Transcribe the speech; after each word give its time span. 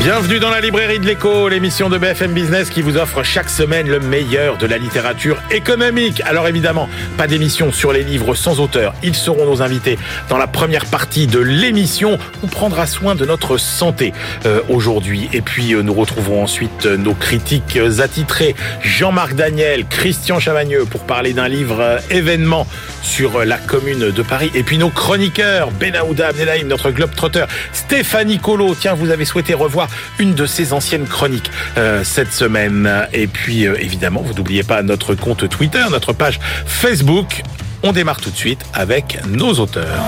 Bienvenue 0.00 0.38
dans 0.38 0.50
la 0.50 0.60
librairie 0.60 0.98
de 0.98 1.06
l'écho, 1.06 1.48
l'émission 1.48 1.88
de 1.88 1.96
BFM 1.96 2.34
Business 2.34 2.68
qui 2.68 2.82
vous 2.82 2.98
offre 2.98 3.22
chaque 3.22 3.48
semaine 3.48 3.88
le 3.88 4.00
meilleur 4.00 4.58
de 4.58 4.66
la 4.66 4.76
littérature 4.76 5.42
économique. 5.50 6.20
Alors 6.26 6.46
évidemment, 6.46 6.90
pas 7.16 7.26
d'émission 7.26 7.72
sur 7.72 7.90
les 7.90 8.02
livres 8.02 8.34
sans 8.34 8.60
auteur. 8.60 8.92
Ils 9.02 9.14
seront 9.14 9.46
nos 9.46 9.62
invités 9.62 9.98
dans 10.28 10.36
la 10.36 10.46
première 10.46 10.84
partie 10.84 11.26
de 11.26 11.38
l'émission. 11.38 12.18
On 12.42 12.48
prendra 12.48 12.86
soin 12.86 13.14
de 13.14 13.24
notre 13.24 13.56
santé 13.56 14.12
euh, 14.44 14.60
aujourd'hui. 14.68 15.30
Et 15.32 15.40
puis 15.40 15.72
euh, 15.72 15.82
nous 15.82 15.94
retrouverons 15.94 16.42
ensuite 16.42 16.84
euh, 16.84 16.98
nos 16.98 17.14
critiques 17.14 17.78
attitrés. 18.00 18.54
Jean-Marc 18.82 19.34
Daniel, 19.34 19.86
Christian 19.86 20.38
Chavagneux 20.38 20.84
pour 20.84 21.04
parler 21.04 21.32
d'un 21.32 21.48
livre 21.48 21.98
événement 22.10 22.66
sur 23.02 23.42
la 23.44 23.56
commune 23.56 24.10
de 24.10 24.22
Paris. 24.22 24.50
Et 24.54 24.64
puis 24.64 24.76
nos 24.76 24.90
chroniqueurs, 24.90 25.70
Benaouda 25.70 26.28
Abdelhaim, 26.28 26.66
notre 26.66 26.90
globe 26.90 27.14
trotteur, 27.14 27.48
Stéphanie 27.72 28.38
Colo. 28.38 28.74
Tiens, 28.78 28.94
vous 28.94 29.10
avez 29.10 29.24
souhaité 29.24 29.54
revoir 29.54 29.83
une 30.18 30.34
de 30.34 30.46
ses 30.46 30.72
anciennes 30.72 31.06
chroniques 31.06 31.50
euh, 31.76 32.04
cette 32.04 32.32
semaine. 32.32 33.06
Et 33.12 33.26
puis, 33.26 33.66
euh, 33.66 33.76
évidemment, 33.80 34.22
vous 34.22 34.34
n'oubliez 34.34 34.62
pas 34.62 34.82
notre 34.82 35.14
compte 35.14 35.48
Twitter, 35.48 35.84
notre 35.90 36.12
page 36.12 36.40
Facebook. 36.66 37.42
On 37.82 37.92
démarre 37.92 38.20
tout 38.20 38.30
de 38.30 38.36
suite 38.36 38.64
avec 38.72 39.18
nos 39.26 39.52
auteurs. 39.54 40.00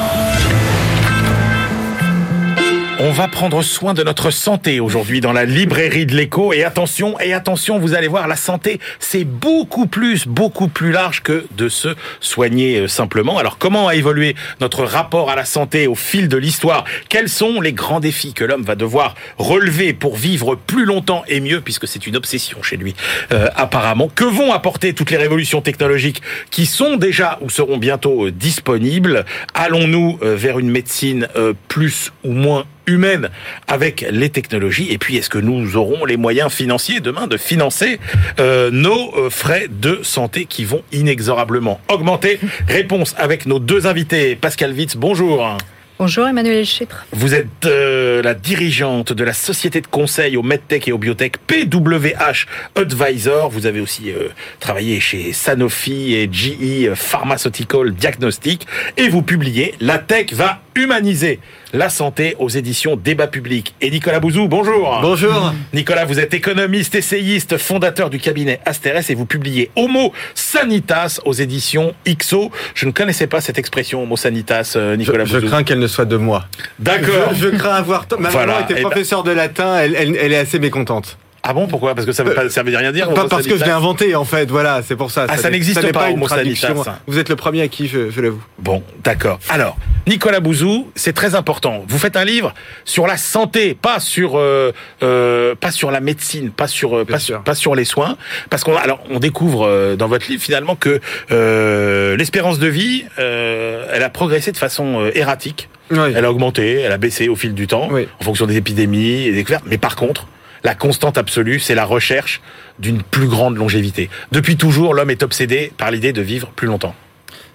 On 3.09 3.13
va 3.13 3.29
prendre 3.29 3.63
soin 3.63 3.95
de 3.95 4.03
notre 4.03 4.33
santé 4.33 4.81
aujourd'hui 4.81 5.21
dans 5.21 5.33
la 5.33 5.45
librairie 5.45 6.07
de 6.07 6.17
l'écho. 6.17 6.53
Et 6.53 6.65
attention, 6.65 7.21
et 7.21 7.33
attention, 7.33 7.79
vous 7.79 7.95
allez 7.95 8.09
voir, 8.09 8.27
la 8.27 8.35
santé, 8.35 8.81
c'est 8.99 9.23
beaucoup 9.23 9.87
plus, 9.87 10.27
beaucoup 10.27 10.67
plus 10.67 10.91
large 10.91 11.23
que 11.23 11.47
de 11.57 11.69
se 11.69 11.95
soigner 12.19 12.81
euh, 12.81 12.89
simplement. 12.89 13.39
Alors, 13.39 13.59
comment 13.59 13.87
a 13.87 13.95
évolué 13.95 14.35
notre 14.61 14.83
rapport 14.83 15.31
à 15.31 15.37
la 15.37 15.45
santé 15.45 15.87
au 15.87 15.95
fil 15.95 16.27
de 16.27 16.37
l'histoire? 16.37 16.85
Quels 17.09 17.29
sont 17.29 17.61
les 17.61 17.73
grands 17.73 18.01
défis 18.01 18.33
que 18.33 18.43
l'homme 18.43 18.65
va 18.65 18.75
devoir 18.75 19.15
relever 19.39 19.93
pour 19.93 20.17
vivre 20.17 20.57
plus 20.57 20.85
longtemps 20.85 21.23
et 21.29 21.39
mieux, 21.39 21.61
puisque 21.61 21.87
c'est 21.87 22.09
une 22.09 22.17
obsession 22.17 22.61
chez 22.65 22.77
lui, 22.77 22.97
euh, 23.31 23.49
apparemment? 23.55 24.11
Que 24.13 24.25
vont 24.25 24.53
apporter 24.53 24.95
toutes 24.95 25.13
les 25.13 25.17
révolutions 25.17 25.61
technologiques 25.61 26.23
qui 26.51 26.67
sont 26.67 26.97
déjà 26.97 27.39
ou 27.41 27.51
seront 27.51 27.77
bientôt 27.77 28.27
euh, 28.27 28.33
disponibles? 28.33 29.25
Allons-nous 29.55 30.19
vers 30.21 30.59
une 30.59 30.71
médecine 30.71 31.29
plus 31.69 32.11
ou 32.25 32.33
moins 32.33 32.65
humaine 32.87 33.31
avec 33.67 34.07
les 34.11 34.31
technologies 34.31 34.89
et 34.91 34.99
puis 34.99 35.17
est-ce 35.17 35.31
que 35.31 35.39
nous 35.39 35.77
aurons 35.77 36.05
les 36.05 36.17
moyens 36.17 36.53
financiers 36.53 37.01
demain 37.01 37.27
de 37.27 37.37
financer 37.37 37.99
euh, 38.39 38.71
nos 38.71 39.15
euh, 39.17 39.31
frais 39.31 39.69
de 39.71 40.01
santé 40.03 40.47
qui 40.47 40.65
vont 40.65 40.83
inexorablement 40.93 41.81
augmenter? 41.89 42.39
Réponse 42.69 43.15
avec 43.19 43.47
nos 43.47 43.59
deux 43.59 43.87
invités. 43.87 44.37
Pascal 44.37 44.73
Witz, 44.73 44.97
bonjour. 44.97 45.57
Bonjour 45.99 46.29
Emmanuel 46.29 46.67
Chypre. 46.67 47.07
Vous 47.13 47.35
êtes 47.35 47.65
euh, 47.65 48.23
la 48.23 48.35
dirigeante 48.35 49.15
de 49.15 49.25
la 49.25 49.33
société 49.33 49.81
de 49.81 49.87
conseil 49.87 50.37
au 50.37 50.43
MedTech 50.43 50.89
et 50.89 50.93
au 50.93 50.99
Biotech 50.99 51.39
PWH 51.39 52.47
Advisor. 52.75 53.49
Vous 53.49 53.65
avez 53.65 53.81
aussi 53.81 54.11
euh, 54.11 54.29
travaillé 54.61 55.01
chez 55.01 55.33
Sanofi 55.33 56.15
et 56.15 56.29
GE 56.31 56.93
Pharmaceutical 56.95 57.95
Diagnostic 57.95 58.67
et 58.99 59.09
vous 59.09 59.23
publiez 59.23 59.75
La 59.81 59.99
tech 59.99 60.35
va 60.35 60.61
humaniser 60.77 61.41
la 61.73 61.89
santé 61.89 62.37
aux 62.39 62.49
éditions 62.49 62.97
Débat 62.97 63.27
Public. 63.27 63.75
Et 63.81 63.91
Nicolas 63.91 64.21
Bouzou, 64.21 64.47
bonjour. 64.47 64.99
Bonjour. 65.03 65.53
Nicolas, 65.75 66.05
vous 66.05 66.21
êtes 66.21 66.33
économiste, 66.35 66.95
essayiste, 66.95 67.57
fondateur 67.59 68.09
du 68.11 68.19
cabinet 68.19 68.61
Asteres 68.65 69.11
et 69.11 69.15
vous 69.15 69.27
publiez 69.27 69.71
Homo 69.75 70.13
Sanitas 70.35 71.21
aux 71.25 71.33
éditions 71.33 71.95
IXO. 72.07 72.51
Je 72.75 72.87
ne 72.87 72.93
connaissais 72.93 73.27
pas 73.27 73.41
cette 73.41 73.59
expression 73.59 74.03
Homo 74.03 74.17
Sanitas, 74.17 74.75
euh, 74.77 74.97
Nicolas 74.97 75.25
Je, 75.25 75.31
je 75.31 75.37
Bouzou. 75.39 75.49
crains 75.49 75.63
qu'elle 75.65 75.81
ne 75.81 75.87
soit 75.89 76.05
de 76.05 76.17
moi. 76.17 76.45
D'accord. 76.79 77.35
Je, 77.35 77.45
je 77.45 77.57
crains 77.57 77.75
avoir. 77.75 78.07
Ma 78.19 78.29
Voilà. 78.31 78.47
maman 78.55 78.59
Eh 78.69 78.73
était 78.73 78.83
ben- 78.83 78.89
professeure 78.91 79.23
de 79.25 79.33
latin, 79.33 79.77
elle, 79.79 79.95
elle- 79.97 80.17
elle 80.17 80.33
est 80.33 80.39
assez 80.39 80.59
mécontente. 80.59 81.19
Ah 81.49 81.55
bon, 81.55 81.69
pourquoi? 81.69 81.95
Parce 81.95 82.07
que 82.07 82.13
ça 82.13 82.25
veut 82.25 82.35
pas, 82.35 82.49
ça 82.51 82.63
veut 82.65 82.77
rien 82.77 82.91
dire. 82.93 83.09
Pas 83.15 83.29
parce 83.29 83.47
que 83.47 83.57
je 83.57 83.65
l'ai 83.65 83.71
inventé 83.71 84.15
en 84.17 84.25
fait, 84.25 84.51
voilà, 84.51 84.83
c'est 84.83 84.97
pour 84.97 85.11
ça. 85.11 85.27
Ah, 85.29 85.37
ça 85.37 85.49
n'existe 85.51 85.81
n'est 85.83 85.93
pas, 85.93 86.09
une 86.11 86.17
Homo 86.17 86.27
traduction. 86.27 86.69
Sanitas. 86.83 86.99
Vous 87.07 87.19
êtes 87.19 87.29
le 87.29 87.37
premier 87.37 87.63
à 87.63 87.69
qui 87.69 87.87
je, 87.87 88.11
je 88.11 88.21
l'avoue. 88.21 88.43
Bon, 88.59 88.83
d'accord. 89.05 89.39
Alors, 89.49 89.77
Nicolas 90.09 90.41
Bouzou, 90.41 90.91
c'est 90.97 91.13
très 91.13 91.35
important. 91.37 91.85
Vous 91.87 91.99
faites 91.99 92.17
un 92.17 92.25
livre 92.25 92.53
sur 92.85 93.07
la 93.07 93.17
santé, 93.17 93.75
pas 93.75 94.01
sur 94.01 94.33
euh, 94.37 94.73
euh, 95.03 95.55
pas 95.55 95.71
sur 95.71 95.91
la 95.91 96.01
médecine, 96.01 96.51
pas 96.51 96.67
sur 96.67 96.97
euh, 96.99 97.05
pas 97.05 97.19
sur, 97.21 97.43
pas 97.43 97.55
sur 97.55 97.75
les 97.77 97.85
soins, 97.85 98.17
parce 98.51 98.65
qu'on 98.65 98.77
alors 98.77 99.01
on 99.11 99.19
découvre 99.21 99.67
euh, 99.67 99.95
dans 99.97 100.09
votre 100.09 100.29
livre 100.29 100.43
finalement 100.43 100.75
que 100.75 101.01
euh, 101.31 102.17
l'espérance 102.17 102.59
de 102.59 102.67
vie, 102.67 103.05
euh, 103.19 103.87
elle 103.93 104.03
a 104.03 104.11
progressé 104.11 104.51
de 104.53 104.57
façon 104.57 105.09
erratique. 105.15 105.69
Oui. 105.93 105.99
Elle 106.17 106.25
a 106.25 106.31
augmenté, 106.31 106.81
elle 106.81 106.91
a 106.91 106.99
baissé 106.99 107.29
au 107.29 107.37
fil 107.37 107.55
du 107.55 107.69
temps, 107.69 107.89
Oui. 107.93 108.09
en 108.21 108.25
fonction 108.25 108.47
des 108.47 108.57
épidémies 108.57 109.23
et 109.27 109.31
des 109.31 109.37
découvertes. 109.37 109.65
Mais 109.69 109.79
par 109.79 109.95
contre, 109.95 110.27
la 110.65 110.75
constante 110.75 111.19
absolue, 111.19 111.61
c'est 111.61 111.75
la 111.75 111.85
recherche 111.85 112.41
d'une 112.79 113.03
plus 113.03 113.29
grande 113.29 113.57
longévité. 113.57 114.11
Depuis 114.33 114.57
toujours, 114.57 114.95
l'homme 114.95 115.11
est 115.11 115.23
obsédé 115.23 115.73
par 115.77 115.91
l'idée 115.91 116.13
de 116.13 116.23
vivre 116.23 116.49
plus 116.49 116.67
longtemps. 116.67 116.95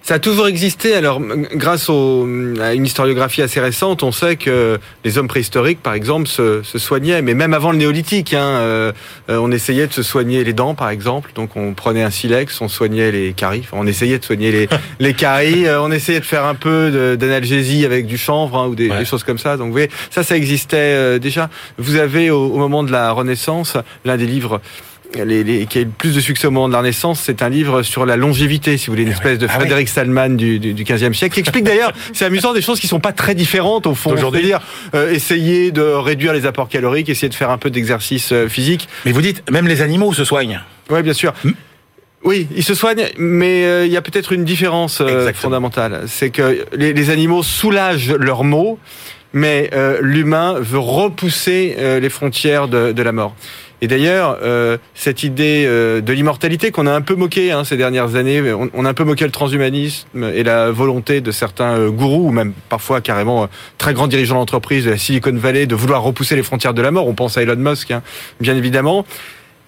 Ça 0.04 0.16
a 0.16 0.20
toujours 0.20 0.48
existé. 0.48 0.96
Alors, 0.96 1.22
grâce 1.54 1.88
au, 1.88 2.28
à 2.60 2.74
une 2.74 2.86
historiographie 2.86 3.44
assez 3.44 3.60
récente, 3.60 4.02
on 4.02 4.12
sait 4.12 4.36
que 4.36 4.80
les 5.06 5.18
hommes 5.20 5.28
préhistoriques, 5.28 5.82
par 5.82 5.94
exemple, 5.94 6.28
se, 6.28 6.64
se 6.64 6.80
soignaient, 6.80 7.22
mais 7.22 7.36
même 7.36 7.54
avant 7.54 7.72
le 7.72 7.78
néolithique, 7.78 8.34
hein, 8.34 8.44
euh, 8.44 8.92
euh, 9.30 9.38
on 9.38 9.52
essayait 9.52 9.86
de 9.86 9.94
se 9.94 10.02
soigner 10.02 10.44
les 10.44 10.54
dents, 10.54 10.74
par 10.74 10.90
exemple. 10.90 11.32
Donc, 11.36 11.56
on 11.56 11.74
prenait 11.76 12.02
un 12.02 12.10
silex, 12.10 12.60
on 12.62 12.68
soignait 12.68 13.12
les 13.12 13.34
caries. 13.34 13.62
Enfin, 13.64 13.78
on 13.80 13.86
essayait 13.86 14.18
de 14.18 14.26
soigner 14.26 14.52
les, 14.52 14.68
les 15.00 15.14
caries. 15.14 15.68
euh, 15.68 15.80
on 15.82 15.92
essayait 15.92 16.20
de 16.20 16.26
faire 16.26 16.46
un 16.46 16.56
peu 16.56 17.16
d'analgésie 17.16 17.86
avec 17.86 18.08
du 18.08 18.18
chanvre 18.18 18.58
hein, 18.58 18.68
ou 18.68 18.76
des, 18.76 18.90
Ouais. 18.90 18.98
des 18.98 19.06
choses 19.06 19.24
comme 19.24 19.38
ça. 19.38 19.56
Donc, 19.56 19.68
vous 19.68 19.74
voyez, 19.74 19.92
ça, 20.10 20.24
ça 20.24 20.36
existait 20.36 20.78
euh, 20.96 21.20
déjà. 21.20 21.50
Vous 21.78 21.96
avez 21.98 22.32
au, 22.32 22.48
au 22.48 22.58
moment 22.58 22.82
de 22.84 22.92
la 22.92 23.12
Renaissance 23.12 23.78
l'un 24.04 24.18
des 24.18 24.26
livres. 24.26 24.62
Les, 25.16 25.44
les- 25.44 25.66
qui 25.66 25.78
a 25.78 25.82
eu 25.82 25.86
le 25.86 25.92
plus 25.92 26.16
de 26.16 26.22
succès 26.22 26.48
au 26.48 26.52
moment 26.52 26.68
de 26.70 26.74
la 26.74 26.80
Renaissance, 26.80 27.20
c'est 27.24 27.42
un 27.42 27.50
livre 27.50 27.84
sur 27.84 28.06
la 28.06 28.16
longévité, 28.16 28.78
si 28.78 28.88
vous 28.88 28.94
voulez, 28.94 29.04
une 29.04 29.12
espèce 29.12 29.38
de 29.38 29.48
Ah. 29.50 29.54
Frédéric 29.60 29.90
Salman 29.90 30.30
du, 30.30 30.58
du, 30.60 30.74
du 30.74 30.84
15e 30.86 31.14
siècle, 31.14 31.34
qui 31.34 31.40
explique 31.42 31.66
d'ailleurs, 31.66 31.92
c'est 32.14 32.26
amusant, 32.26 32.54
des 32.54 32.62
choses 32.62 32.80
qui 32.80 32.88
sont 32.88 33.00
pas 33.02 33.12
très 33.12 33.36
différentes 33.36 33.88
au 33.88 33.94
fond. 33.96 34.12
D'aujourd'hui. 34.12 34.42
C'est-à-dire 34.42 34.62
euh, 34.96 35.12
essayer 35.12 35.72
de 35.72 35.82
réduire 35.82 36.32
les 36.34 36.46
apports 36.46 36.70
caloriques, 36.70 37.10
essayer 37.10 37.28
de 37.30 37.34
faire 37.36 37.50
un 37.50 37.58
peu 37.58 37.70
d'exercice 37.70 38.32
euh, 38.32 38.48
physique. 38.48 38.88
Mais 39.06 39.12
vous 39.12 39.22
dites, 39.22 39.44
même 39.52 39.68
les 39.68 39.82
animaux 39.82 40.14
se 40.14 40.24
soignent. 40.24 40.62
Oui, 40.90 41.02
bien 41.04 41.14
sûr. 41.14 41.34
Hmm. 41.44 41.52
Oui, 42.24 42.48
ils 42.56 42.64
se 42.64 42.76
soignent, 42.76 43.08
mais 43.18 43.66
euh, 43.66 43.86
il 43.88 43.92
y 43.92 43.98
a 43.98 44.02
peut-être 44.02 44.32
une 44.32 44.46
différence 44.46 45.02
euh, 45.02 45.34
fondamentale. 45.34 46.04
C'est 46.08 46.30
que 46.30 46.66
les, 46.74 46.94
les 46.94 47.10
animaux 47.10 47.42
soulagent 47.44 48.12
leurs 48.14 48.44
maux, 48.44 48.78
mais 49.34 49.72
euh, 49.74 49.98
l'humain 50.02 50.56
veut 50.60 50.78
repousser 50.80 51.76
les 52.00 52.10
frontières 52.10 52.68
de, 52.68 52.92
de 52.92 53.04
la 53.04 53.12
mort. 53.12 53.36
Et 53.84 53.88
d'ailleurs, 53.88 54.38
euh, 54.44 54.78
cette 54.94 55.24
idée 55.24 55.66
euh, 55.66 56.02
de 56.02 56.14
l'immortalité 56.14 56.70
qu'on 56.70 56.86
a 56.86 56.94
un 56.94 57.02
peu 57.02 57.16
moqué 57.16 57.52
hein, 57.52 57.64
ces 57.64 57.78
dernières 57.78 58.16
années, 58.16 58.54
on, 58.54 58.70
on 58.76 58.86
a 58.86 58.90
un 58.90 58.94
peu 58.94 59.04
moqué 59.04 59.26
le 59.26 59.32
transhumanisme 59.32 60.24
et 60.24 60.44
la 60.44 60.70
volonté 60.70 61.20
de 61.20 61.32
certains 61.32 61.74
euh, 61.74 61.90
gourous, 61.90 62.28
ou 62.28 62.32
même 62.32 62.54
parfois 62.70 63.02
carrément 63.02 63.44
euh, 63.44 63.48
très 63.80 63.96
grands 63.96 64.08
dirigeants 64.08 64.36
d'entreprise 64.36 64.86
de 64.86 64.92
la 64.92 64.98
Silicon 65.00 65.34
Valley, 65.34 65.66
de 65.66 65.74
vouloir 65.74 66.04
repousser 66.04 66.36
les 66.36 66.44
frontières 66.44 66.76
de 66.76 66.82
la 66.84 66.92
mort. 66.92 67.08
On 67.08 67.16
pense 67.16 67.40
à 67.40 67.42
Elon 67.42 67.56
Musk, 67.56 67.90
hein, 67.90 68.04
bien 68.40 68.56
évidemment. 68.56 69.04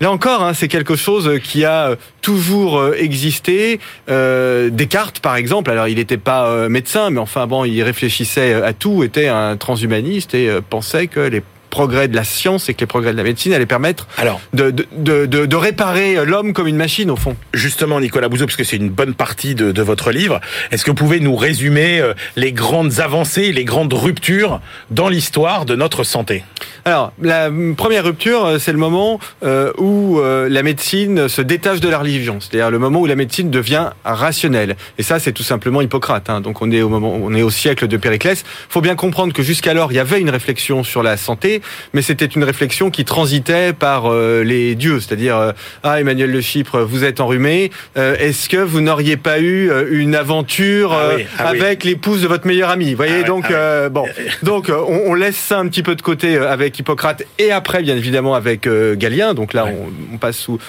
Là 0.03 0.11
encore, 0.11 0.43
hein, 0.43 0.53
c'est 0.53 0.67
quelque 0.67 0.97
chose 0.97 1.39
qui 1.41 1.63
a 1.63 1.91
euh, 1.91 1.95
toujours 2.21 2.93
existé. 2.93 3.79
Euh, 4.09 4.69
Descartes, 4.69 5.19
par 5.21 5.37
exemple, 5.37 5.71
alors 5.71 5.87
il 5.87 5.95
n'était 5.95 6.17
pas 6.17 6.47
euh, 6.47 6.67
médecin, 6.67 7.09
mais 7.09 7.19
enfin 7.19 7.47
bon, 7.47 7.63
il 7.63 7.81
réfléchissait 7.83 8.53
à 8.53 8.73
tout, 8.73 9.03
était 9.03 9.29
un 9.29 9.55
transhumaniste 9.55 10.33
et 10.33 10.49
pensait 10.69 11.07
que 11.07 11.21
les 11.21 11.41
progrès 11.73 12.07
de 12.07 12.15
la 12.15 12.23
science 12.23 12.69
et 12.69 12.73
que 12.75 12.81
les 12.81 12.85
progrès 12.85 13.11
de 13.13 13.17
la 13.17 13.23
médecine 13.23 13.51
allaient 13.53 13.65
permettre 13.65 14.07
Alors, 14.19 14.39
de, 14.53 14.69
de, 14.69 14.85
de, 14.95 15.25
de- 15.25 15.45
de 15.47 15.55
réparer 15.55 16.23
l'homme 16.23 16.53
comme 16.53 16.67
une 16.67 16.77
machine, 16.77 17.09
au 17.09 17.15
fond. 17.15 17.35
justement, 17.53 17.99
Nicolas 17.99 18.29
Bouzou, 18.29 18.45
parce 18.45 18.55
que 18.55 18.63
c'est 18.63 18.77
une 18.77 18.89
bonne 18.89 19.15
partie 19.15 19.55
de, 19.55 19.71
de 19.71 19.81
votre 19.81 20.11
livre, 20.11 20.39
est-ce 20.71 20.83
que 20.85 20.91
vous 20.91 20.95
pouvez 21.05 21.19
nous 21.19 21.35
résumer 21.35 21.99
euh, 21.99 22.13
les 22.35 22.51
grandes 22.51 22.99
avancées, 22.99 23.51
les 23.51 23.65
grandes 23.65 23.93
ruptures 23.93 24.61
dans 24.91 25.09
l'histoire 25.09 25.65
de 25.65 25.75
notre 25.75 26.03
santé? 26.03 26.43
Alors, 26.85 27.11
la 27.21 27.49
première 27.75 28.03
rupture, 28.03 28.45
euh, 28.45 28.59
c'est 28.59 28.71
le 28.71 28.77
moment 28.77 29.19
euh, 29.43 29.71
où 29.77 30.21
la 30.21 30.63
médecine 30.63 31.27
se 31.27 31.41
détache 31.41 31.79
de 31.79 31.89
la 31.89 31.97
religion, 31.99 32.37
c'est-à-dire 32.39 32.69
le 32.69 32.79
moment 32.79 32.99
où 32.99 33.05
la 33.07 33.15
médecine 33.15 33.49
devient 33.49 33.89
rationnelle. 34.05 34.75
Et 34.99 35.03
ça, 35.03 35.17
c'est 35.19 35.31
tout 35.31 35.43
simplement 35.43 35.81
Hippocrate. 35.81 36.29
hein. 36.29 36.39
Donc, 36.41 36.61
on 36.61 36.69
est 36.71 36.81
au 36.81 36.89
moment, 36.89 37.13
on 37.15 37.33
est 37.33 37.41
au 37.41 37.49
siècle 37.49 37.87
de 37.87 37.97
Périclès. 37.97 38.43
Faut 38.69 38.81
bien 38.81 38.95
comprendre 38.95 39.33
que 39.33 39.41
jusqu'alors, 39.43 39.91
il 39.91 39.95
y 39.95 39.99
avait 39.99 40.21
une 40.21 40.29
réflexion 40.29 40.83
sur 40.83 41.01
la 41.03 41.17
santé, 41.17 41.61
mais 41.93 42.01
c'était 42.01 42.25
une 42.25 42.43
réflexion 42.43 42.89
qui 42.91 43.05
transitait 43.05 43.73
par 43.73 44.11
euh, 44.11 44.43
les 44.43 44.75
dieux, 44.75 44.99
c'est-à-dire 44.99 45.37
euh, 45.37 45.51
ah 45.83 45.99
Emmanuel 45.99 46.31
Le 46.31 46.41
Chypre, 46.41 46.79
vous 46.81 47.03
êtes 47.03 47.19
enrhumé, 47.21 47.71
euh, 47.97 48.15
est-ce 48.19 48.49
que 48.49 48.57
vous 48.57 48.81
n'auriez 48.81 49.17
pas 49.17 49.39
eu 49.39 49.71
une 49.91 50.15
aventure 50.15 50.93
Ah 50.93 51.11
oui, 51.15 51.25
ah 51.39 51.49
oui. 51.51 51.59
avec 51.61 51.83
l'épouse 51.83 52.21
de 52.21 52.27
votre 52.27 52.47
meilleur 52.47 52.69
ami 52.69 52.91
Vous 52.91 52.97
voyez 52.97 53.21
Ah 53.23 53.27
donc 53.27 53.51
bon, 53.91 54.05
donc 54.43 54.69
on, 54.69 55.01
on 55.11 55.13
laisse 55.13 55.35
ça 55.37 55.59
un 55.59 55.67
petit 55.67 55.83
peu 55.83 55.95
de 55.95 56.01
côté 56.01 56.37
avec 56.37 56.77
Hippocrate 56.79 57.23
et 57.39 57.51
après 57.51 57.81
bien 57.81 57.95
évidemment 57.95 58.35
avec 58.35 58.67
Galien. 58.95 59.33
Donc 59.33 59.53
là 59.53 59.65
on, 59.65 60.13
on 60.13 60.17
passe 60.17 60.37
sous 60.37 60.59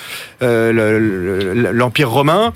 le- 0.41 0.73
le- 0.73 1.73
l'Empire 1.73 2.11
romain. 2.11 2.53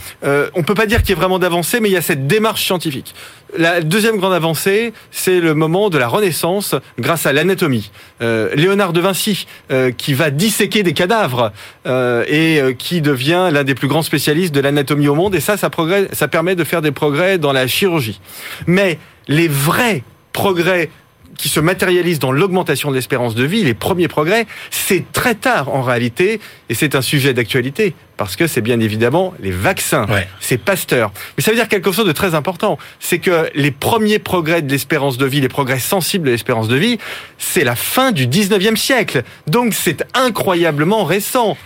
On 0.54 0.62
peut 0.62 0.74
pas 0.74 0.86
dire 0.86 1.00
qu'il 1.02 1.10
y 1.10 1.12
ait 1.12 1.16
vraiment 1.20 1.38
d'avancée, 1.38 1.80
mais 1.80 1.88
il 1.88 1.92
y 1.92 1.96
a 1.96 2.02
cette 2.02 2.26
démarche 2.26 2.64
scientifique. 2.64 3.14
La 3.56 3.80
deuxième 3.80 4.18
grande 4.18 4.34
avancée, 4.34 4.92
c'est 5.10 5.40
le 5.40 5.54
moment 5.54 5.88
de 5.88 5.96
la 5.96 6.06
Renaissance 6.06 6.74
grâce 6.98 7.24
à 7.24 7.32
l'anatomie. 7.32 7.90
Euh, 8.28 8.54
Léonard 8.54 8.92
de 8.92 9.00
Vinci, 9.00 9.46
euh, 9.70 9.90
qui 9.90 10.14
va 10.14 10.30
disséquer 10.30 10.82
des 10.82 10.92
cadavres 10.92 11.52
euh, 11.86 12.24
et 12.28 12.74
qui 12.76 13.00
devient 13.00 13.48
l'un 13.52 13.64
des 13.64 13.74
plus 13.74 13.88
grands 13.88 14.02
spécialistes 14.02 14.54
de 14.54 14.60
l'anatomie 14.60 15.08
au 15.08 15.14
monde. 15.14 15.34
Et 15.34 15.40
ça, 15.40 15.56
ça, 15.56 15.70
ça 16.12 16.28
permet 16.28 16.54
de 16.54 16.64
faire 16.64 16.82
des 16.82 16.92
progrès 16.92 17.38
dans 17.38 17.52
la 17.52 17.66
chirurgie. 17.66 18.20
Mais 18.66 18.98
les 19.28 19.48
vrais 19.48 20.02
progrès 20.32 20.90
qui 21.38 21.48
se 21.48 21.60
matérialisent 21.60 22.18
dans 22.18 22.32
l'augmentation 22.32 22.90
de 22.90 22.96
l'espérance 22.96 23.34
de 23.34 23.44
vie, 23.44 23.62
les 23.64 23.72
premiers 23.72 24.08
progrès, 24.08 24.46
c'est 24.70 25.10
très 25.12 25.34
tard 25.34 25.74
en 25.74 25.80
réalité, 25.82 26.40
et 26.68 26.74
c'est 26.74 26.94
un 26.94 27.00
sujet 27.00 27.32
d'actualité, 27.32 27.94
parce 28.18 28.36
que 28.36 28.46
c'est 28.46 28.60
bien 28.60 28.80
évidemment 28.80 29.32
les 29.40 29.52
vaccins, 29.52 30.04
Ouais. 30.10 30.28
c'est 30.40 30.58
Pasteur. 30.58 31.12
Mais 31.36 31.42
ça 31.42 31.52
veut 31.52 31.56
dire 31.56 31.68
quelque 31.68 31.92
chose 31.92 32.06
de 32.06 32.12
très 32.12 32.34
important, 32.34 32.76
c'est 33.00 33.20
que 33.20 33.48
les 33.54 33.70
premiers 33.70 34.18
progrès 34.18 34.60
de 34.60 34.70
l'espérance 34.70 35.16
de 35.16 35.24
vie, 35.24 35.40
les 35.40 35.48
progrès 35.48 35.78
sensibles 35.78 36.26
de 36.26 36.32
l'espérance 36.32 36.68
de 36.68 36.76
vie, 36.76 36.98
c'est 37.38 37.64
la 37.64 37.76
fin 37.76 38.10
du 38.12 38.26
19e 38.26 38.76
siècle. 38.76 39.22
Donc 39.46 39.72
c'est 39.74 40.04
incroyablement 40.14 41.04
récent. 41.04 41.56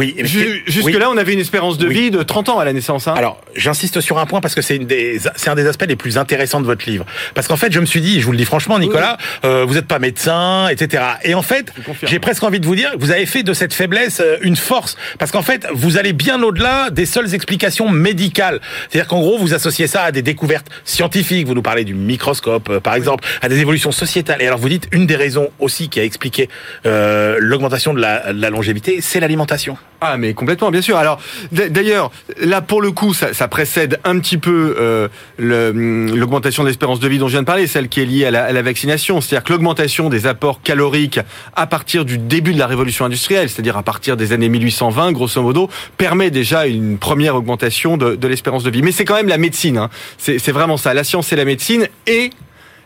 Oui. 0.00 0.14
mais- 0.16 0.24
Ju- 0.26 0.62
oui. 0.66 0.72
Jusque-là, 0.72 1.10
on 1.10 1.16
avait 1.16 1.32
une 1.34 1.38
espérance 1.40 1.78
de 1.78 1.86
Oui. 1.86 1.94
vie 1.94 2.10
de 2.10 2.22
30 2.22 2.48
ans 2.48 2.58
à 2.58 2.64
la 2.64 2.72
naissance. 2.72 3.06
Hein. 3.06 3.14
Alors, 3.16 3.40
j'insiste 3.54 4.00
sur 4.00 4.18
un 4.18 4.26
point 4.26 4.40
parce 4.40 4.54
que 4.54 4.62
c'est 4.62 4.80
un 4.80 5.54
des 5.54 5.66
aspects 5.66 5.84
les 5.86 5.96
plus 5.96 6.18
intéressants 6.18 6.60
de 6.60 6.66
votre 6.66 6.88
livre. 6.88 7.04
Parce 7.34 7.46
qu'en 7.48 7.56
fait, 7.56 7.72
je 7.72 7.80
me 7.80 7.86
suis 7.86 8.00
dit, 8.00 8.20
je 8.20 8.24
vous 8.26 8.32
le 8.32 8.38
dis 8.38 8.44
franchement, 8.44 8.78
Nicolas, 8.78 9.18
euh, 9.44 9.64
vous 9.66 9.74
n'êtes 9.74 9.86
pas 9.86 9.98
médecin, 9.98 10.68
etc. 10.68 11.02
Et 11.24 11.34
en 11.34 11.42
fait, 11.42 11.72
j'ai 12.02 12.18
presque 12.18 12.42
envie 12.42 12.60
de 12.60 12.66
vous 12.66 12.74
dire, 12.76 12.90
vous 12.98 13.10
avez 13.10 13.26
fait 13.26 13.42
de 13.42 13.52
cette 13.52 13.74
faiblesse 13.74 14.20
euh, 14.20 14.38
une 14.42 14.56
force. 14.56 14.96
Parce 15.18 15.30
qu'en 15.30 15.42
fait, 15.42 15.66
vous 15.72 15.98
allez 15.98 16.12
bien 16.12 16.42
au-delà 16.42 16.90
des 16.90 17.06
seules 17.06 17.34
explications 17.34 17.88
médicales. 17.88 18.60
C'est-à-dire 18.88 19.08
qu'en 19.08 19.20
gros, 19.20 19.38
vous 19.38 19.54
associez 19.54 19.86
ça 19.86 20.04
à 20.04 20.12
des 20.12 20.22
découvertes 20.22 20.68
scientifiques. 20.84 21.46
Vous 21.46 21.54
nous 21.54 21.62
parlez 21.62 21.84
du 21.84 21.94
microscope, 21.94 22.68
euh, 22.70 22.80
par 22.80 22.94
exemple, 22.94 23.24
à 23.42 23.48
des 23.48 23.58
évolutions 23.60 23.92
sociétales. 23.92 24.40
Et 24.42 24.46
alors, 24.46 24.58
vous 24.58 24.68
dites, 24.68 24.88
une 24.92 25.06
des 25.06 25.16
raisons 25.16 25.50
aussi 25.58 25.88
qui 25.88 26.00
a 26.00 26.04
expliqué 26.04 26.48
euh, 26.86 27.36
l'augmentation 27.38 27.92
de 27.94 28.00
la, 28.00 28.32
de 28.32 28.40
la 28.40 28.50
longévité, 28.50 29.00
c'est 29.00 29.20
l'alimentation. 29.20 29.76
Ah 30.00 30.16
mais 30.16 30.32
complètement 30.32 30.70
bien 30.70 30.80
sûr. 30.80 30.96
Alors 30.96 31.20
d'ailleurs 31.52 32.10
là 32.38 32.62
pour 32.62 32.80
le 32.80 32.90
coup 32.90 33.12
ça, 33.12 33.48
précède 33.48 34.00
un 34.04 34.18
petit 34.18 34.38
peu 34.38 34.76
euh, 34.78 35.08
hum, 35.38 36.14
l'augmentation 36.14 36.62
de 36.62 36.68
l'espérance 36.68 37.00
de 37.00 37.08
vie 37.08 37.18
dont 37.18 37.28
je 37.28 37.32
viens 37.32 37.42
de 37.42 37.46
parler, 37.46 37.66
celle 37.66 37.88
qui 37.88 38.00
est 38.00 38.06
liée 38.06 38.24
à 38.24 38.30
la, 38.30 38.62
vaccination. 38.62 39.20
C'est-à-dire 39.20 39.44
que 39.44 39.52
l'augmentation 39.52 40.08
des 40.08 40.26
apports 40.26 40.62
caloriques 40.62 41.20
à 41.54 41.66
partir 41.66 42.04
du 42.04 42.18
début 42.18 42.54
de 42.54 42.58
la 42.58 42.66
révolution 42.66 43.04
industrielle, 43.04 43.48
c'est-à-dire 43.50 43.76
à 43.76 43.82
partir 43.82 44.16
des 44.16 44.32
années 44.32 44.48
1820 44.48 45.12
grosso 45.12 45.42
modo, 45.42 45.68
permet 45.96 46.30
déjà 46.30 46.66
une 46.66 46.98
première 46.98 47.36
augmentation 47.36 47.96
de, 47.96 48.26
l'espérance 48.26 48.62
de 48.62 48.70
vie. 48.70 48.82
Mais 48.82 48.92
c'est 48.92 49.04
quand 49.04 49.14
même 49.14 49.28
la 49.28 49.38
médecine. 49.38 49.76
Hein. 49.76 49.90
C'est 50.18 50.52
vraiment 50.52 50.76
ça. 50.76 50.94
La 50.94 51.04
science 51.04 51.32
et 51.32 51.36
la 51.36 51.44
médecine 51.44 51.88
et 52.06 52.30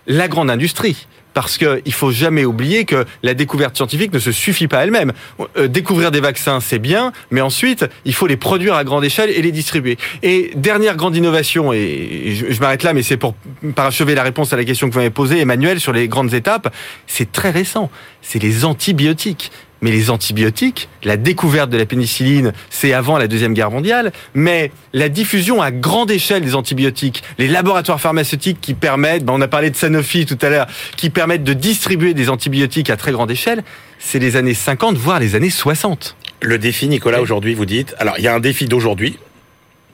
la 0.07 0.29
grande 0.29 0.51
industrie. 0.51 1.07
Parce 1.35 1.59
qu'il 1.59 1.83
il 1.85 1.93
faut 1.93 2.11
jamais 2.11 2.45
oublier 2.45 2.85
que 2.85 3.05
la 3.23 3.35
découverte 3.35 3.77
scientifique 3.77 4.13
ne 4.13 4.19
se 4.19 4.33
suffit 4.33 4.69
pas 4.69 4.85
elle-même. 4.85 5.13
Euh, 5.57 5.69
découvrir 5.69 6.11
des 6.11 6.21
vaccins, 6.21 6.61
c'est 6.61 6.79
bien, 6.79 7.13
mais 7.31 7.41
ensuite, 7.41 7.85
il 8.05 8.15
faut 8.15 8.27
les 8.27 8.37
produire 8.37 8.75
à 8.75 8.85
grande 8.85 9.05
échelle 9.05 9.31
et 9.31 9.43
les 9.43 9.53
distribuer. 9.53 9.99
Et 10.23 10.53
dernière 10.55 10.97
grande 10.97 11.17
innovation, 11.17 11.73
et 11.73 12.37
je 12.49 12.61
m'arrête 12.61 12.83
là, 12.83 12.95
mais 12.95 13.03
c'est 13.03 13.17
pour 13.17 13.35
parachever 13.75 14.15
la 14.15 14.23
réponse 14.23 14.53
à 14.53 14.57
la 14.57 14.65
question 14.65 14.89
que 14.89 14.95
vous 14.95 15.01
m'avez 15.01 15.11
posée, 15.11 15.41
Emmanuel, 15.41 15.81
sur 15.81 15.93
les 15.93 16.09
grandes 16.09 16.33
étapes, 16.35 16.75
c'est 17.07 17.31
très 17.33 17.51
récent. 17.51 17.91
C'est 18.23 18.43
les 18.43 18.65
antibiotiques. 18.65 19.51
Mais 19.85 19.91
les 19.91 20.09
antibiotiques, 20.09 20.89
la 21.03 21.19
découverte 21.19 21.69
de 21.69 21.77
la 21.77 21.85
pénicilline, 21.85 22.55
c'est 22.71 22.95
avant 22.95 23.19
la 23.19 23.29
Deuxième 23.29 23.53
Guerre 23.53 23.71
mondiale, 23.71 24.13
mais 24.33 24.73
la 24.95 25.11
diffusion 25.11 25.61
à 25.61 25.71
grande 25.71 26.11
échelle 26.11 26.43
des 26.43 26.55
antibiotiques, 26.55 27.23
les 27.37 27.49
laboratoires 27.49 28.01
pharmaceutiques 28.01 28.63
qui 28.63 28.73
permettent, 28.73 29.27
ben, 29.27 29.35
on 29.35 29.43
a 29.43 29.47
parlé 29.47 29.69
de 29.69 29.77
Sanofi 29.77 30.25
tout 30.25 30.39
à 30.41 30.49
l'heure, 30.49 30.67
qui 30.97 31.11
permettent 31.11 31.45
de 31.45 31.53
distribuer 31.53 32.15
des 32.15 32.31
antibiotiques 32.31 32.89
à 32.89 32.97
très 32.97 33.13
grande 33.13 33.31
échelle, 33.31 33.63
c'est 33.99 34.19
les 34.19 34.37
années 34.37 34.55
50, 34.55 34.97
voire 34.97 35.21
les 35.21 35.35
années 35.35 35.51
60. 35.51 36.17
Le 36.41 36.57
défi, 36.57 36.89
Nicolas, 36.89 37.21
aujourd'hui, 37.21 37.53
vous 37.53 37.67
dites. 37.67 37.95
Alors, 37.99 38.15
il 38.17 38.25
y 38.25 38.29
a 38.29 38.35
un 38.35 38.41
défi 38.41 38.65
d'aujourd'hui. 38.65 39.19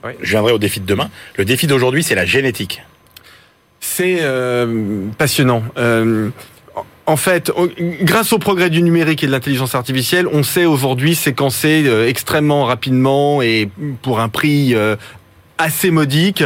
Oui. 0.05 0.13
Je 0.23 0.31
viendrai 0.31 0.53
au 0.53 0.59
défi 0.59 0.79
de 0.79 0.87
demain. 0.87 1.11
Le 1.37 1.45
défi 1.45 1.67
d'aujourd'hui, 1.67 2.05
c'est 2.05 2.15
la 2.15 2.27
génétique. 2.27 2.81
C'est 3.81 4.19
euh, 4.21 5.07
passionnant. 5.19 5.65
Euh, 5.79 6.31
en 7.11 7.17
fait, 7.17 7.51
grâce 8.03 8.33
au 8.33 8.39
progrès 8.39 8.71
du 8.71 8.83
numérique 8.83 9.25
et 9.25 9.27
de 9.27 9.33
l'intelligence 9.33 9.75
artificielle, 9.75 10.29
on 10.33 10.45
sait 10.45 10.65
aujourd'hui 10.65 11.17
séquencer 11.17 11.83
euh, 11.85 12.07
extrêmement 12.07 12.65
rapidement 12.65 13.43
et 13.43 13.69
pour 14.03 14.21
un 14.21 14.29
prix 14.29 14.77
euh, 14.77 14.95
assez 15.59 15.91
modique. 15.91 16.45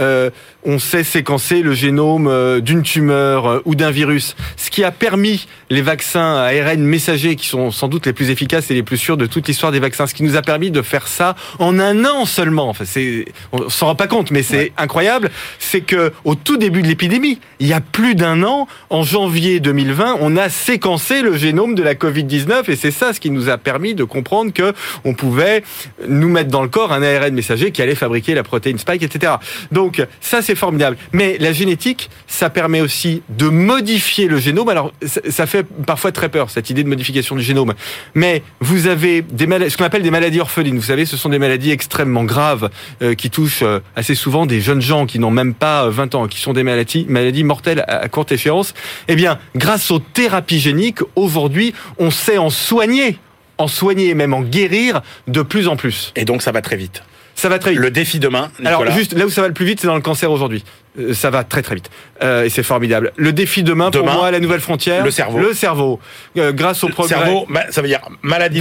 Euh, 0.00 0.30
on 0.64 0.78
sait 0.78 1.04
séquencer 1.04 1.62
le 1.62 1.74
génome 1.74 2.26
euh, 2.26 2.60
d'une 2.60 2.82
tumeur 2.82 3.46
euh, 3.46 3.60
ou 3.64 3.74
d'un 3.74 3.90
virus, 3.90 4.34
ce 4.56 4.70
qui 4.70 4.82
a 4.82 4.90
permis 4.90 5.46
les 5.68 5.82
vaccins 5.82 6.36
à 6.36 6.46
ARN 6.46 6.80
messager 6.80 7.36
qui 7.36 7.46
sont 7.46 7.70
sans 7.70 7.88
doute 7.88 8.06
les 8.06 8.12
plus 8.12 8.30
efficaces 8.30 8.70
et 8.70 8.74
les 8.74 8.82
plus 8.82 8.96
sûrs 8.96 9.16
de 9.16 9.26
toute 9.26 9.46
l'histoire 9.46 9.72
des 9.72 9.80
vaccins, 9.80 10.06
ce 10.06 10.14
qui 10.14 10.22
nous 10.22 10.36
a 10.36 10.42
permis 10.42 10.70
de 10.70 10.80
faire 10.80 11.06
ça 11.06 11.36
en 11.58 11.78
un 11.78 12.04
an 12.04 12.24
seulement. 12.24 12.68
Enfin, 12.68 12.84
c'est, 12.86 13.26
on 13.52 13.68
s'en 13.68 13.86
rend 13.86 13.94
pas 13.94 14.06
compte, 14.06 14.30
mais 14.30 14.42
c'est 14.42 14.72
incroyable. 14.78 15.30
C'est 15.58 15.82
que 15.82 16.12
au 16.24 16.34
tout 16.34 16.56
début 16.56 16.82
de 16.82 16.88
l'épidémie, 16.88 17.38
il 17.60 17.66
y 17.66 17.72
a 17.72 17.80
plus 17.80 18.14
d'un 18.14 18.42
an, 18.42 18.66
en 18.90 19.02
janvier 19.02 19.60
2020, 19.60 20.16
on 20.20 20.36
a 20.36 20.48
séquencé 20.48 21.22
le 21.22 21.36
génome 21.36 21.74
de 21.74 21.82
la 21.82 21.94
Covid-19 21.94 22.70
et 22.70 22.76
c'est 22.76 22.90
ça 22.90 23.12
ce 23.12 23.20
qui 23.20 23.30
nous 23.30 23.48
a 23.48 23.58
permis 23.58 23.94
de 23.94 24.04
comprendre 24.04 24.52
que 24.52 24.72
on 25.04 25.14
pouvait 25.14 25.62
nous 26.08 26.28
mettre 26.28 26.50
dans 26.50 26.62
le 26.62 26.68
corps 26.68 26.92
un 26.92 27.02
ARN 27.02 27.34
messager 27.34 27.70
qui 27.70 27.82
allait 27.82 27.94
fabriquer 27.94 28.34
la 28.34 28.42
protéine 28.42 28.78
spike, 28.78 29.02
etc. 29.02 29.34
Donc 29.72 29.83
ça 30.20 30.42
c'est 30.42 30.54
formidable. 30.54 30.96
Mais 31.12 31.36
la 31.38 31.52
génétique, 31.52 32.10
ça 32.26 32.50
permet 32.50 32.80
aussi 32.80 33.22
de 33.28 33.48
modifier 33.48 34.26
le 34.26 34.38
génome. 34.38 34.68
Alors 34.68 34.92
ça, 35.04 35.46
fait 35.46 35.66
parfois 35.86 36.12
très 36.12 36.28
peur 36.28 36.50
cette 36.50 36.70
idée 36.70 36.82
de 36.82 36.88
modification 36.88 37.36
du 37.36 37.42
génome. 37.42 37.74
Mais 38.14 38.42
vous 38.60 38.86
avez 38.86 39.22
des 39.22 39.46
maladies, 39.46 39.70
ce 39.70 39.76
qu'on 39.76 39.84
appelle 39.84 40.02
des 40.02 40.10
maladies 40.10 40.40
orphelines. 40.40 40.76
Vous 40.76 40.82
savez, 40.82 41.06
ce 41.06 41.16
sont 41.16 41.28
des 41.28 41.38
maladies 41.38 41.70
extrêmement 41.70 42.24
graves 42.24 42.70
euh, 43.02 43.14
qui 43.14 43.30
touchent 43.30 43.62
euh, 43.62 43.80
assez 43.96 44.14
souvent 44.14 44.46
des 44.46 44.60
jeunes 44.60 44.82
gens 44.82 45.06
qui 45.06 45.18
n'ont 45.18 45.30
même 45.30 45.54
pas 45.54 45.84
euh, 45.84 45.90
20 45.90 46.14
ans, 46.14 46.26
qui 46.28 46.40
sont 46.40 46.52
des 46.52 46.62
maladies, 46.62 47.06
maladies 47.08 47.44
mortelles 47.44 47.84
à, 47.88 47.98
à 47.98 48.08
courte 48.08 48.32
échéance. 48.32 48.74
Eh 49.08 49.16
bien, 49.16 49.38
grâce 49.54 49.90
aux 49.90 49.98
thérapies 49.98 50.60
géniques, 50.60 51.00
aujourd'hui, 51.16 51.74
on 51.98 52.10
sait 52.10 52.38
en 52.38 52.50
soigner, 52.50 53.18
en 53.58 53.68
soigner 53.68 54.10
et 54.10 54.14
même 54.14 54.34
en 54.34 54.42
guérir 54.42 55.02
de 55.28 55.42
plus 55.42 55.68
en 55.68 55.76
plus. 55.76 56.12
Et 56.16 56.24
donc, 56.24 56.42
ça 56.42 56.52
va 56.52 56.62
très 56.62 56.76
vite. 56.76 57.02
Ça 57.44 57.50
va 57.50 57.58
très 57.58 57.72
vite. 57.72 57.80
Le 57.80 57.90
défi 57.90 58.18
demain, 58.20 58.50
Nicolas. 58.58 58.78
Alors 58.78 58.90
juste 58.92 59.12
là 59.12 59.26
où 59.26 59.28
ça 59.28 59.42
va 59.42 59.48
le 59.48 59.52
plus 59.52 59.66
vite, 59.66 59.78
c'est 59.78 59.86
dans 59.86 59.96
le 59.96 60.00
cancer 60.00 60.32
aujourd'hui. 60.32 60.64
Euh, 60.98 61.12
ça 61.12 61.30
va 61.30 61.42
très 61.44 61.60
très 61.62 61.74
vite 61.74 61.90
Euh, 62.22 62.44
et 62.44 62.48
c'est 62.48 62.62
formidable. 62.62 63.12
Le 63.16 63.32
défi 63.32 63.62
demain, 63.64 63.90
pour 63.90 64.02
Demain, 64.02 64.14
moi, 64.14 64.30
la 64.30 64.38
nouvelle 64.38 64.60
frontière, 64.60 65.04
le 65.04 65.10
cerveau. 65.10 65.38
le 65.40 65.52
cerveau, 65.52 65.98
Euh, 66.38 66.52
grâce 66.52 66.84
au 66.84 66.88
progrès. 66.88 67.16
cerveau, 67.16 67.44
ma- 67.48 67.70
ça 67.72 67.82
veut 67.82 67.88
dire 67.88 68.00
maladie 68.22 68.60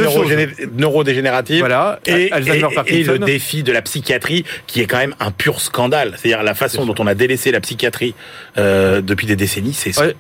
neurodégénérative. 0.76 1.60
Voilà, 1.60 2.00
Et, 2.06 2.32
Alzheimer, 2.32 2.68
et- 2.88 3.00
et 3.00 3.04
le 3.04 3.20
défi 3.20 3.64
de 3.64 3.72
la 3.72 3.82
psychiatrie, 3.82 4.44
qui 4.68 4.82
est 4.82 4.86
quand 4.86 4.98
même 4.98 5.16
un 5.20 5.32
pur 5.32 5.62
scandale. 5.62 6.14
C'est-à-dire 6.18 6.44
la 6.44 6.56
façon 6.56 6.86
dont 6.86 6.96
on 7.00 7.08
a 7.08 7.14
délaissé 7.14 7.52
la 7.52 7.60
psychiatrie 7.62 8.16
euh, 8.58 9.02
depuis 9.02 9.28
des 9.28 9.36
décennies, 9.36 9.74
c'est 9.74 9.98
Ouais. 10.00 10.16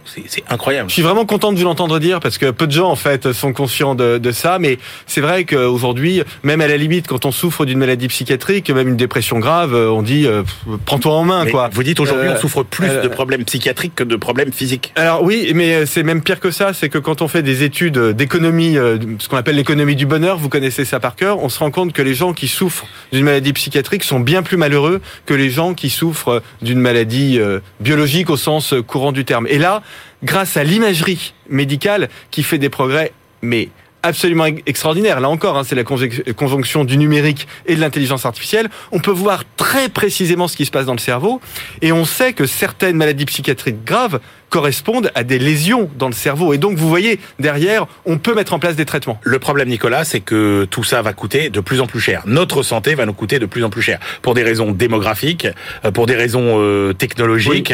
incroyable. 0.49 0.89
Je 0.89 0.93
suis 0.93 1.01
vraiment 1.01 1.25
content 1.25 1.51
de 1.53 1.57
vous 1.57 1.63
l'entendre 1.65 1.99
dire 1.99 2.19
parce 2.19 2.37
que 2.37 2.51
peu 2.51 2.67
de 2.67 2.71
gens 2.71 2.89
en 2.89 2.95
fait 2.95 3.31
sont 3.31 3.53
conscients 3.53 3.95
de, 3.95 4.17
de 4.17 4.31
ça, 4.31 4.59
mais 4.59 4.77
c'est 5.07 5.21
vrai 5.21 5.45
qu'aujourd'hui, 5.45 6.23
même 6.43 6.61
à 6.61 6.67
la 6.67 6.77
limite, 6.77 7.07
quand 7.07 7.25
on 7.25 7.31
souffre 7.31 7.65
d'une 7.65 7.79
maladie 7.79 8.07
psychiatrique, 8.07 8.69
même 8.69 8.87
une 8.87 8.97
dépression 8.97 9.39
grave, 9.39 9.73
on 9.73 10.01
dit 10.01 10.25
euh, 10.27 10.43
prends-toi 10.85 11.13
en 11.13 11.23
main 11.23 11.45
Mais 11.45 11.51
quoi. 11.51 11.69
Vous 11.71 11.83
dites 11.83 11.99
aujourd'hui, 12.03 12.29
Euh, 12.29 12.35
on 12.35 12.39
souffre 12.39 12.63
plus 12.63 12.89
euh, 12.89 13.01
de 13.01 13.07
problèmes 13.07 13.43
psychiatriques 13.45 13.95
que 13.95 14.03
de 14.03 14.15
problèmes 14.15 14.51
physiques. 14.51 14.93
Alors 14.95 15.23
oui, 15.23 15.51
mais 15.55 15.73
euh, 15.73 15.85
c'est 15.85 16.03
même 16.03 16.21
pire 16.21 16.39
que 16.39 16.51
ça, 16.51 16.73
c'est 16.73 16.89
que 16.89 16.97
quand 16.97 17.21
on 17.21 17.27
fait 17.27 17.41
des 17.41 17.63
études 17.63 17.97
d'économie, 17.97 18.75
ce 19.19 19.27
qu'on 19.27 19.37
appelle 19.37 19.55
l'économie 19.55 19.95
du 19.95 20.05
bonheur, 20.05 20.37
vous 20.37 20.49
connaissez 20.49 20.85
ça 20.85 20.99
par 20.99 21.15
cœur, 21.15 21.43
on 21.43 21.49
se 21.49 21.59
rend 21.59 21.71
compte 21.71 21.93
que 21.93 22.01
les 22.01 22.13
gens 22.13 22.33
qui 22.33 22.47
souffrent 22.47 22.85
d'une 23.11 23.25
maladie 23.25 23.53
psychiatrique 23.53 24.03
sont 24.03 24.19
bien 24.19 24.43
plus 24.43 24.57
malheureux 24.57 25.01
que 25.25 25.33
les 25.33 25.49
gens 25.49 25.73
qui 25.73 25.89
souffrent 25.89 26.41
d'une 26.61 26.79
maladie 26.79 27.39
biologique 27.79 28.29
au 28.29 28.37
sens 28.37 28.73
courant 28.87 29.11
du 29.11 29.25
terme. 29.25 29.47
Et 29.49 29.57
là, 29.57 29.81
grâce 30.23 30.57
à 30.57 30.63
l'imagerie 30.63 31.33
médicale 31.49 32.09
qui 32.31 32.43
fait 32.43 32.57
des 32.57 32.69
progrès, 32.69 33.11
mais 33.41 33.69
absolument 34.03 34.45
ex- 34.45 34.61
extraordinaire. 34.65 35.19
Là 35.19 35.29
encore, 35.29 35.57
hein, 35.57 35.63
c'est 35.65 35.75
la 35.75 35.83
conjonction 35.83 36.83
du 36.83 36.97
numérique 36.97 37.47
et 37.65 37.75
de 37.75 37.81
l'intelligence 37.81 38.25
artificielle. 38.25 38.69
On 38.91 38.99
peut 38.99 39.11
voir 39.11 39.43
très 39.57 39.89
précisément 39.89 40.47
ce 40.47 40.55
qui 40.55 40.65
se 40.65 40.71
passe 40.71 40.85
dans 40.85 40.93
le 40.93 40.99
cerveau 40.99 41.41
et 41.81 41.91
on 41.91 42.05
sait 42.05 42.33
que 42.33 42.45
certaines 42.45 42.97
maladies 42.97 43.25
psychiatriques 43.25 43.83
graves 43.83 44.19
correspondent 44.49 45.09
à 45.15 45.23
des 45.23 45.39
lésions 45.39 45.89
dans 45.97 46.05
le 46.07 46.13
cerveau. 46.13 46.53
Et 46.53 46.59
donc, 46.59 46.77
vous 46.77 46.87
voyez, 46.87 47.19
derrière, 47.39 47.87
on 48.05 48.19
peut 48.19 48.35
mettre 48.35 48.53
en 48.53 48.59
place 48.59 48.75
des 48.75 48.85
traitements. 48.85 49.19
Le 49.23 49.39
problème, 49.39 49.67
Nicolas, 49.67 50.03
c'est 50.03 50.19
que 50.19 50.65
tout 50.69 50.83
ça 50.83 51.01
va 51.01 51.13
coûter 51.13 51.49
de 51.49 51.59
plus 51.59 51.81
en 51.81 51.87
plus 51.87 51.99
cher. 51.99 52.21
Notre 52.27 52.61
santé 52.61 52.93
va 52.93 53.07
nous 53.07 53.13
coûter 53.13 53.39
de 53.39 53.47
plus 53.47 53.63
en 53.63 53.71
plus 53.71 53.81
cher. 53.81 53.99
Pour 54.21 54.35
des 54.35 54.43
raisons 54.43 54.71
démographiques, 54.71 55.47
euh, 55.85 55.89
pour 55.89 56.05
des 56.05 56.15
raisons 56.15 56.57
euh, 56.59 56.93
technologiques. 56.93 57.73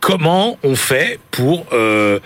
Comment 0.00 0.58
on 0.62 0.76
fait 0.76 1.18
pour... 1.30 1.66
Euh, 1.72 2.18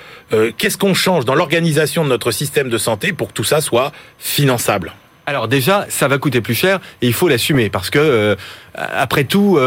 Qu'est-ce 0.57 0.79
qu'on 0.79 0.95
change 0.95 1.25
dans 1.25 1.35
l'organisation 1.35 2.05
de 2.05 2.09
notre 2.09 2.31
système 2.31 2.71
de 2.71 2.79
santé 2.79 3.12
pour 3.12 3.29
que 3.29 3.33
tout 3.35 3.45
ça 3.45 3.61
soit 3.61 3.93
finançable? 4.19 4.93
Alors 5.26 5.47
déjà, 5.47 5.87
ça 5.88 6.09
va 6.09 6.19
coûter 6.19 6.41
plus 6.41 6.55
cher 6.55 6.81
et 7.00 7.07
il 7.07 7.12
faut 7.12 7.29
l'assumer 7.29 7.69
parce 7.69 7.91
que 7.91 8.37
après 8.75 9.25
tout, 9.25 9.59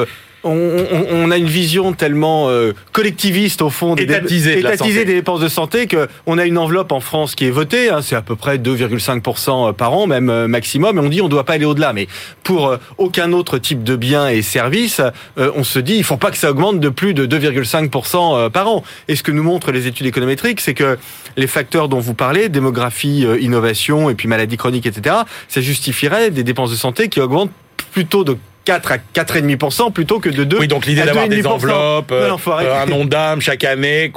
on, 0.45 1.31
a 1.31 1.37
une 1.37 1.47
vision 1.47 1.93
tellement 1.93 2.49
euh, 2.49 2.73
collectiviste 2.91 3.61
au 3.61 3.69
fond 3.69 3.95
des, 3.95 4.03
étatisée, 4.03 5.05
des 5.05 5.13
dépenses 5.15 5.41
de 5.41 5.47
santé 5.47 5.87
que 5.87 6.07
on 6.27 6.37
a 6.37 6.45
une 6.45 6.57
enveloppe 6.57 6.91
en 6.91 6.99
France 6.99 7.35
qui 7.35 7.45
est 7.45 7.51
votée, 7.51 7.89
hein, 7.89 8.01
c'est 8.01 8.15
à 8.15 8.21
peu 8.21 8.35
près 8.35 8.57
2,5% 8.57 9.73
par 9.73 9.93
an, 9.93 10.07
même 10.07 10.29
euh, 10.29 10.47
maximum, 10.47 10.97
et 10.97 11.01
on 11.01 11.09
dit 11.09 11.21
on 11.21 11.25
ne 11.25 11.29
doit 11.29 11.45
pas 11.45 11.53
aller 11.53 11.65
au-delà. 11.65 11.93
Mais 11.93 12.07
pour 12.43 12.67
euh, 12.67 12.77
aucun 12.97 13.31
autre 13.33 13.57
type 13.57 13.83
de 13.83 13.95
biens 13.95 14.29
et 14.29 14.41
services, 14.41 15.01
on 15.37 15.63
se 15.63 15.79
dit 15.79 15.95
il 15.95 16.03
faut 16.03 16.17
pas 16.17 16.31
que 16.31 16.37
ça 16.37 16.51
augmente 16.51 16.79
de 16.79 16.89
plus 16.89 17.13
de 17.13 17.25
2,5% 17.25 18.49
par 18.49 18.69
an. 18.69 18.83
Et 19.07 19.15
ce 19.15 19.23
que 19.23 19.31
nous 19.31 19.43
montrent 19.43 19.71
les 19.71 19.87
études 19.87 20.05
économétriques, 20.05 20.61
c'est 20.61 20.73
que 20.73 20.97
les 21.37 21.47
facteurs 21.47 21.89
dont 21.89 21.99
vous 21.99 22.13
parlez, 22.13 22.49
démographie, 22.49 23.25
innovation 23.39 24.09
et 24.09 24.15
puis 24.15 24.27
maladies 24.27 24.57
chroniques, 24.57 24.85
etc., 24.85 25.15
ça 25.47 25.61
justifierait 25.61 26.31
des 26.31 26.43
dépenses 26.43 26.71
de 26.71 26.75
santé 26.75 27.09
qui 27.09 27.19
augmentent 27.19 27.51
plutôt 27.91 28.23
de 28.23 28.37
4 28.65 28.91
à 28.91 28.97
4,5% 28.97 29.93
plutôt 29.93 30.19
que 30.19 30.29
de 30.29 30.43
2 30.43 30.59
Oui, 30.59 30.67
donc 30.67 30.85
l'idée 30.85 31.03
d'avoir 31.03 31.27
des 31.29 31.45
enveloppes, 31.45 32.11
euh, 32.11 32.35
un 32.81 32.85
nom 32.87 33.05
d'âme 33.05 33.39
chaque 33.39 33.63
année, 33.63 34.11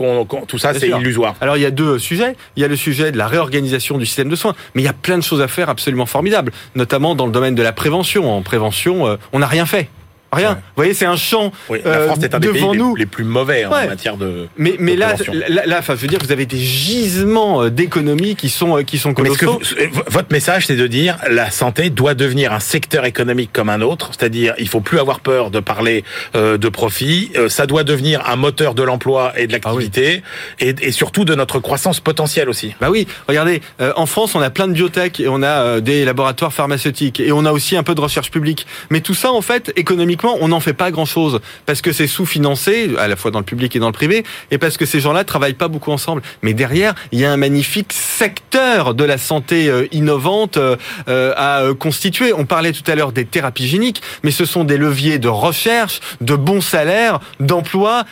tout 0.49 0.59
ça, 0.59 0.75
c'est 0.75 0.89
illusoire. 0.89 1.37
Alors, 1.41 1.57
il 1.57 1.63
y 1.63 1.67
a 1.67 1.71
deux 1.71 1.99
sujets. 1.99 2.35
Il 2.57 2.63
y 2.63 2.65
a 2.65 2.69
le 2.69 2.77
sujet 2.77 3.13
de 3.13 3.19
la 3.19 3.29
réorganisation 3.29 3.99
du 3.99 4.07
système 4.07 4.29
de 4.29 4.37
soins, 4.37 4.55
mais 4.75 4.83
il 4.83 4.85
y 4.85 4.89
a 4.89 4.93
plein 4.93 5.19
de 5.19 5.23
choses 5.23 5.43
à 5.43 5.49
faire 5.49 5.69
absolument 5.69 6.07
formidables, 6.07 6.53
notamment 6.75 7.15
dans 7.15 7.27
le 7.27 7.33
domaine 7.33 7.55
de 7.55 7.63
la 7.63 7.73
prévention. 7.73 8.31
En 8.33 8.43
prévention, 8.43 9.07
euh, 9.07 9.17
on 9.33 9.41
n'a 9.41 9.47
rien 9.47 9.67
fait. 9.67 9.89
Rien. 10.31 10.55
Vous 10.55 10.61
voyez, 10.77 10.93
c'est 10.93 11.07
un 11.07 11.17
champ 11.17 11.53
oui, 11.71 11.79
la 11.85 12.01
France 12.01 12.23
est 12.23 12.35
un 12.35 12.39
des 12.39 12.49
pays 12.49 12.63
nous. 12.75 12.95
Les, 12.95 13.07
plus 13.07 13.25
mauvais 13.25 13.65
en 13.65 13.71
matière 13.71 14.19
de. 14.19 14.47
Mais, 14.59 14.77
mais 14.79 14.95
là, 14.95 15.15
là, 15.49 15.79
enfin, 15.79 15.95
je 15.95 16.01
veux 16.01 16.07
dire, 16.07 16.19
vous 16.23 16.33
avez 16.33 16.45
des 16.45 16.59
gisements 16.59 17.63
euh, 17.63 17.71
d'économie 17.71 18.37
qui 18.37 18.51
sont 18.51 18.79
euh, 18.79 18.83
qui 18.83 18.99
sont 18.99 19.15
colossaux. 19.15 19.61
Votre 20.07 20.31
message, 20.31 20.67
c'est 20.67 20.77
de 20.77 20.87
dire 20.87 21.17
la 21.31 21.51
santé 21.51 21.89
doit 21.89 22.15
devenir 22.15 22.53
un 22.53 22.61
secteur 22.61 23.07
économique 23.07 23.51
comme 23.53 23.71
un 23.71 23.81
autre, 23.81 24.11
c'est-à-dire 24.11 24.55
il 24.59 24.69
faut 24.69 24.81
plus 24.81 24.99
avoir 24.99 25.21
peur 25.21 25.51
de 25.51 25.61
parler 25.61 26.05
euh, 26.37 26.59
de 26.59 26.69
profit. 26.69 27.33
ça 27.49 27.67
doit 27.67 27.85
devenir 27.85 28.29
un 28.29 28.37
moteur 28.37 28.75
de 28.75 28.83
l'emploi 28.83 29.33
et 29.37 29.47
de 29.47 29.53
l'activité, 29.53 30.23
ah 30.23 30.65
et, 30.65 30.75
et, 30.83 30.93
surtout 30.93 31.25
de 31.25 31.35
notre 31.35 31.59
croissance 31.59 32.01
potentielle 32.01 32.51
aussi. 32.51 32.75
Bah 32.81 32.91
oui. 32.91 33.07
Regardez, 33.29 33.63
en 33.97 34.07
France, 34.07 34.35
on 34.35 34.41
a 34.41 34.51
plein 34.51 34.69
de 34.69 34.73
biotech 34.73 35.21
et 35.21 35.29
on 35.29 35.43
a 35.43 35.81
des 35.81 36.05
laboratoires 36.05 36.53
pharmaceutiques 36.53 37.21
et 37.21 37.33
on 37.33 37.45
a 37.45 37.53
aussi 37.53 37.77
un 37.77 37.83
peu 37.83 37.95
de 37.95 38.01
recherche 38.01 38.31
publique. 38.31 38.67
Mais 38.91 39.01
tout 39.01 39.15
ça, 39.15 39.33
en 39.33 39.43
fait, 39.43 39.73
économiquement 40.19 40.39
on 40.41 40.49
n'en 40.49 40.61
fait 40.61 40.73
pas 40.73 40.91
grand-chose 40.91 41.41
parce 41.67 41.83
que 41.83 41.93
c'est 41.93 42.07
sous-financé, 42.07 42.91
à 42.99 43.09
la 43.09 43.17
fois 43.17 43.31
dans 43.31 43.39
le 43.39 43.45
public 43.45 43.75
et 43.77 43.79
dans 43.79 43.87
le 43.87 43.93
privé, 43.93 44.25
et 44.51 44.59
parce 44.59 44.77
que 44.77 44.87
ces 44.87 45.01
gens-là 45.01 45.25
travaillent 45.25 45.55
pas 45.55 45.69
beaucoup 45.69 45.93
ensemble. 45.93 46.23
Mais 46.43 46.55
derrière, 46.55 46.95
il 47.13 47.21
y 47.21 47.25
a 47.25 47.33
un 47.33 47.37
magnifique 47.37 47.93
secteur 47.93 48.95
de 48.95 49.05
la 49.05 49.19
santé 49.19 49.69
euh, 49.69 49.87
innovante 49.93 50.57
euh, 50.57 50.77
euh, 51.09 51.33
à 51.37 51.75
constituer. 51.75 52.33
On 52.33 52.45
parlait 52.45 52.73
tout 52.73 52.89
à 52.91 52.95
l'heure 52.95 53.13
des 53.13 53.25
thérapies 53.25 53.69
géniques, 53.69 54.03
mais 54.23 54.31
ce 54.31 54.45
sont 54.45 54.65
des 54.65 54.77
leviers 54.77 55.19
de 55.19 55.29
recherche, 55.29 56.01
de 56.21 56.35
bons 56.35 56.61
salaires, 56.61 57.21
d'emploi 57.41 58.05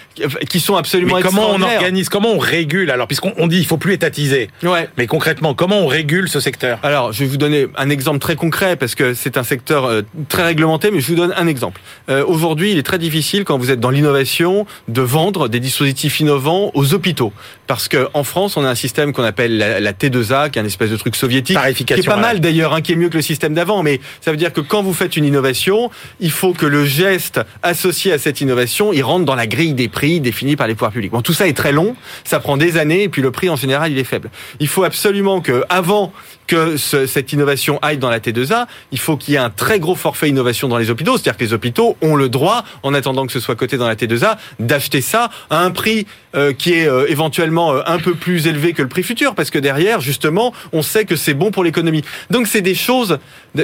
qui 0.48 0.60
sont 0.60 0.76
absolument 0.76 1.16
mais 1.16 1.22
comment 1.22 1.50
on 1.50 1.62
organise, 1.62 2.08
comment 2.08 2.30
on 2.32 2.38
régule 2.38 2.90
alors? 2.90 3.06
Puisqu'on 3.06 3.46
dit 3.46 3.58
il 3.58 3.66
faut 3.66 3.76
plus 3.76 3.92
étatiser. 3.92 4.50
Ouais. 4.62 4.88
Mais 4.96 5.06
concrètement, 5.06 5.54
comment 5.54 5.80
on 5.80 5.86
régule 5.86 6.28
ce 6.28 6.40
secteur? 6.40 6.78
Alors, 6.82 7.12
je 7.12 7.20
vais 7.20 7.26
vous 7.26 7.36
donner 7.36 7.66
un 7.76 7.90
exemple 7.90 8.18
très 8.18 8.36
concret 8.36 8.76
parce 8.76 8.94
que 8.94 9.14
c'est 9.14 9.36
un 9.36 9.42
secteur 9.42 10.02
très 10.28 10.44
réglementé, 10.44 10.90
mais 10.90 11.00
je 11.00 11.08
vous 11.08 11.14
donne 11.14 11.34
un 11.36 11.46
exemple. 11.46 11.80
Euh, 12.08 12.24
aujourd'hui, 12.26 12.72
il 12.72 12.78
est 12.78 12.82
très 12.82 12.98
difficile 12.98 13.44
quand 13.44 13.58
vous 13.58 13.70
êtes 13.70 13.80
dans 13.80 13.90
l'innovation 13.90 14.66
de 14.88 15.02
vendre 15.02 15.48
des 15.48 15.60
dispositifs 15.60 16.20
innovants 16.20 16.70
aux 16.74 16.94
hôpitaux, 16.94 17.32
parce 17.66 17.88
que 17.88 18.08
en 18.14 18.24
France, 18.24 18.56
on 18.56 18.64
a 18.64 18.68
un 18.68 18.74
système 18.74 19.12
qu'on 19.12 19.24
appelle 19.24 19.58
la, 19.58 19.92
T2A, 19.92 20.50
qui 20.50 20.58
est 20.58 20.62
un 20.62 20.66
espèce 20.66 20.90
de 20.90 20.96
truc 20.96 21.16
soviétique, 21.16 21.58
qui 21.74 21.92
est 21.92 22.06
pas 22.06 22.16
mal 22.16 22.40
d'ailleurs, 22.40 22.74
hein, 22.74 22.80
qui 22.80 22.92
est 22.92 22.96
mieux 22.96 23.08
que 23.08 23.16
le 23.16 23.22
système 23.22 23.54
d'avant. 23.54 23.82
Mais 23.82 24.00
ça 24.20 24.30
veut 24.30 24.36
dire 24.36 24.52
que 24.52 24.60
quand 24.60 24.82
vous 24.82 24.94
faites 24.94 25.16
une 25.16 25.24
innovation, 25.24 25.90
il 26.20 26.30
faut 26.30 26.52
que 26.52 26.66
le 26.66 26.84
geste 26.84 27.40
associé 27.62 28.12
à 28.12 28.18
cette 28.18 28.40
innovation, 28.40 28.92
il 28.92 29.02
rentre 29.02 29.24
dans 29.24 29.34
la 29.34 29.46
grille 29.46 29.74
des 29.74 29.88
prix 29.88 30.20
définis 30.20 30.56
par 30.56 30.66
les 30.66 30.74
pouvoirs 30.74 30.92
publics. 30.92 31.10
Bon, 31.10 31.22
tout 31.22 31.32
ça 31.32 31.48
est 31.48 31.56
très 31.56 31.72
long, 31.72 31.96
ça 32.24 32.40
prend 32.40 32.56
des 32.56 32.76
années, 32.76 33.04
et 33.04 33.08
puis 33.08 33.22
le 33.22 33.30
prix 33.30 33.48
en 33.48 33.56
général, 33.56 33.92
il 33.92 33.98
est 33.98 34.04
faible. 34.04 34.30
Il 34.60 34.68
faut 34.68 34.84
absolument 34.84 35.40
que 35.40 35.64
avant 35.68 36.12
que 36.46 36.76
cette 36.76 37.32
innovation 37.32 37.78
aille 37.82 37.98
dans 37.98 38.10
la 38.10 38.20
T2A, 38.20 38.66
il 38.92 38.98
faut 38.98 39.16
qu'il 39.16 39.34
y 39.34 39.36
ait 39.36 39.40
un 39.40 39.50
très 39.50 39.80
gros 39.80 39.94
forfait 39.94 40.28
innovation 40.28 40.68
dans 40.68 40.78
les 40.78 40.90
hôpitaux. 40.90 41.16
C'est-à-dire 41.16 41.36
que 41.36 41.44
les 41.44 41.52
hôpitaux 41.52 41.96
ont 42.02 42.16
le 42.16 42.28
droit, 42.28 42.64
en 42.82 42.94
attendant 42.94 43.26
que 43.26 43.32
ce 43.32 43.40
soit 43.40 43.56
coté 43.56 43.76
dans 43.76 43.88
la 43.88 43.96
T2A, 43.96 44.36
d'acheter 44.58 45.00
ça 45.00 45.30
à 45.50 45.60
un 45.60 45.70
prix 45.70 46.06
euh, 46.36 46.52
qui 46.52 46.74
est 46.74 46.88
euh, 46.88 47.06
éventuellement 47.08 47.72
euh, 47.72 47.80
un 47.86 47.98
peu 47.98 48.14
plus 48.14 48.46
élevé 48.46 48.72
que 48.72 48.82
le 48.82 48.88
prix 48.88 49.02
futur, 49.02 49.34
parce 49.34 49.50
que 49.50 49.58
derrière, 49.58 50.00
justement, 50.00 50.52
on 50.72 50.82
sait 50.82 51.04
que 51.04 51.16
c'est 51.16 51.34
bon 51.34 51.50
pour 51.50 51.64
l'économie. 51.64 52.02
Donc 52.30 52.46
c'est 52.46 52.60
des 52.60 52.74
choses, 52.74 53.18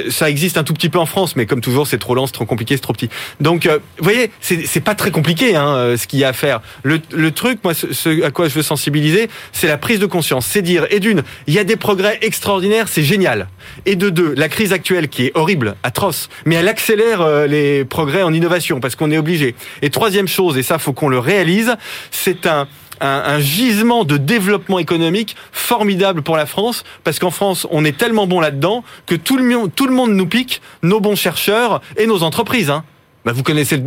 ça 0.09 0.29
existe 0.29 0.57
un 0.57 0.63
tout 0.63 0.73
petit 0.73 0.89
peu 0.89 0.99
en 0.99 1.05
France, 1.05 1.35
mais 1.35 1.45
comme 1.45 1.61
toujours, 1.61 1.87
c'est 1.87 1.99
trop 1.99 2.15
lent, 2.15 2.27
c'est 2.27 2.33
trop 2.33 2.45
compliqué, 2.45 2.75
c'est 2.75 2.81
trop 2.81 2.93
petit. 2.93 3.09
Donc, 3.39 3.67
vous 3.67 4.03
voyez, 4.03 4.31
c'est 4.41 4.83
pas 4.83 4.95
très 4.95 5.11
compliqué 5.11 5.55
hein, 5.55 5.95
ce 5.97 6.07
qu'il 6.07 6.19
y 6.19 6.23
a 6.23 6.29
à 6.29 6.33
faire. 6.33 6.61
Le, 6.83 6.99
le 7.11 7.31
truc, 7.31 7.59
moi, 7.63 7.73
ce 7.73 8.23
à 8.23 8.31
quoi 8.31 8.47
je 8.47 8.53
veux 8.53 8.61
sensibiliser, 8.61 9.29
c'est 9.51 9.67
la 9.67 9.77
prise 9.77 9.99
de 9.99 10.05
conscience. 10.05 10.45
C'est 10.45 10.61
dire, 10.61 10.87
et 10.89 10.99
d'une, 10.99 11.23
il 11.47 11.53
y 11.53 11.59
a 11.59 11.63
des 11.63 11.75
progrès 11.75 12.17
extraordinaires 12.21 12.63
c'est 12.87 13.03
génial. 13.03 13.47
Et 13.85 13.95
de 13.95 14.09
deux, 14.09 14.33
la 14.35 14.49
crise 14.49 14.73
actuelle 14.73 15.07
qui 15.07 15.25
est 15.25 15.31
horrible, 15.35 15.75
atroce, 15.83 16.29
mais 16.45 16.55
elle 16.55 16.67
accélère 16.67 17.21
euh, 17.21 17.47
les 17.47 17.85
progrès 17.85 18.23
en 18.23 18.33
innovation 18.33 18.79
parce 18.79 18.95
qu'on 18.95 19.11
est 19.11 19.17
obligé. 19.17 19.55
Et 19.81 19.89
troisième 19.89 20.27
chose, 20.27 20.57
et 20.57 20.63
ça 20.63 20.79
faut 20.79 20.93
qu'on 20.93 21.09
le 21.09 21.19
réalise, 21.19 21.75
c'est 22.11 22.45
un 22.45 22.62
un, 23.01 23.39
gisement 23.39 24.03
de 24.03 24.17
développement 24.17 24.79
économique 24.79 25.35
formidable 25.51 26.21
pour 26.21 26.37
la 26.37 26.45
France, 26.45 26.83
parce 27.03 27.19
qu'en 27.19 27.31
France, 27.31 27.67
on 27.71 27.85
est 27.85 27.97
tellement 27.97 28.27
bon 28.27 28.39
là-dedans 28.39 28.83
que 29.05 29.15
tout 29.15 29.37
le, 29.37 29.43
monde 29.43 30.11
nous 30.11 30.27
pique, 30.27 30.61
nos 30.81 30.99
bons 30.99 31.15
chercheurs 31.15 31.81
et 31.97 32.07
nos 32.07 32.23
entreprises. 32.23 32.69
Hein. 32.69 32.83
Bah, 33.25 33.31
vous 33.31 33.43
connaissez 33.43 33.81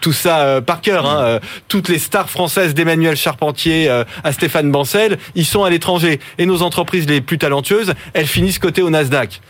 tout 0.00 0.12
ça 0.12 0.40
euh, 0.40 0.60
par 0.60 0.80
cœur. 0.80 1.06
Hein, 1.06 1.22
euh, 1.22 1.40
toutes 1.68 1.88
les 1.88 1.98
stars 1.98 2.28
françaises 2.28 2.74
d'Emmanuel 2.74 3.16
Charpentier 3.16 3.88
euh, 3.88 4.04
à 4.24 4.32
Stéphane 4.32 4.70
Bancel, 4.70 5.18
ils 5.36 5.46
sont 5.46 5.62
à 5.62 5.70
l'étranger. 5.70 6.18
Et 6.38 6.46
nos 6.46 6.62
entreprises 6.62 7.08
les 7.08 7.20
plus 7.20 7.38
talentueuses, 7.38 7.94
elles 8.14 8.26
finissent 8.26 8.58
cotées 8.58 8.82
au 8.82 8.90
Nasdaq. 8.90 9.40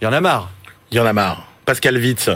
Il 0.00 0.04
y 0.04 0.06
en 0.06 0.12
a 0.12 0.20
marre. 0.20 0.50
Il 0.90 0.98
y 0.98 1.00
en 1.00 1.06
a 1.06 1.12
marre. 1.12 1.46
Pascal 1.64 1.96
Witz, 1.96 2.30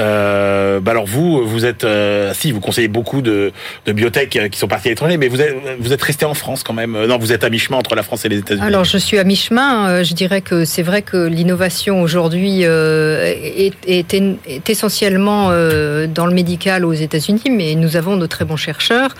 euh, 0.00 0.80
bah 0.80 0.92
alors 0.92 1.06
vous, 1.06 1.46
vous 1.46 1.64
êtes, 1.64 1.84
euh, 1.84 2.32
si 2.34 2.52
vous 2.52 2.60
conseillez 2.60 2.88
beaucoup 2.88 3.20
de, 3.20 3.52
de 3.86 3.92
biotech 3.92 4.34
euh, 4.36 4.48
qui 4.48 4.58
sont 4.58 4.68
partis 4.68 4.88
à 4.88 4.90
l'étranger, 4.90 5.16
mais 5.18 5.28
vous 5.28 5.40
êtes, 5.40 5.54
vous 5.78 5.92
êtes 5.92 6.02
resté 6.02 6.24
en 6.24 6.34
France 6.34 6.62
quand 6.62 6.72
même. 6.72 6.92
Non, 7.06 7.18
vous 7.18 7.32
êtes 7.32 7.44
à 7.44 7.50
mi-chemin 7.50 7.76
entre 7.76 7.94
la 7.94 8.02
France 8.02 8.24
et 8.24 8.28
les 8.28 8.38
États-Unis. 8.38 8.66
Alors 8.66 8.84
je 8.84 8.96
suis 8.96 9.18
à 9.18 9.24
mi-chemin. 9.24 10.02
Je 10.02 10.14
dirais 10.14 10.40
que 10.40 10.64
c'est 10.64 10.82
vrai 10.82 11.02
que 11.02 11.26
l'innovation 11.26 12.00
aujourd'hui 12.00 12.62
est, 12.62 13.72
est, 13.86 14.14
est, 14.14 14.70
essentiellement 14.70 15.48
dans 15.48 16.26
le 16.26 16.32
médical 16.32 16.84
aux 16.84 16.92
États-Unis, 16.92 17.50
mais 17.50 17.74
nous 17.74 17.96
avons 17.96 18.16
de 18.16 18.26
très 18.26 18.44
bons 18.44 18.56
chercheurs. 18.56 19.14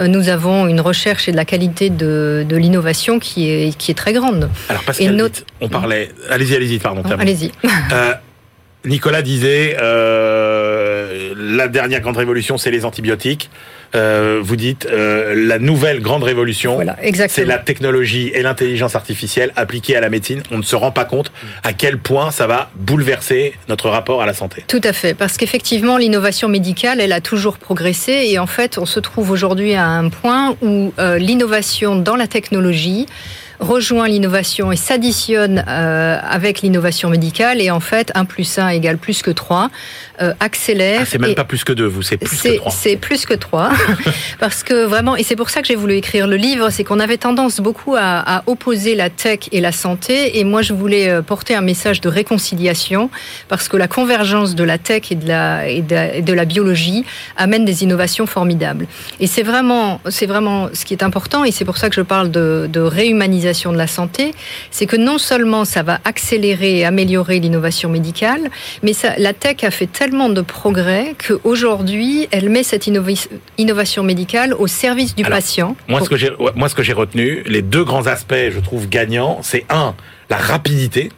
Nous 0.00 0.28
avons 0.28 0.66
une 0.66 0.80
recherche 0.80 1.28
et 1.28 1.32
de 1.32 1.36
la 1.36 1.44
qualité 1.44 1.90
de, 1.90 2.46
de 2.48 2.56
l'innovation 2.56 3.18
qui 3.18 3.50
est 3.50 3.76
qui 3.76 3.90
est 3.90 3.94
très 3.94 4.12
grande. 4.12 4.48
Alors 4.68 4.82
Pascal, 4.84 5.18
et 5.18 5.30
on 5.60 5.68
parlait. 5.68 6.10
Allez-y, 6.30 6.56
allez-y, 6.56 6.78
pardon. 6.78 7.02
Allez-y. 7.18 7.52
Nicolas 8.84 9.22
disait 9.22 9.76
euh, 9.80 11.34
la 11.36 11.68
dernière 11.68 12.00
grande 12.00 12.16
révolution, 12.16 12.58
c'est 12.58 12.70
les 12.70 12.84
antibiotiques. 12.84 13.50
Euh, 13.94 14.40
vous 14.42 14.56
dites 14.56 14.86
euh, 14.86 15.34
la 15.36 15.58
nouvelle 15.58 16.00
grande 16.00 16.22
révolution, 16.22 16.76
voilà, 16.76 16.96
c'est 17.28 17.44
la 17.44 17.58
technologie 17.58 18.30
et 18.34 18.42
l'intelligence 18.42 18.96
artificielle 18.96 19.52
appliquées 19.54 19.96
à 19.96 20.00
la 20.00 20.08
médecine. 20.08 20.42
On 20.50 20.56
ne 20.56 20.62
se 20.62 20.74
rend 20.74 20.92
pas 20.92 21.04
compte 21.04 21.30
à 21.62 21.74
quel 21.74 21.98
point 21.98 22.30
ça 22.30 22.46
va 22.46 22.70
bouleverser 22.74 23.52
notre 23.68 23.90
rapport 23.90 24.22
à 24.22 24.26
la 24.26 24.32
santé. 24.32 24.64
Tout 24.66 24.80
à 24.82 24.94
fait, 24.94 25.12
parce 25.12 25.36
qu'effectivement, 25.36 25.98
l'innovation 25.98 26.48
médicale, 26.48 27.02
elle 27.02 27.12
a 27.12 27.20
toujours 27.20 27.58
progressé 27.58 28.28
et 28.30 28.38
en 28.38 28.46
fait, 28.46 28.78
on 28.78 28.86
se 28.86 28.98
trouve 28.98 29.30
aujourd'hui 29.30 29.74
à 29.74 29.86
un 29.86 30.08
point 30.08 30.56
où 30.62 30.94
euh, 30.98 31.18
l'innovation 31.18 31.94
dans 31.96 32.16
la 32.16 32.26
technologie 32.26 33.06
rejoint 33.60 34.08
l'innovation 34.08 34.72
et 34.72 34.76
s'additionne 34.76 35.64
euh, 35.68 36.18
avec 36.22 36.62
l'innovation 36.62 37.10
médicale. 37.10 37.60
Et 37.60 37.70
en 37.70 37.80
fait, 37.80 38.10
1 38.14 38.24
plus 38.24 38.58
1 38.58 38.68
égale 38.68 38.98
plus 38.98 39.22
que 39.22 39.30
3, 39.30 39.70
euh, 40.20 40.34
accélère. 40.40 41.00
Ah, 41.02 41.06
c'est 41.06 41.20
même 41.20 41.34
pas 41.34 41.44
plus 41.44 41.64
que 41.64 41.72
2, 41.72 41.86
vous, 41.86 42.02
c'est 42.02 42.16
plus 42.16 42.42
que 42.42 42.56
3. 42.56 42.72
C'est 42.72 42.96
plus 42.96 43.26
que 43.26 43.34
3. 43.34 43.70
parce 44.40 44.62
que 44.62 44.84
vraiment, 44.84 45.16
et 45.16 45.22
c'est 45.22 45.36
pour 45.36 45.50
ça 45.50 45.60
que 45.62 45.68
j'ai 45.68 45.74
voulu 45.74 45.94
écrire 45.94 46.26
le 46.26 46.36
livre, 46.36 46.70
c'est 46.70 46.84
qu'on 46.84 47.00
avait 47.00 47.16
tendance 47.16 47.60
beaucoup 47.60 47.94
à, 47.96 48.38
à, 48.38 48.42
opposer 48.46 48.94
la 48.94 49.10
tech 49.10 49.40
et 49.52 49.60
la 49.60 49.72
santé. 49.72 50.38
Et 50.38 50.44
moi, 50.44 50.62
je 50.62 50.72
voulais 50.72 51.08
euh, 51.08 51.22
porter 51.22 51.54
un 51.54 51.60
message 51.60 52.00
de 52.00 52.08
réconciliation 52.08 53.10
parce 53.48 53.68
que 53.68 53.76
la 53.76 53.88
convergence 53.88 54.54
de 54.54 54.64
la 54.64 54.78
tech 54.78 55.10
et 55.10 55.14
de 55.14 55.28
la, 55.28 55.68
et 55.68 55.82
de, 55.82 56.16
et 56.16 56.22
de 56.22 56.32
la 56.32 56.44
biologie 56.44 57.04
amène 57.36 57.64
des 57.64 57.82
innovations 57.82 58.26
formidables. 58.26 58.86
Et 59.20 59.26
c'est 59.26 59.42
vraiment, 59.42 60.00
c'est 60.08 60.26
vraiment 60.26 60.68
ce 60.72 60.84
qui 60.84 60.94
est 60.94 61.02
important. 61.02 61.44
Et 61.44 61.52
c'est 61.52 61.64
pour 61.64 61.78
ça 61.78 61.88
que 61.88 61.94
je 61.94 62.02
parle 62.02 62.30
de, 62.30 62.68
de 62.70 62.80
réhumanisation 62.80 63.51
de 63.72 63.76
la 63.76 63.86
santé. 63.86 64.32
C'est 64.70 64.86
que 64.86 64.96
non 64.96 65.18
seulement 65.18 65.64
ça 65.64 65.82
va 65.82 66.00
accélérer 66.04 66.78
et 66.78 66.84
améliorer 66.84 67.40
l'innovation 67.40 67.88
médicale, 67.88 68.50
mais 68.82 68.92
ça, 68.92 69.14
la 69.18 69.32
tech 69.32 69.64
a 69.64 69.70
fait 69.70 69.86
tellement 69.86 70.28
de 70.28 70.40
progrès 70.40 71.14
qu'aujourd'hui, 71.26 72.28
elle 72.30 72.48
met 72.48 72.62
cette 72.62 72.86
innovation 72.86 74.02
médicale 74.02 74.54
au 74.54 74.66
service 74.66 75.14
du 75.14 75.24
Alors, 75.24 75.38
patient. 75.38 75.76
Moi, 75.88 76.00
ce 76.00 76.08
que 76.08 76.16
j'ai, 76.16 76.30
moi, 76.54 76.68
ce 76.68 76.74
que 76.74 76.82
j'ai 76.82 76.92
retenu, 76.92 77.42
les 77.46 77.62
deux 77.62 77.84
grands 77.84 78.06
aspects, 78.06 78.34
je 78.50 78.60
trouve 78.60 78.88
gagnants, 78.88 79.40
c'est 79.42 79.64
un, 79.68 79.94
la 80.30 80.36
rapidité, 80.36 81.10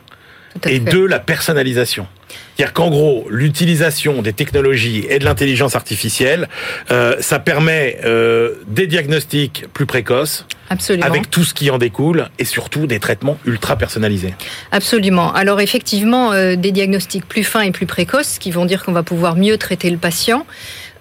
et 0.67 0.81
fait. 0.81 0.81
deux, 0.81 1.07
la 1.07 1.19
personnalisation. 1.19 2.07
C'est-à-dire 2.57 2.73
qu'en 2.73 2.89
gros, 2.89 3.27
l'utilisation 3.31 4.23
des 4.23 4.33
technologies 4.33 5.05
et 5.09 5.19
de 5.19 5.25
l'intelligence 5.25 5.75
artificielle, 5.75 6.49
euh, 6.91 7.17
ça 7.21 7.39
permet 7.39 7.99
euh, 8.05 8.53
des 8.69 8.87
diagnostics 8.87 9.65
plus 9.73 9.87
précoces, 9.87 10.47
Absolument. 10.71 11.07
avec 11.07 11.31
tout 11.31 11.43
ce 11.43 11.53
qui 11.53 11.71
en 11.71 11.79
découle, 11.79 12.29
et 12.39 12.45
surtout 12.45 12.87
des 12.87 13.01
traitements 13.01 13.39
ultra 13.45 13.77
personnalisés. 13.77 14.35
Absolument. 14.71 15.33
Alors 15.33 15.61
effectivement, 15.61 16.33
euh, 16.33 16.55
des 16.55 16.71
diagnostics 16.71 17.27
plus 17.27 17.45
fins 17.45 17.63
et 17.63 17.73
plus 17.73 17.87
précoces, 17.87 18.39
qui 18.39 18.53
vont 18.53 18.67
dire 18.67 18.85
qu'on 18.85 18.93
va 18.93 19.03
pouvoir 19.03 19.37
mieux 19.37 19.59
traiter 19.59 19.91
le 19.91 19.99
patient. 19.99 20.47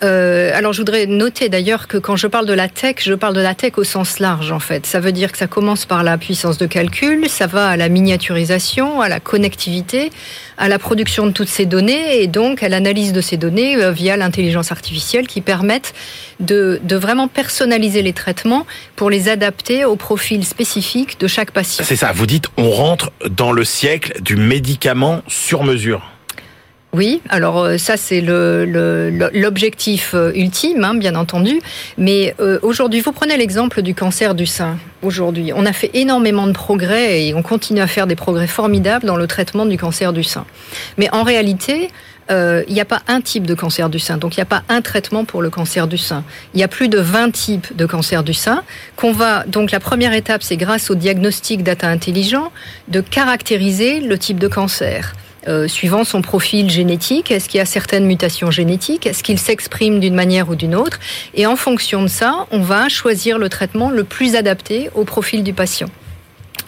Euh, 0.04 0.52
alors 0.54 0.74
je 0.74 0.80
voudrais 0.80 1.06
noter 1.06 1.50
d'ailleurs 1.50 1.88
que 1.88 1.98
quand 1.98 2.16
je 2.16 2.28
parle 2.28 2.46
de 2.46 2.54
la 2.54 2.68
tech, 2.68 2.96
je 3.00 3.14
parle 3.14 3.34
de 3.34 3.42
la 3.42 3.56
tech 3.56 3.74
au 3.78 3.84
sens 3.84 4.20
large 4.20 4.52
en 4.52 4.60
fait. 4.60 4.86
Ça 4.86 5.00
veut 5.00 5.12
dire 5.12 5.32
que 5.32 5.38
ça 5.38 5.48
commence 5.48 5.86
par 5.86 6.04
la 6.04 6.18
puissance 6.18 6.58
de 6.58 6.66
calcul, 6.66 7.30
ça 7.30 7.48
va 7.48 7.68
à 7.68 7.78
la 7.78 7.88
miniaturisation, 7.88 9.00
à 9.00 9.08
la 9.08 9.20
connectivité, 9.20 10.12
à 10.58 10.68
la 10.68 10.78
production 10.78 11.26
de 11.26 11.32
toutes 11.32 11.48
ces 11.48 11.66
données 11.66 12.22
et 12.22 12.28
donc 12.28 12.64
à 12.64 12.70
l'analyse 12.70 13.14
de 13.14 13.22
ces 13.22 13.38
données 13.38 13.78
euh, 13.78 13.92
via 13.92 14.18
l'intelligence 14.18 14.72
artificielle 14.72 15.28
qui 15.28 15.40
permettent 15.40 15.94
de, 16.40 16.82
de, 16.84 16.96
vraiment 16.96 17.28
personnaliser 17.28 18.02
les 18.02 18.14
traitements 18.14 18.66
pour 18.96 19.10
les 19.10 19.30
adapter 19.30 19.86
au 19.86 19.96
profil 19.96 20.44
spécifique 20.44 21.20
de 21.20 21.28
chaque 21.28 21.52
patient. 21.52 21.86
C'est 21.88 21.96
ça, 21.96 22.12
vous 22.12 22.26
dites 22.26 22.48
on 22.58 22.70
rentre 22.72 23.12
dans 23.30 23.52
le 23.52 23.64
siècle 23.64 24.22
du 24.22 24.36
médicament 24.36 25.22
sur 25.28 25.64
mesure. 25.64 26.13
Oui, 26.94 27.22
alors 27.30 27.68
ça 27.80 27.98
c'est 27.98 28.22
l'objectif 28.22 30.14
le, 30.14 30.30
le, 30.30 30.38
ultime, 30.38 30.84
hein, 30.84 30.94
bien 30.94 31.16
entendu. 31.16 31.60
Mais 31.98 32.36
euh, 32.40 32.60
aujourd'hui, 32.62 33.02
vous 33.02 33.12
prenez 33.12 33.36
l'exemple 33.36 33.82
du 33.82 33.96
cancer 33.96 34.36
du 34.36 34.46
sein. 34.46 34.78
Aujourd'hui, 35.02 35.52
on 35.56 35.66
a 35.66 35.74
fait 35.74 35.90
énormément 35.96 36.46
de 36.46 36.52
progrès 36.52 37.26
et 37.26 37.34
on 37.34 37.42
continue 37.42 37.82
à 37.82 37.88
faire 37.88 38.06
des 38.06 38.16
progrès 38.16 38.46
formidables 38.46 39.08
dans 39.08 39.16
le 39.16 39.26
traitement 39.26 39.66
du 39.66 39.76
cancer 39.76 40.14
du 40.14 40.24
sein. 40.24 40.46
Mais 41.00 41.10
en 41.12 41.24
réalité, 41.24 41.90
euh, 42.30 42.64
il 42.68 42.76
n'y 42.76 42.82
a 42.82 42.86
pas 42.86 43.02
un 43.08 43.22
type 43.22 43.48
de 43.48 43.56
cancer 43.56 43.90
du 43.90 43.98
sein, 43.98 44.18
donc 44.18 44.38
il 44.38 44.40
n'y 44.40 44.44
a 44.44 44.46
pas 44.46 44.62
un 44.70 44.82
traitement 44.82 45.26
pour 45.26 45.42
le 45.42 45.50
cancer 45.50 45.88
du 45.88 45.98
sein. 45.98 46.24
Il 46.54 46.60
y 46.60 46.64
a 46.64 46.68
plus 46.68 46.90
de 46.90 47.00
20 47.00 47.32
types 47.32 47.76
de 47.76 47.88
cancer 47.88 48.24
du 48.24 48.36
sein 48.36 48.64
qu'on 48.98 49.14
va 49.14 49.46
donc 49.48 49.72
la 49.72 49.80
première 49.80 50.14
étape, 50.14 50.44
c'est 50.44 50.58
grâce 50.58 50.92
au 50.92 50.96
diagnostic 50.96 51.64
data 51.64 51.88
intelligent 51.88 52.52
de 52.88 53.02
caractériser 53.02 54.00
le 54.00 54.20
type 54.20 54.38
de 54.38 54.48
cancer. 54.48 55.16
Euh, 55.48 55.68
suivant 55.68 56.06
son 56.06 56.22
profil 56.22 56.70
génétique, 56.70 57.30
est-ce 57.30 57.50
qu'il 57.50 57.58
y 57.58 57.62
a 57.62 57.66
certaines 57.66 58.06
mutations 58.06 58.50
génétiques, 58.50 59.06
est-ce 59.06 59.24
qu'il 59.24 59.38
s'exprime 59.38 60.00
d'une 60.00 60.16
manière 60.16 60.50
ou 60.50 60.56
d'une 60.56 60.74
autre, 60.74 61.00
et 61.34 61.46
en 61.46 61.58
fonction 61.58 62.02
de 62.02 62.08
ça, 62.08 62.48
on 62.52 62.60
va 62.60 62.88
choisir 62.88 63.38
le 63.38 63.50
traitement 63.50 63.90
le 63.90 64.06
plus 64.06 64.36
adapté 64.36 64.90
au 64.96 65.04
profil 65.04 65.44
du 65.44 65.52
patient. 65.54 65.90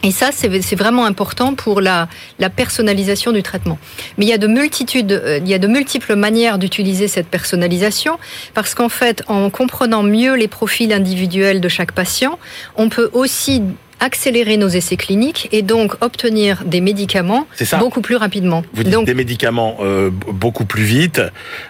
Et 0.03 0.12
ça, 0.12 0.29
c'est 0.32 0.75
vraiment 0.75 1.05
important 1.05 1.55
pour 1.55 1.82
la, 1.82 2.08
personnalisation 2.55 3.32
du 3.32 3.41
traitement. 3.41 3.79
Mais 4.20 4.27
multitudes, 4.48 5.20
il 5.41 5.48
y 5.48 5.53
a 5.53 5.58
de 5.58 5.67
multiples 5.67 6.15
manières 6.15 6.60
d'utiliser 6.60 7.08
cette 7.08 7.27
personnalisation, 7.27 8.20
parce 8.53 8.75
qu'en 8.75 8.89
fait, 8.89 9.24
en 9.27 9.50
comprenant 9.50 10.03
mieux 10.03 10.36
les 10.36 10.48
profils 10.48 10.94
individuels 10.94 11.60
de 11.60 11.70
chaque 11.70 11.91
patient, 11.91 12.38
on 12.75 12.89
peut 12.89 13.10
aussi 13.13 13.63
accélérer 13.99 14.57
nos 14.57 14.67
essais 14.67 14.97
cliniques 14.97 15.49
et 15.51 15.61
donc 15.61 15.95
obtenir 16.01 16.63
des 16.65 16.81
médicaments 16.81 17.47
beaucoup 17.79 18.01
plus 18.01 18.15
rapidement. 18.15 18.63
Vous 18.73 18.83
dites 18.83 18.93
donc, 18.93 19.05
des 19.05 19.13
médicaments 19.13 19.77
euh, 19.81 20.09
beaucoup 20.11 20.65
plus 20.65 20.83
vite. 20.83 21.21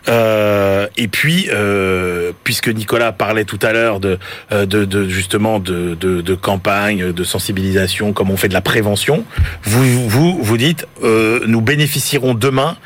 Euh, 0.07 0.87
et 0.97 1.07
puis, 1.07 1.47
euh, 1.51 2.31
puisque 2.43 2.67
Nicolas 2.67 3.11
parlait 3.11 3.45
tout 3.45 3.59
à 3.61 3.73
l'heure 3.73 3.99
de, 3.99 4.17
de, 4.51 4.65
de, 4.65 5.07
justement 5.07 5.59
de, 5.59 5.95
de, 5.95 6.21
de, 6.21 6.35
campagne, 6.35 7.11
de 7.11 7.23
sensibilisation, 7.23 8.13
comme 8.13 8.31
on 8.31 8.37
fait 8.37 8.49
de 8.49 8.53
la 8.53 8.61
prévention, 8.61 9.23
vous 9.63 10.09
vous, 10.09 10.37
vous 10.41 10.57
dites 10.57 10.87
euh, 11.03 11.41
nous 11.47 11.61
bénéficierons 11.61 12.33
demain 12.33 12.77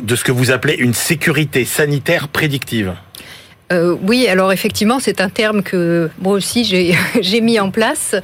de 0.00 0.14
ce 0.14 0.24
que 0.24 0.32
vous 0.32 0.50
appelez 0.50 0.74
une 0.74 0.94
sécurité 0.94 1.64
sanitaire 1.64 2.28
prédictive. 2.28 2.94
Euh, 3.72 3.96
oui, 4.02 4.28
alors 4.28 4.52
effectivement, 4.52 5.00
c'est 5.00 5.20
un 5.20 5.28
terme 5.28 5.64
que 5.64 6.08
moi 6.20 6.34
aussi 6.34 6.64
j'ai 7.20 7.40
mis 7.40 7.58
en 7.58 7.70
place 7.70 8.14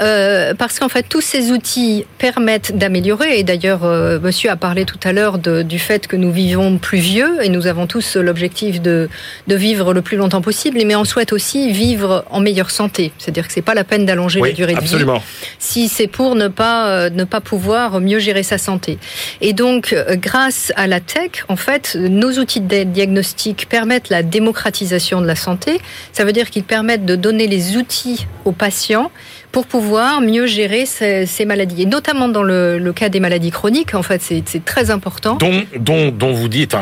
euh, 0.00 0.54
parce 0.54 0.78
qu'en 0.78 0.88
fait, 0.88 1.04
tous 1.08 1.20
ces 1.20 1.50
outils 1.50 2.06
permettent 2.18 2.76
d'améliorer. 2.76 3.38
Et 3.38 3.42
d'ailleurs, 3.42 3.84
euh, 3.84 4.20
Monsieur 4.20 4.50
a 4.50 4.56
parlé 4.56 4.84
tout 4.84 4.98
à 5.02 5.12
l'heure 5.12 5.38
du 5.38 5.78
fait 5.78 6.06
que 6.06 6.14
nous 6.14 6.30
vivons 6.30 6.78
plus 6.78 6.98
vieux 6.98 7.42
et 7.42 7.48
nous 7.48 7.66
avons 7.66 7.86
tous 7.86 8.16
l'objectif 8.16 8.80
de, 8.80 9.08
de 9.48 9.54
vivre 9.56 9.92
le 9.92 10.02
plus 10.02 10.16
longtemps 10.16 10.42
possible. 10.42 10.80
Mais 10.86 10.94
on 10.94 11.04
souhaite 11.04 11.32
aussi 11.32 11.72
vivre 11.72 12.24
en 12.30 12.40
meilleure 12.40 12.70
santé. 12.70 13.12
C'est-à-dire 13.18 13.48
que 13.48 13.52
c'est 13.52 13.62
pas 13.62 13.74
la 13.74 13.84
peine 13.84 14.06
d'allonger 14.06 14.40
oui, 14.40 14.50
la 14.50 14.54
durée 14.54 14.74
absolument. 14.76 15.14
de 15.14 15.18
vie 15.18 15.24
si 15.58 15.88
c'est 15.88 16.06
pour 16.06 16.34
ne 16.36 16.48
pas 16.48 17.10
ne 17.10 17.24
pas 17.24 17.40
pouvoir 17.40 18.00
mieux 18.00 18.18
gérer 18.18 18.42
sa 18.42 18.58
santé. 18.58 18.98
Et 19.40 19.52
donc, 19.52 19.94
grâce 20.14 20.72
à 20.76 20.86
la 20.86 21.00
tech, 21.00 21.44
en 21.48 21.56
fait, 21.56 21.96
nos 21.96 22.32
outils 22.38 22.60
de 22.60 22.84
diagnostic 22.84 23.66
permettent 23.68 24.10
la 24.10 24.22
démocratisation 24.22 24.83
de 25.20 25.26
la 25.26 25.36
santé. 25.36 25.80
Ça 26.12 26.24
veut 26.24 26.32
dire 26.32 26.50
qu'ils 26.50 26.64
permettent 26.64 27.06
de 27.06 27.16
donner 27.16 27.46
les 27.46 27.76
outils 27.76 28.26
aux 28.44 28.52
patients 28.52 29.10
pour 29.54 29.66
pouvoir 29.66 30.20
mieux 30.20 30.46
gérer 30.46 30.84
ces, 30.84 31.26
ces 31.26 31.44
maladies. 31.44 31.82
Et 31.82 31.86
notamment 31.86 32.26
dans 32.26 32.42
le, 32.42 32.76
le, 32.76 32.92
cas 32.92 33.08
des 33.08 33.20
maladies 33.20 33.52
chroniques, 33.52 33.94
en 33.94 34.02
fait, 34.02 34.20
c'est 34.20 34.64
très 34.64 34.90
important. 34.90 35.36
Dont, 35.36 35.62
dont, 35.78 36.10
dont 36.10 36.32
vous 36.32 36.48
dites, 36.48 36.74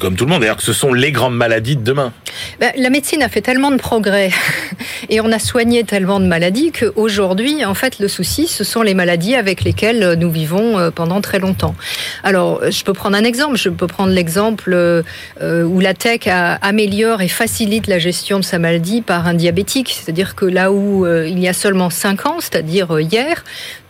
comme 0.00 0.16
tout 0.16 0.24
le 0.24 0.30
monde, 0.30 0.40
d'ailleurs, 0.40 0.56
que 0.56 0.62
ce 0.62 0.72
sont 0.72 0.94
les 0.94 1.12
grandes 1.12 1.36
maladies 1.36 1.76
de 1.76 1.82
demain. 1.82 2.14
Ben, 2.60 2.72
la 2.78 2.88
médecine 2.88 3.22
a 3.22 3.28
fait 3.28 3.42
tellement 3.42 3.70
de 3.70 3.76
progrès 3.76 4.30
et 5.10 5.20
on 5.20 5.30
a 5.32 5.38
soigné 5.38 5.84
tellement 5.84 6.18
de 6.18 6.24
maladies 6.24 6.72
qu'aujourd'hui, 6.72 7.62
en 7.62 7.74
fait, 7.74 7.98
le 7.98 8.08
souci, 8.08 8.46
ce 8.46 8.64
sont 8.64 8.80
les 8.80 8.94
maladies 8.94 9.34
avec 9.34 9.62
lesquelles 9.62 10.14
nous 10.18 10.30
vivons 10.30 10.78
euh, 10.78 10.90
pendant 10.90 11.20
très 11.20 11.40
longtemps. 11.40 11.74
Alors, 12.22 12.62
je 12.70 12.84
peux 12.84 12.94
prendre 12.94 13.18
un 13.18 13.24
exemple. 13.24 13.58
Je 13.58 13.68
peux 13.68 13.86
prendre 13.86 14.14
l'exemple 14.14 14.72
euh, 14.72 15.02
où 15.42 15.78
la 15.78 15.92
tech 15.92 16.20
améliore 16.26 17.20
et 17.20 17.28
facilite 17.28 17.86
la 17.86 17.98
gestion 17.98 18.38
de 18.38 18.44
sa 18.44 18.58
maladie 18.58 19.02
par 19.02 19.26
un 19.26 19.34
diabétique. 19.34 19.94
C'est-à-dire 19.94 20.34
que 20.34 20.46
là 20.46 20.72
où 20.72 21.04
euh, 21.04 21.28
il 21.28 21.38
y 21.38 21.48
a 21.48 21.52
seulement 21.52 21.90
5 21.90 22.13
ans, 22.26 22.36
c'est-à-dire 22.40 22.98
hier, 23.00 23.44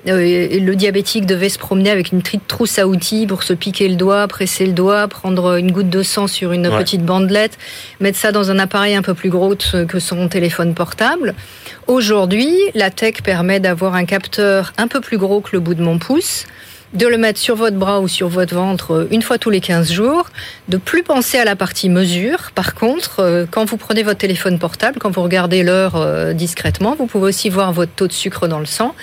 euh, 0.08 0.60
le 0.60 0.74
diabétique 0.74 1.26
devait 1.26 1.48
se 1.48 1.58
promener 1.58 1.90
avec 1.90 2.12
une 2.12 2.22
trousse 2.46 2.78
à 2.78 2.86
outils 2.86 3.26
pour 3.26 3.42
se 3.42 3.52
piquer 3.52 3.88
le 3.88 3.96
doigt, 3.96 4.26
presser 4.28 4.66
le 4.66 4.72
doigt, 4.72 5.08
prendre 5.08 5.56
une 5.56 5.72
goutte 5.72 5.90
de 5.90 6.02
sang 6.02 6.26
sur 6.26 6.52
une 6.52 6.66
ouais. 6.66 6.78
petite 6.78 7.04
bandelette, 7.04 7.58
mettre 8.00 8.18
ça 8.18 8.32
dans 8.32 8.50
un 8.50 8.58
appareil 8.58 8.94
un 8.94 9.02
peu 9.02 9.14
plus 9.14 9.30
gros 9.30 9.54
que 9.54 9.98
son 9.98 10.28
téléphone 10.28 10.74
portable. 10.74 11.34
Aujourd'hui, 11.86 12.56
la 12.74 12.90
tech 12.90 13.22
permet 13.22 13.60
d'avoir 13.60 13.94
un 13.94 14.04
capteur 14.04 14.72
un 14.78 14.88
peu 14.88 15.00
plus 15.00 15.18
gros 15.18 15.40
que 15.40 15.50
le 15.52 15.60
bout 15.60 15.74
de 15.74 15.82
mon 15.82 15.98
pouce 15.98 16.46
de 16.94 17.06
le 17.06 17.18
mettre 17.18 17.38
sur 17.38 17.56
votre 17.56 17.76
bras 17.76 18.00
ou 18.00 18.08
sur 18.08 18.28
votre 18.28 18.54
ventre 18.54 19.06
une 19.10 19.22
fois 19.22 19.38
tous 19.38 19.50
les 19.50 19.60
15 19.60 19.92
jours, 19.92 20.26
de 20.68 20.76
plus 20.76 21.02
penser 21.02 21.38
à 21.38 21.44
la 21.44 21.56
partie 21.56 21.88
mesure. 21.88 22.50
Par 22.54 22.74
contre, 22.74 23.46
quand 23.50 23.64
vous 23.64 23.76
prenez 23.76 24.02
votre 24.02 24.18
téléphone 24.18 24.58
portable, 24.58 24.98
quand 24.98 25.10
vous 25.10 25.22
regardez 25.22 25.62
l'heure 25.62 26.34
discrètement, 26.34 26.94
vous 26.96 27.06
pouvez 27.06 27.28
aussi 27.28 27.48
voir 27.48 27.72
votre 27.72 27.92
taux 27.92 28.06
de 28.06 28.12
sucre 28.12 28.48
dans 28.48 28.60
le 28.60 28.66
sang. 28.66 28.94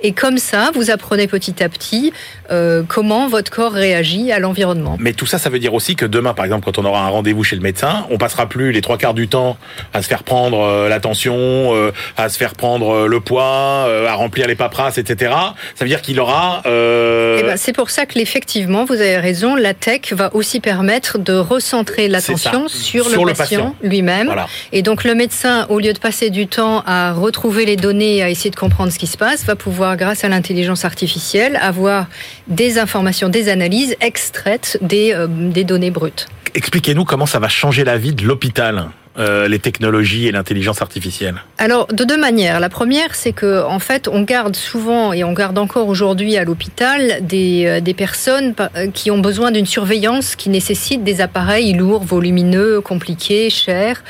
Et 0.00 0.12
comme 0.12 0.38
ça, 0.38 0.70
vous 0.74 0.90
apprenez 0.90 1.26
petit 1.26 1.62
à 1.62 1.68
petit 1.68 2.12
euh, 2.50 2.82
comment 2.86 3.28
votre 3.28 3.50
corps 3.50 3.72
réagit 3.72 4.32
à 4.32 4.38
l'environnement. 4.38 4.96
Mais 5.00 5.12
tout 5.12 5.26
ça, 5.26 5.38
ça 5.38 5.50
veut 5.50 5.58
dire 5.58 5.74
aussi 5.74 5.96
que 5.96 6.04
demain, 6.04 6.34
par 6.34 6.44
exemple, 6.44 6.64
quand 6.64 6.78
on 6.78 6.84
aura 6.84 7.04
un 7.04 7.08
rendez-vous 7.08 7.44
chez 7.44 7.56
le 7.56 7.62
médecin, 7.62 8.06
on 8.10 8.18
passera 8.18 8.46
plus 8.46 8.72
les 8.72 8.82
trois 8.82 8.98
quarts 8.98 9.14
du 9.14 9.28
temps 9.28 9.56
à 9.92 10.02
se 10.02 10.08
faire 10.08 10.22
prendre 10.22 10.60
euh, 10.60 10.88
la 10.88 11.00
tension, 11.00 11.34
euh, 11.36 11.92
à 12.16 12.28
se 12.28 12.36
faire 12.36 12.54
prendre 12.54 13.06
le 13.06 13.20
poids, 13.20 13.88
à 14.08 14.14
remplir 14.14 14.46
les 14.46 14.54
paperasses, 14.54 14.98
etc. 14.98 15.32
Ça 15.74 15.84
veut 15.84 15.88
dire 15.88 16.02
qu'il 16.02 16.20
aura... 16.20 16.62
Euh 16.66 17.31
Eh 17.38 17.42
ben, 17.42 17.56
c'est 17.56 17.72
pour 17.72 17.90
ça 17.90 18.06
que 18.06 18.18
effectivement, 18.18 18.84
vous 18.84 18.94
avez 18.94 19.18
raison, 19.18 19.54
la 19.54 19.74
tech 19.74 20.12
va 20.12 20.34
aussi 20.34 20.60
permettre 20.60 21.18
de 21.18 21.34
recentrer 21.34 22.08
l'attention 22.08 22.68
sur, 22.68 23.04
Sur 23.08 23.24
le, 23.24 23.30
le 23.30 23.34
patient, 23.34 23.72
patient. 23.72 23.74
lui-même. 23.82 24.26
Voilà. 24.26 24.46
Et 24.72 24.82
donc 24.82 25.04
le 25.04 25.14
médecin, 25.14 25.66
au 25.68 25.78
lieu 25.80 25.92
de 25.92 25.98
passer 25.98 26.30
du 26.30 26.46
temps 26.46 26.82
à 26.86 27.12
retrouver 27.12 27.64
les 27.64 27.76
données 27.76 28.16
et 28.18 28.22
à 28.22 28.30
essayer 28.30 28.50
de 28.50 28.56
comprendre 28.56 28.92
ce 28.92 28.98
qui 28.98 29.06
se 29.06 29.16
passe, 29.16 29.44
va 29.44 29.56
pouvoir, 29.56 29.96
grâce 29.96 30.24
à 30.24 30.28
l'intelligence 30.28 30.84
artificielle, 30.84 31.58
avoir 31.62 32.06
des 32.48 32.78
informations, 32.78 33.28
des 33.28 33.48
analyses 33.48 33.96
extraites 34.00 34.78
des, 34.82 35.12
euh, 35.12 35.26
des 35.28 35.64
données 35.64 35.90
brutes. 35.90 36.28
Expliquez-nous 36.54 37.04
comment 37.04 37.26
ça 37.26 37.38
va 37.38 37.48
changer 37.48 37.84
la 37.84 37.96
vie 37.96 38.12
de 38.12 38.24
l'hôpital, 38.26 38.88
euh, 39.18 39.46
les 39.46 39.58
technologies 39.58 40.26
et 40.26 40.32
l'intelligence 40.32 40.80
artificielle. 40.80 41.34
Alors, 41.58 41.86
de 41.88 42.02
deux 42.02 42.16
manières. 42.16 42.60
La 42.60 42.70
première, 42.70 43.14
c'est 43.14 43.32
que, 43.32 43.62
en 43.62 43.78
fait, 43.78 44.08
on 44.08 44.22
garde 44.22 44.56
souvent, 44.56 45.12
et 45.12 45.22
on 45.22 45.34
garde 45.34 45.58
encore 45.58 45.88
aujourd'hui 45.88 46.38
à 46.38 46.44
l'hôpital, 46.44 47.18
des, 47.20 47.66
euh, 47.66 47.80
des 47.80 47.92
personnes 47.92 48.54
euh, 48.74 48.90
qui 48.90 49.10
ont 49.10 49.18
besoin 49.18 49.50
d'une 49.50 49.66
surveillance 49.66 50.34
qui 50.34 50.48
nécessite 50.48 51.04
des 51.04 51.20
appareils 51.20 51.74
lourds, 51.74 52.04
volumineux, 52.04 52.80
compliqués, 52.80 53.50
chers. 53.50 54.02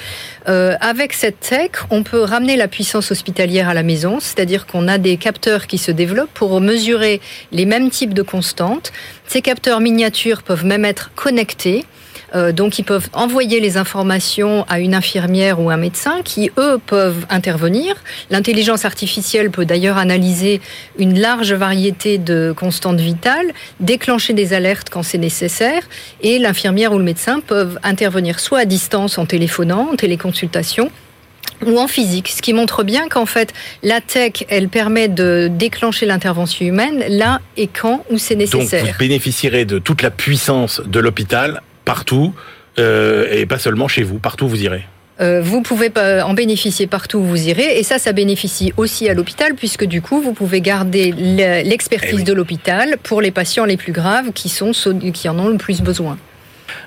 Avec 0.44 1.12
cette 1.12 1.38
tech, 1.38 1.70
on 1.90 2.02
peut 2.02 2.22
ramener 2.22 2.56
la 2.56 2.66
puissance 2.66 3.12
hospitalière 3.12 3.68
à 3.68 3.74
la 3.74 3.84
maison, 3.84 4.18
c'est-à-dire 4.18 4.66
qu'on 4.66 4.88
a 4.88 4.98
des 4.98 5.16
capteurs 5.16 5.68
qui 5.68 5.78
se 5.78 5.92
développent 5.92 6.34
pour 6.34 6.60
mesurer 6.60 7.20
les 7.52 7.64
mêmes 7.64 7.90
types 7.90 8.12
de 8.12 8.22
constantes. 8.22 8.92
Ces 9.28 9.40
capteurs 9.40 9.78
miniatures 9.78 10.42
peuvent 10.42 10.64
même 10.64 10.84
être 10.84 11.12
connectés. 11.14 11.84
Euh, 12.34 12.52
donc, 12.52 12.78
ils 12.78 12.84
peuvent 12.84 13.08
envoyer 13.12 13.60
les 13.60 13.76
informations 13.76 14.64
à 14.68 14.80
une 14.80 14.94
infirmière 14.94 15.60
ou 15.60 15.70
un 15.70 15.76
médecin 15.76 16.22
qui, 16.24 16.50
eux, 16.58 16.78
peuvent 16.84 17.26
intervenir. 17.30 17.96
L'intelligence 18.30 18.84
artificielle 18.84 19.50
peut 19.50 19.64
d'ailleurs 19.64 19.98
analyser 19.98 20.60
une 20.98 21.18
large 21.18 21.52
variété 21.52 22.18
de 22.18 22.54
constantes 22.56 23.00
vitales, 23.00 23.52
déclencher 23.80 24.32
des 24.32 24.52
alertes 24.52 24.88
quand 24.90 25.02
c'est 25.02 25.18
nécessaire, 25.18 25.82
et 26.22 26.38
l'infirmière 26.38 26.92
ou 26.92 26.98
le 26.98 27.04
médecin 27.04 27.40
peuvent 27.40 27.78
intervenir 27.82 28.40
soit 28.40 28.60
à 28.60 28.64
distance 28.64 29.18
en 29.18 29.26
téléphonant, 29.26 29.88
en 29.92 29.96
téléconsultation, 29.96 30.90
ou 31.66 31.78
en 31.78 31.86
physique, 31.86 32.28
ce 32.28 32.42
qui 32.42 32.52
montre 32.52 32.82
bien 32.82 33.08
qu'en 33.08 33.26
fait, 33.26 33.52
la 33.82 34.00
tech, 34.00 34.44
elle 34.48 34.68
permet 34.68 35.08
de 35.08 35.48
déclencher 35.50 36.06
l'intervention 36.06 36.66
humaine 36.66 37.04
là 37.08 37.40
et 37.56 37.68
quand 37.68 38.04
où 38.10 38.18
c'est 38.18 38.34
Donc 38.34 38.48
vous 38.48 38.58
nécessaire. 38.58 38.96
bénéficierez 38.98 39.64
de 39.64 39.78
toute 39.78 40.02
la 40.02 40.10
puissance 40.10 40.82
de 40.84 40.98
l'hôpital 40.98 41.62
partout 41.84 42.34
euh, 42.78 43.26
et 43.30 43.46
pas 43.46 43.58
seulement 43.58 43.88
chez 43.88 44.02
vous, 44.02 44.18
partout 44.18 44.46
où 44.46 44.48
vous 44.48 44.62
irez. 44.62 44.84
Euh, 45.20 45.40
vous 45.42 45.60
pouvez 45.62 45.90
en 46.24 46.32
bénéficier 46.34 46.86
partout 46.86 47.18
où 47.18 47.24
vous 47.24 47.48
irez, 47.48 47.78
et 47.78 47.82
ça, 47.82 47.98
ça 47.98 48.12
bénéficie 48.12 48.72
aussi 48.78 49.08
à 49.08 49.14
l'hôpital, 49.14 49.54
puisque 49.54 49.84
du 49.84 50.00
coup, 50.00 50.20
vous 50.20 50.32
pouvez 50.32 50.60
garder 50.60 51.12
le- 51.16 51.62
l'expertise 51.68 52.10
Eh 52.14 52.16
oui. 52.16 52.24
de 52.24 52.32
l'hôpital 52.32 52.96
pour 53.02 53.20
les 53.20 53.30
patients 53.30 53.64
les 53.66 53.76
plus 53.76 53.92
graves 53.92 54.32
qui, 54.32 54.48
sont, 54.48 54.72
qui 55.12 55.28
en 55.28 55.38
ont 55.38 55.48
le 55.48 55.58
plus 55.58 55.80
besoin. 55.82 56.16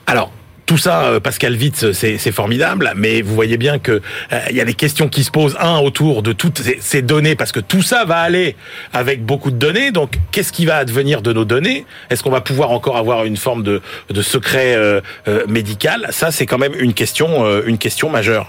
Alors, 0.07 0.31
tout 0.65 0.77
ça, 0.77 1.03
euh, 1.03 1.19
Pascal 1.19 1.53
Witz, 1.53 1.91
c'est 1.91 2.17
c'est 2.17 2.31
formidable, 2.31 2.91
mais 2.95 3.21
vous 3.21 3.35
voyez 3.35 3.57
bien 3.57 3.79
que 3.79 4.01
euh, 4.31 4.39
il 4.49 4.55
y 4.55 4.61
a 4.61 4.65
des 4.65 4.73
questions 4.73 5.09
qui 5.09 5.23
se 5.23 5.31
posent, 5.31 5.57
un, 5.59 5.77
autour 5.77 6.23
de 6.23 6.33
toutes 6.33 6.61
ces, 6.79 7.01
données, 7.01 7.35
parce 7.35 7.51
que 7.51 7.59
tout 7.59 7.81
ça 7.81 8.05
va 8.05 8.17
aller 8.17 8.55
avec 8.93 9.23
beaucoup 9.23 9.51
de 9.51 9.57
données, 9.57 9.91
donc 9.91 10.17
qu'est-ce 10.31 10.51
qui 10.51 10.65
va 10.65 10.77
advenir 10.77 11.21
de 11.21 11.33
nos 11.33 11.45
données? 11.45 11.85
Est-ce 12.09 12.23
qu'on 12.23 12.31
va 12.31 12.41
pouvoir 12.41 12.71
encore 12.71 12.97
avoir 12.97 13.25
une 13.25 13.37
forme 13.37 13.63
de, 13.63 13.81
secret 14.21 14.75
euh, 14.75 15.01
euh, 15.27 15.45
médical? 15.47 16.07
Ça, 16.11 16.31
c'est 16.31 16.45
quand 16.45 16.57
même 16.57 16.73
une 16.77 16.93
question, 16.93 17.45
euh, 17.45 17.61
une 17.65 17.77
question 17.77 18.09
majeure. 18.09 18.47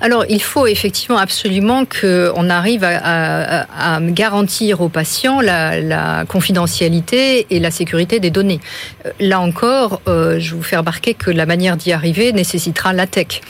Alors, 0.00 0.24
il 0.28 0.42
faut 0.42 0.66
effectivement 0.66 1.18
absolument 1.18 1.84
qu'on 1.84 2.48
arrive 2.50 2.84
à, 2.84 2.98
à- 2.98 3.96
à 3.96 4.00
garantir 4.00 4.80
aux 4.80 4.88
patients 4.88 5.40
la, 5.40 5.80
la 5.80 6.24
confidentialité 6.26 7.46
et 7.50 7.60
la 7.60 7.70
sécurité 7.70 8.20
des 8.20 8.30
données. 8.30 8.60
Euh, 9.06 9.10
Là 9.20 9.40
encore, 9.40 10.00
euh, 10.06 10.38
je 10.38 10.54
vous 10.54 10.62
fais 10.62 10.76
remarquer 10.76 11.14
que 11.14 11.30
la 11.30 11.46
manière 11.46 11.76
d'y 11.76 11.92
arriver 11.92 12.32
nécessitera 12.32 12.92
la 12.92 13.06
tech. 13.06 13.40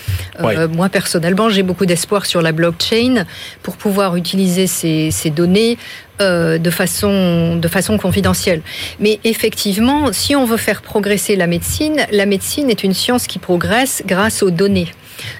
Euh. 0.41 0.69
Moi, 0.69 0.89
personnellement, 0.89 1.51
j'ai 1.51 1.63
beaucoup 1.63 1.87
d'espoir 1.87 2.27
sur 2.27 2.43
la 2.43 2.53
blockchain 2.53 3.25
pour 3.63 3.77
pouvoir 3.77 4.17
utiliser 4.17 4.67
ces, 4.67 5.11
ces 5.11 5.31
données 5.31 5.77
euh, 6.21 6.59
de 6.59 6.71
façon 6.71 7.57
de 7.57 7.69
façon 7.69 7.99
confidentielle. 7.99 8.63
Mais 9.01 9.21
effectivement, 9.25 10.13
si 10.13 10.35
on 10.37 10.45
veut 10.45 10.57
faire 10.57 10.83
progresser 10.83 11.37
la 11.37 11.47
médecine, 11.47 11.97
la 12.11 12.27
médecine 12.27 12.71
est 12.71 12.83
une 12.85 12.95
science 12.95 13.27
qui 13.27 13.39
progresse 13.39 14.03
grâce 14.07 14.43
aux 14.43 14.51
données. 14.51 14.89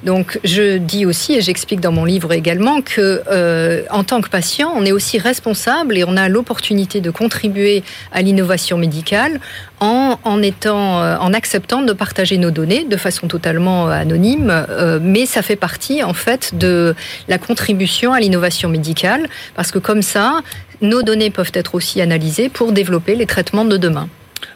Donc, 0.05 0.39
je 0.45 0.79
dis 0.79 1.07
aussi, 1.07 1.35
et 1.35 1.41
j'explique 1.41 1.81
dans 1.81 1.93
mon 1.93 2.05
livre 2.05 2.33
également, 2.33 2.81
que 2.81 3.23
euh, 3.31 3.83
en 3.91 4.05
tant 4.05 4.21
que 4.21 4.29
patient, 4.29 4.73
on 4.75 4.85
est 4.85 4.93
aussi 4.93 5.19
responsable 5.19 5.97
et 5.97 6.05
on 6.05 6.17
a 6.17 6.29
l'opportunité 6.29 7.01
de 7.01 7.11
contribuer 7.11 7.83
à 8.13 8.23
l'innovation 8.23 8.79
médicale 8.79 9.41
en, 9.81 10.19
en 10.25 10.43
étant, 10.43 11.03
euh, 11.03 11.17
en 11.19 11.33
acceptant 11.33 11.83
de 11.83 11.93
partager 11.93 12.39
nos 12.39 12.51
données 12.51 12.85
de 12.85 12.97
façon 12.97 13.29
totalement 13.29 13.89
euh, 13.89 13.93
anonyme, 13.93 14.51
euh, 14.51 14.99
mais 15.01 15.27
ça 15.27 15.43
fait 15.43 15.57
partie 15.57 16.03
en 16.03 16.15
fait 16.15 16.57
de 16.57 16.95
la 17.29 17.39
contribution 17.39 18.13
à 18.13 18.21
l'innovation 18.21 18.69
médicale, 18.69 19.29
parce 19.55 19.71
que 19.71 19.79
comme 19.79 20.03
ça, 20.03 20.41
nos 20.81 21.03
données 21.03 21.31
peuvent 21.31 21.53
être 21.55 21.75
aussi 21.75 22.01
analysées 22.01 22.49
pour 22.49 22.73
développer 22.73 23.15
les 23.15 23.27
traitements 23.27 23.65
de 23.65 23.77
demain. 23.77 24.09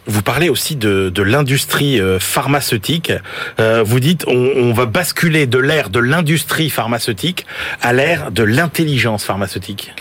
Vous 0.07 0.23
parlez 0.23 0.49
aussi 0.49 0.77
de, 0.77 1.11
de 1.11 1.23
l'industrie 1.23 2.01
euh, 2.01 2.19
pharmaceutique. 2.19 3.13
Euh, 3.61 3.83
vous 3.85 4.01
dites 4.01 4.25
on, 4.27 4.51
on 4.57 4.73
va 4.73 4.87
basculer 4.87 5.47
de 5.47 5.59
l'ère 5.59 5.91
de 5.91 6.01
l'industrie 6.01 6.71
pharmaceutique 6.71 7.47
à 7.81 7.93
l'ère 7.93 8.31
de 8.31 8.43
l'intelligence 8.43 9.25
pharmaceutique. 9.25 9.93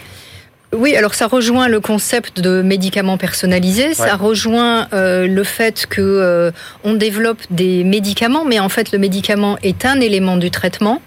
Oui, 0.73 0.95
alors 0.95 1.15
ça 1.15 1.27
rejoint 1.27 1.67
le 1.67 1.81
concept 1.81 2.39
de 2.39 2.61
médicaments 2.61 3.17
personnalisés, 3.17 3.93
ça 3.93 4.15
rejoint 4.15 4.87
euh, 4.93 5.27
le 5.27 5.43
fait 5.43 5.85
que 5.85 6.01
euh, 6.01 6.51
on 6.85 6.93
développe 6.93 7.39
des 7.49 7.83
médicaments, 7.83 8.45
mais 8.45 8.59
en 8.59 8.69
fait 8.69 8.93
le 8.93 8.97
médicament 8.97 9.57
est 9.63 9.85
un 9.85 9.99
élément 9.99 10.37
du 10.37 10.49
traitement, 10.49 11.01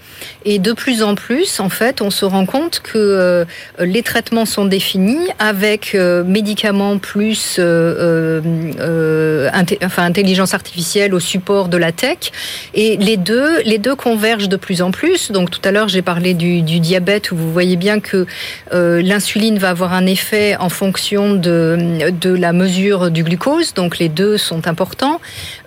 et 0.44 0.58
de 0.58 0.72
plus 0.72 1.02
en 1.02 1.14
plus, 1.14 1.60
en 1.60 1.68
fait, 1.68 2.02
on 2.02 2.10
se 2.10 2.24
rend 2.24 2.46
compte 2.46 2.80
que 2.80 2.98
euh, 2.98 3.44
les 3.78 4.02
traitements 4.02 4.46
sont 4.46 4.66
définis 4.66 5.28
avec 5.38 5.94
euh, 5.94 6.22
médicaments 6.24 6.98
plus 6.98 7.56
euh, 7.58 8.40
enfin 9.82 10.04
intelligence 10.04 10.54
artificielle 10.54 11.14
au 11.14 11.20
support 11.20 11.68
de 11.68 11.76
la 11.76 11.92
tech, 11.92 12.32
et 12.74 12.96
les 12.96 13.16
deux, 13.16 13.94
convergent 13.96 14.48
de 14.48 14.56
plus 14.56 14.82
en 14.82 14.90
plus. 14.90 15.30
Donc 15.30 15.50
tout 15.50 15.60
à 15.64 15.70
l'heure 15.70 15.88
j'ai 15.88 16.02
parlé 16.02 16.34
du, 16.34 16.62
diabète 16.62 17.30
où 17.30 17.36
vous 17.36 17.52
voyez 17.52 17.76
bien 17.76 18.00
que 18.00 18.26
l'insuline 18.72 19.58
va 19.58 19.70
avoir 19.70 19.92
un 19.92 20.06
effet 20.06 20.56
en 20.56 20.68
fonction 20.68 21.34
de 21.34 22.34
la 22.36 22.52
mesure 22.52 23.10
du 23.10 23.22
glucose, 23.22 23.74
donc 23.74 23.98
les 23.98 24.08
deux 24.08 24.36
sont 24.36 24.66
importants. 24.66 25.20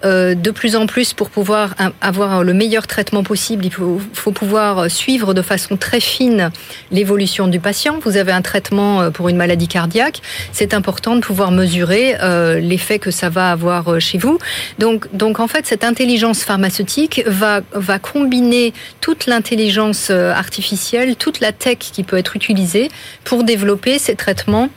Euh, 0.05 0.35
de 0.35 0.51
plus 0.51 0.75
en 0.75 0.85
plus, 0.85 1.13
pour 1.13 1.29
pouvoir 1.29 1.73
avoir 2.01 2.43
le 2.43 2.53
meilleur 2.53 2.87
traitement 2.87 3.23
possible, 3.23 3.65
il 3.65 3.71
faut, 3.71 4.31
pouvoir 4.31 4.91
suivre 4.91 5.33
de 5.33 5.41
façon 5.41 5.77
très 5.77 5.99
fine 5.99 6.51
l'évolution 6.91 7.47
du 7.47 7.59
patient. 7.59 7.99
Vous 8.03 8.17
avez 8.17 8.31
un 8.31 8.41
traitement 8.41 9.01
euh, 9.01 9.09
pour 9.09 9.29
une 9.29 9.37
maladie 9.37 9.67
cardiaque, 9.67 10.21
c'est 10.51 10.73
important 10.73 11.15
de 11.15 11.21
pouvoir 11.21 11.51
mesurer 11.51 12.15
euh, 12.21 12.59
l'effet 12.59 12.99
que 12.99 13.09
ça 13.09 13.29
va 13.29 13.51
avoir 13.51 13.99
chez 13.99 14.17
vous. 14.17 14.37
Donc, 14.77 15.07
donc 15.15 15.39
en 15.39 15.47
fait, 15.47 15.65
cette 15.65 15.83
intelligence 15.83 16.43
pharmaceutique 16.43 17.23
va, 17.25 17.61
va 17.73 17.97
combiner 17.97 18.73
toute 19.01 19.25
l'intelligence 19.25 20.09
artificielle, 20.09 21.15
toute 21.15 21.39
la 21.39 21.51
tech 21.51 21.77
qui 21.79 22.03
peut 22.03 22.17
être 22.17 22.35
utilisée 22.35 22.89
pour 23.23 23.43
développer 23.43 23.97
ces 23.97 24.15
traitements 24.15 24.69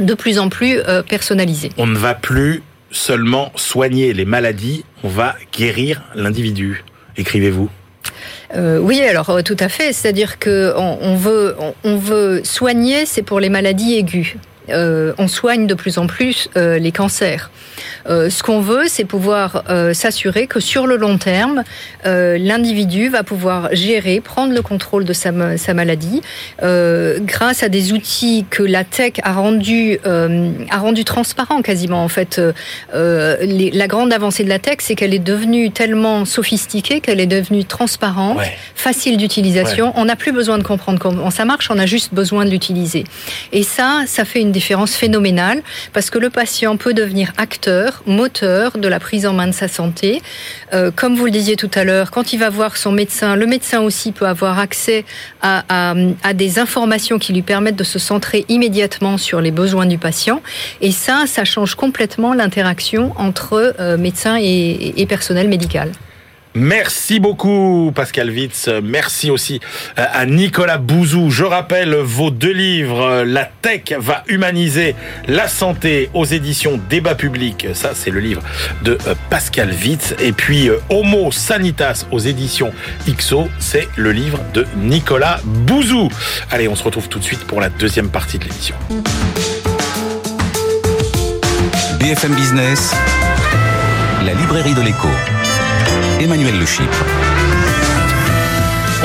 de 0.00 0.14
plus 0.14 0.38
en 0.38 0.48
plus 0.48 0.80
personnalisés. 1.08 1.70
On 1.76 1.86
ne 1.86 1.96
va 1.96 2.14
plus 2.14 2.62
seulement 2.90 3.52
soigner 3.56 4.12
les 4.12 4.24
maladies, 4.24 4.84
on 5.04 5.08
va 5.08 5.34
guérir 5.52 6.02
l'individu. 6.14 6.84
Écrivez-vous. 7.16 7.68
Euh, 8.54 8.78
oui, 8.78 9.00
alors 9.00 9.30
euh, 9.30 9.42
tout 9.42 9.56
à 9.60 9.68
fait. 9.68 9.92
C'est-à-dire 9.92 10.38
que 10.38 10.72
on, 10.76 10.98
on 11.00 11.16
veut, 11.16 11.56
on, 11.58 11.74
on 11.84 11.96
veut 11.96 12.42
soigner, 12.44 13.04
c'est 13.06 13.22
pour 13.22 13.40
les 13.40 13.50
maladies 13.50 13.96
aiguës. 13.96 14.36
Euh, 14.70 15.12
on 15.18 15.28
soigne 15.28 15.66
de 15.66 15.74
plus 15.74 15.98
en 15.98 16.06
plus 16.06 16.48
euh, 16.56 16.78
les 16.78 16.92
cancers. 16.92 17.50
Euh, 18.08 18.28
ce 18.30 18.42
qu'on 18.42 18.60
veut, 18.60 18.84
c'est 18.86 19.04
pouvoir 19.04 19.64
s'assurer 19.92 20.46
que 20.46 20.60
sur 20.60 20.86
le 20.86 20.96
long 20.96 21.18
terme, 21.18 21.62
l'individu 22.04 23.08
va 23.08 23.22
pouvoir 23.22 23.68
gérer, 23.72 24.20
prendre 24.20 24.52
le 24.52 24.62
contrôle 24.62 25.04
de 25.04 25.12
sa, 25.12 25.30
ma- 25.32 25.56
sa 25.56 25.74
maladie, 25.74 26.20
grâce 26.62 27.62
à 27.62 27.68
des 27.68 27.92
outils 27.92 28.44
que 28.50 28.62
la 28.62 28.84
tech 28.84 29.12
a 29.22 29.32
rendu 29.32 29.98
a 30.04 30.78
rendu 30.78 31.04
transparent 31.04 31.62
quasiment. 31.62 32.02
En 32.02 32.08
fait, 32.08 32.40
les- 32.94 33.70
la 33.70 33.86
grande 33.86 34.12
avancée 34.12 34.44
de 34.44 34.48
la 34.48 34.58
tech, 34.58 34.78
c'est 34.80 34.94
qu'elle 34.94 35.14
est 35.14 35.18
devenue 35.18 35.70
tellement 35.70 36.24
sophistiquée 36.24 37.00
qu'elle 37.00 37.20
est 37.20 37.26
devenue 37.26 37.64
transparente, 37.64 38.38
Ouais. 38.38 38.56
facile 38.74 39.16
d'utilisation. 39.16 39.92
On 39.96 40.06
n'a 40.06 40.16
plus 40.16 40.32
besoin 40.32 40.58
de 40.58 40.62
comprendre 40.62 40.98
comment 40.98 41.30
ça 41.30 41.44
marche, 41.44 41.68
on 41.70 41.78
a 41.78 41.86
juste 41.86 42.14
besoin 42.14 42.44
de 42.44 42.50
l'utiliser. 42.50 43.04
Et 43.52 43.62
ça, 43.62 44.02
ça 44.06 44.24
fait 44.24 44.40
une 44.40 44.52
différence 44.58 44.94
phénoménale 44.94 45.62
parce 45.92 46.10
que 46.10 46.18
le 46.18 46.30
patient 46.30 46.76
peut 46.76 46.92
devenir 46.92 47.32
acteur, 47.36 48.02
moteur 48.06 48.76
de 48.76 48.88
la 48.88 48.98
prise 48.98 49.24
en 49.24 49.32
main 49.32 49.46
de 49.46 49.52
sa 49.52 49.68
santé. 49.68 50.20
Euh, 50.74 50.90
comme 50.94 51.14
vous 51.14 51.26
le 51.26 51.30
disiez 51.30 51.54
tout 51.54 51.70
à 51.74 51.84
l'heure, 51.84 52.10
quand 52.10 52.32
il 52.32 52.38
va 52.38 52.50
voir 52.50 52.76
son 52.76 52.90
médecin, 52.90 53.36
le 53.36 53.46
médecin 53.46 53.80
aussi 53.80 54.10
peut 54.10 54.26
avoir 54.26 54.58
accès 54.58 55.04
à, 55.42 55.64
à, 56.24 56.34
des 56.34 56.58
informations 56.58 57.18
qui 57.18 57.32
lui 57.32 57.42
permettent 57.42 57.76
de 57.76 57.84
se 57.84 58.00
centrer 58.00 58.44
immédiatement 58.48 59.16
sur 59.16 59.40
les 59.40 59.52
besoins 59.52 59.86
du 59.86 59.98
patient. 59.98 60.42
Et 60.80 60.90
ça, 60.90 61.24
ça 61.26 61.44
change 61.44 61.76
complètement 61.76 62.34
l'interaction 62.34 63.12
entre 63.16 63.74
euh, 63.78 63.96
médecin 63.96 64.36
et 64.40 65.06
personnel 65.08 65.48
médical. 65.48 65.92
Merci 66.58 67.20
beaucoup 67.20 67.92
Pascal 67.94 68.30
Witz. 68.30 68.68
Merci 68.82 69.30
aussi 69.30 69.60
euh, 69.96 70.04
à 70.12 70.26
Nicolas 70.26 70.78
Bouzou. 70.78 71.30
Je 71.30 71.44
rappelle 71.44 71.94
vos 71.94 72.30
deux 72.30 72.52
livres. 72.52 73.22
La 73.22 73.44
tech 73.44 73.92
va 73.96 74.24
humaniser 74.26 74.96
la 75.28 75.46
santé 75.46 76.10
aux 76.14 76.24
éditions 76.24 76.80
Débat 76.90 77.14
public. 77.14 77.68
Ça, 77.74 77.92
c'est 77.94 78.10
le 78.10 78.18
livre 78.18 78.42
de 78.82 78.98
euh, 79.06 79.14
Pascal 79.30 79.70
Witz. 79.70 80.16
Et 80.18 80.32
puis 80.32 80.68
euh, 80.68 80.78
Homo 80.90 81.30
Sanitas 81.30 82.06
aux 82.10 82.18
éditions 82.18 82.72
XO. 83.08 83.48
C'est 83.60 83.88
le 83.94 84.10
livre 84.10 84.40
de 84.52 84.66
Nicolas 84.78 85.38
Bouzou. 85.44 86.08
Allez, 86.50 86.66
on 86.66 86.74
se 86.74 86.82
retrouve 86.82 87.08
tout 87.08 87.20
de 87.20 87.24
suite 87.24 87.44
pour 87.46 87.60
la 87.60 87.68
deuxième 87.68 88.10
partie 88.10 88.38
de 88.38 88.44
l'émission. 88.44 88.74
BFM 92.00 92.34
Business, 92.34 92.94
la 94.24 94.34
librairie 94.34 94.74
de 94.74 94.82
l'écho. 94.82 95.08
Emmanuel 96.20 96.54
Le 96.58 96.66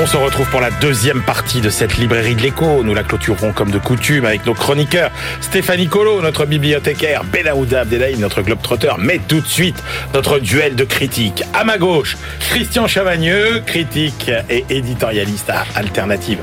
On 0.01 0.07
se 0.07 0.17
retrouve 0.17 0.49
pour 0.49 0.61
la 0.61 0.71
deuxième 0.71 1.21
partie 1.21 1.61
de 1.61 1.69
cette 1.69 1.97
librairie 1.97 2.33
de 2.33 2.41
l'écho. 2.41 2.83
Nous 2.83 2.95
la 2.95 3.03
clôturerons 3.03 3.53
comme 3.53 3.69
de 3.69 3.77
coutume 3.77 4.25
avec 4.25 4.47
nos 4.47 4.55
chroniqueurs 4.55 5.11
Stéphanie 5.39 5.87
Colo, 5.87 6.23
notre 6.23 6.47
bibliothécaire, 6.47 7.23
Benaouda 7.23 7.81
Abdelhaim, 7.81 8.17
notre 8.17 8.41
globetrotter. 8.41 8.93
Mais 8.97 9.19
tout 9.27 9.41
de 9.41 9.47
suite, 9.47 9.75
notre 10.15 10.39
duel 10.39 10.75
de 10.75 10.85
critiques. 10.85 11.43
À 11.53 11.63
ma 11.63 11.77
gauche, 11.77 12.17
Christian 12.39 12.87
Chavagneux, 12.87 13.61
critique 13.63 14.31
et 14.49 14.65
éditorialiste 14.71 15.51
à 15.51 15.65
Alternatives 15.75 16.39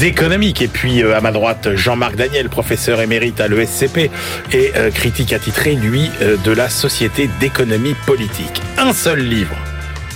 économiques. 0.00 0.62
Et 0.62 0.68
puis 0.68 1.02
euh, 1.02 1.18
à 1.18 1.20
ma 1.20 1.32
droite, 1.32 1.74
Jean-Marc 1.74 2.16
Daniel, 2.16 2.48
professeur 2.48 3.02
émérite 3.02 3.42
à 3.42 3.48
l'ESCP 3.48 4.10
et 4.52 4.72
euh, 4.74 4.90
critique 4.90 5.34
attitré, 5.34 5.74
lui, 5.74 6.10
euh, 6.22 6.38
de 6.38 6.52
la 6.52 6.70
Société 6.70 7.28
d'économie 7.40 7.94
politique. 8.06 8.62
Un 8.78 8.94
seul 8.94 9.18
livre 9.20 9.56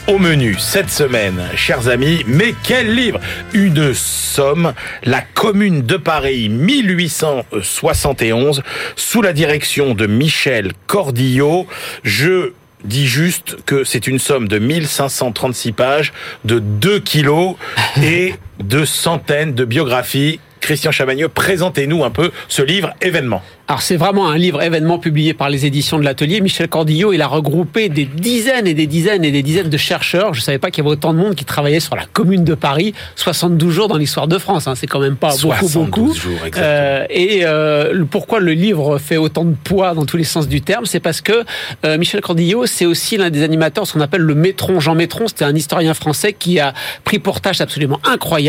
au 0.06 0.18
menu 0.18 0.56
cette 0.58 0.90
semaine, 0.90 1.42
chers 1.54 1.88
amis, 1.88 2.22
mais 2.26 2.54
quel 2.62 2.94
livre? 2.94 3.18
Une 3.52 3.92
somme, 3.94 4.72
la 5.04 5.20
commune 5.20 5.82
de 5.82 5.96
Paris 5.96 6.48
1871, 6.48 8.62
sous 8.96 9.22
la 9.22 9.32
direction 9.32 9.94
de 9.94 10.06
Michel 10.06 10.72
Cordillot. 10.86 11.66
Je 12.02 12.52
dis 12.84 13.06
juste 13.06 13.58
que 13.64 13.84
c'est 13.84 14.08
une 14.08 14.18
somme 14.18 14.48
de 14.48 14.58
1536 14.58 15.72
pages, 15.72 16.12
de 16.44 16.58
2 16.58 17.00
kilos 17.00 17.54
et 18.02 18.34
de 18.62 18.84
centaines 18.84 19.54
de 19.54 19.64
biographies. 19.64 20.40
Christian 20.60 20.92
Chavagneux, 20.92 21.28
présentez-nous 21.28 22.04
un 22.04 22.10
peu 22.10 22.30
ce 22.48 22.62
livre 22.62 22.94
événement. 23.02 23.42
Alors 23.68 23.80
c'est 23.80 23.96
vraiment 23.96 24.28
un 24.28 24.36
livre 24.36 24.60
événement 24.60 24.98
publié 24.98 25.34
par 25.34 25.48
les 25.48 25.66
éditions 25.66 25.98
de 25.98 26.04
l'Atelier. 26.04 26.40
Michel 26.40 26.68
Cordillot, 26.68 27.12
il 27.12 27.22
a 27.22 27.26
regroupé 27.26 27.88
des 27.88 28.04
dizaines 28.04 28.66
et 28.66 28.74
des 28.74 28.86
dizaines 28.86 29.24
et 29.24 29.30
des 29.30 29.42
dizaines 29.42 29.70
de 29.70 29.76
chercheurs. 29.76 30.34
Je 30.34 30.40
ne 30.40 30.44
savais 30.44 30.58
pas 30.58 30.70
qu'il 30.70 30.84
y 30.84 30.86
avait 30.86 30.92
autant 30.92 31.14
de 31.14 31.18
monde 31.18 31.36
qui 31.36 31.44
travaillait 31.44 31.80
sur 31.80 31.96
la 31.96 32.04
Commune 32.04 32.44
de 32.44 32.54
Paris. 32.54 32.92
72 33.16 33.72
jours 33.72 33.88
dans 33.88 33.96
l'histoire 33.96 34.28
de 34.28 34.36
France, 34.36 34.66
hein. 34.66 34.74
c'est 34.74 34.86
quand 34.86 35.00
même 35.00 35.16
pas 35.16 35.34
beaucoup, 35.40 35.68
beaucoup. 35.68 36.12
Jours, 36.12 36.32
euh, 36.56 37.06
et 37.08 37.42
euh, 37.44 38.04
pourquoi 38.10 38.40
le 38.40 38.52
livre 38.52 38.98
fait 38.98 39.16
autant 39.16 39.44
de 39.44 39.54
poids 39.54 39.94
dans 39.94 40.04
tous 40.04 40.16
les 40.16 40.24
sens 40.24 40.48
du 40.48 40.60
terme, 40.60 40.84
c'est 40.84 41.00
parce 41.00 41.20
que 41.20 41.44
euh, 41.86 41.96
Michel 41.98 42.20
Cordillot, 42.20 42.66
c'est 42.66 42.84
aussi 42.84 43.16
l'un 43.16 43.30
des 43.30 43.42
animateurs, 43.42 43.86
ce 43.86 43.94
qu'on 43.94 44.00
appelle 44.00 44.20
le 44.20 44.34
Métron. 44.34 44.80
Jean 44.80 44.94
Métron, 44.94 45.28
c'était 45.28 45.44
un 45.44 45.54
historien 45.56 45.94
français 45.94 46.34
qui 46.34 46.60
a 46.60 46.74
pris 47.04 47.20
pour 47.20 47.40
tâche 47.40 47.60
absolument 47.60 48.00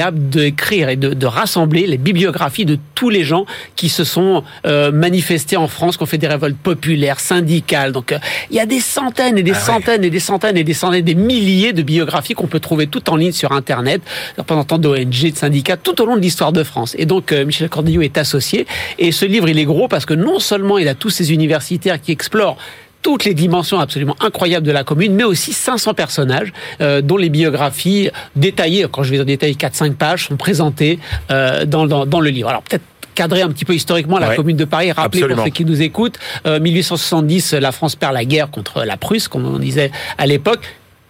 incroyable 0.04 0.30
d'écrire 0.30 0.89
et 0.89 0.96
de, 0.96 1.13
de, 1.13 1.26
rassembler 1.26 1.88
les 1.88 1.98
bibliographies 1.98 2.66
de 2.66 2.78
tous 2.96 3.10
les 3.10 3.24
gens 3.24 3.46
qui 3.76 3.89
se 3.89 4.04
sont 4.04 4.44
euh, 4.66 4.92
manifestés 4.92 5.58
en 5.58 5.68
France, 5.68 5.98
qui 5.98 6.04
ont 6.04 6.08
fait 6.08 6.18
des 6.18 6.28
révoltes 6.28 6.58
populaires, 6.58 7.20
syndicales. 7.20 7.92
Donc 7.92 8.12
euh, 8.12 8.20
il 8.50 8.58
y 8.58 8.60
a 8.60 8.66
des 8.66 8.80
centaines 8.80 9.38
et 9.38 9.44
des 9.44 9.52
ah 9.52 9.60
centaines 9.60 10.04
et 10.04 10.10
des 10.10 10.20
centaines 10.20 10.58
et 10.58 10.63
des 10.63 10.74
centaines, 10.74 11.06
des 11.06 11.16
milliers 11.16 11.74
de 11.74 11.82
biographies 11.82 12.34
qu'on 12.34 12.48
peut 12.48 12.60
trouver 12.60 12.88
tout 12.88 13.10
en 13.10 13.16
ligne 13.16 13.32
sur 13.32 13.52
Internet, 13.52 14.02
représentants 14.38 14.78
d'ONG, 14.78 15.32
de 15.32 15.36
syndicats, 15.36 15.78
tout 15.78 16.02
au 16.02 16.06
long 16.06 16.16
de 16.16 16.22
l'histoire 16.22 16.52
de 16.52 16.63
France. 16.63 16.96
Et 16.98 17.06
donc 17.06 17.32
euh, 17.32 17.46
Michel 17.46 17.70
Cordillot 17.70 18.02
est 18.02 18.18
associé. 18.18 18.68
Et 19.00 19.12
ce 19.12 19.26
livre, 19.26 19.50
il 19.50 19.58
est 19.58 19.66
gros 19.66 19.88
parce 19.88 20.06
que 20.06 20.13
non 20.13 20.39
seulement 20.39 20.78
il 20.78 20.88
a 20.88 20.96
tous 20.96 21.10
ces 21.10 21.34
universitaires 21.34 22.00
qui 22.02 22.12
explorent 22.12 22.58
toutes 23.04 23.26
les 23.26 23.36
dimensions 23.36 23.80
absolument 23.80 24.16
incroyables 24.22 24.66
de 24.66 24.72
la 24.72 24.84
commune, 24.84 25.13
mais 25.13 25.26
aussi 25.26 25.54
500 25.54 25.94
personnages 25.94 26.52
euh, 26.82 27.02
dont 27.02 27.18
les 27.18 27.30
biographies 27.30 28.10
détaillées, 28.36 28.88
quand 28.92 29.04
je 29.04 29.12
vais 29.12 29.24
détailler 29.24 29.54
4-5 29.54 29.94
pages, 29.94 30.28
sont 30.28 30.38
présentées 30.38 30.98
euh, 31.30 31.66
dans, 31.66 31.86
dans, 31.86 32.06
dans 32.06 32.20
le 32.22 32.30
livre. 32.30 32.50
Alors 32.50 32.63
peut-être 32.63 32.84
cadrer 33.13 33.44
un 33.44 33.50
petit 33.50 33.66
peu 33.66 33.76
historiquement 33.76 34.18
la 34.18 34.36
commune 34.36 34.58
de 34.58 34.66
Paris, 34.66 34.92
rappeler 34.92 35.28
pour 35.28 35.44
ceux 35.44 35.52
qui 35.52 35.66
nous 35.66 35.84
écoutent, 35.84 36.18
euh, 36.48 36.60
1870, 36.60 37.54
la 37.54 37.72
France 37.72 37.96
perd 37.96 38.13
la 38.13 38.26
guerre 38.26 38.50
contre 38.50 38.84
la 38.84 38.98
Prusse, 38.98 39.28
comme 39.28 39.46
on 39.46 39.60
disait 39.60 39.92
à 40.18 40.26
l'époque. 40.26 40.62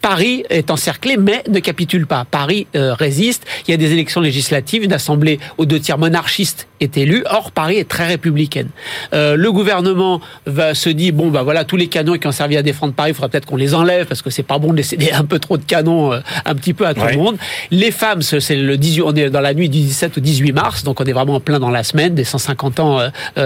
Paris 0.04 0.44
est 0.50 0.70
encerclé, 0.70 1.16
mais 1.16 1.44
ne 1.50 1.60
capitule 1.60 2.06
pas. 2.06 2.26
Paris 2.30 2.68
euh, 2.76 2.94
résiste. 2.94 3.46
Il 3.66 3.72
y 3.72 3.74
a 3.74 3.78
des 3.78 3.94
élections 3.94 4.20
législatives, 4.20 4.84
une 4.84 4.92
assemblée 4.92 5.39
aux 5.58 5.66
deux 5.66 5.80
tiers 5.80 5.98
monarchiste 5.98 6.68
est 6.82 6.98
élue. 6.98 7.24
Or, 7.30 7.54
Paris 7.54 7.78
est 7.78 7.88
très 7.88 8.06
républicaine. 8.06 8.68
Euh, 9.13 9.38
le 9.38 9.50
gouvernement 9.54 10.20
va 10.46 10.74
se 10.74 10.89
dire 10.89 11.13
bon, 11.13 11.30
bah 11.30 11.44
voilà, 11.44 11.63
tous 11.63 11.78
les 11.78 11.88
canons 11.88 12.18
qui 12.18 12.28
ont 12.28 12.34
servi 12.34 12.58
à 12.58 12.62
défendre 12.62 12.94
Paris, 12.94 13.12
il 13.12 13.13
faudra 13.13 13.30
peut-être 13.30 13.46
qu'on 13.46 13.56
les 13.56 13.74
enlève 13.74 14.06
parce 14.06 14.22
que 14.22 14.30
c'est 14.30 14.44
pas 14.44 14.58
bon 14.58 14.74
de 14.74 14.78
laisser 14.78 14.98
un 15.13 15.24
peu 15.24 15.39
trop 15.39 15.56
de 15.56 15.63
canons 15.63 16.12
euh, 16.12 16.20
un 16.44 16.54
petit 16.54 16.74
peu 16.74 16.86
à 16.86 16.94
tout 16.94 17.06
le 17.10 17.16
monde. 17.16 17.38
Les 17.72 17.92
femmes, 17.92 18.22
c'est 18.22 18.58
le 18.58 18.76
18, 18.76 19.04
on 19.04 19.16
est 19.16 19.30
dans 19.30 19.39
la 19.39 19.54
nuit 19.54 19.70
du 19.70 19.80
17 19.80 20.18
au 20.18 20.20
18 20.20 20.52
mars, 20.52 20.84
donc 20.84 21.00
on 21.00 21.06
est 21.06 21.13
vraiment 21.13 21.36
en 21.36 21.39
plein 21.39 21.62
dans 21.62 21.72
la 21.72 21.84
semaine 21.84 22.13
des 22.13 22.26
150 22.26 22.82
ans 22.82 23.00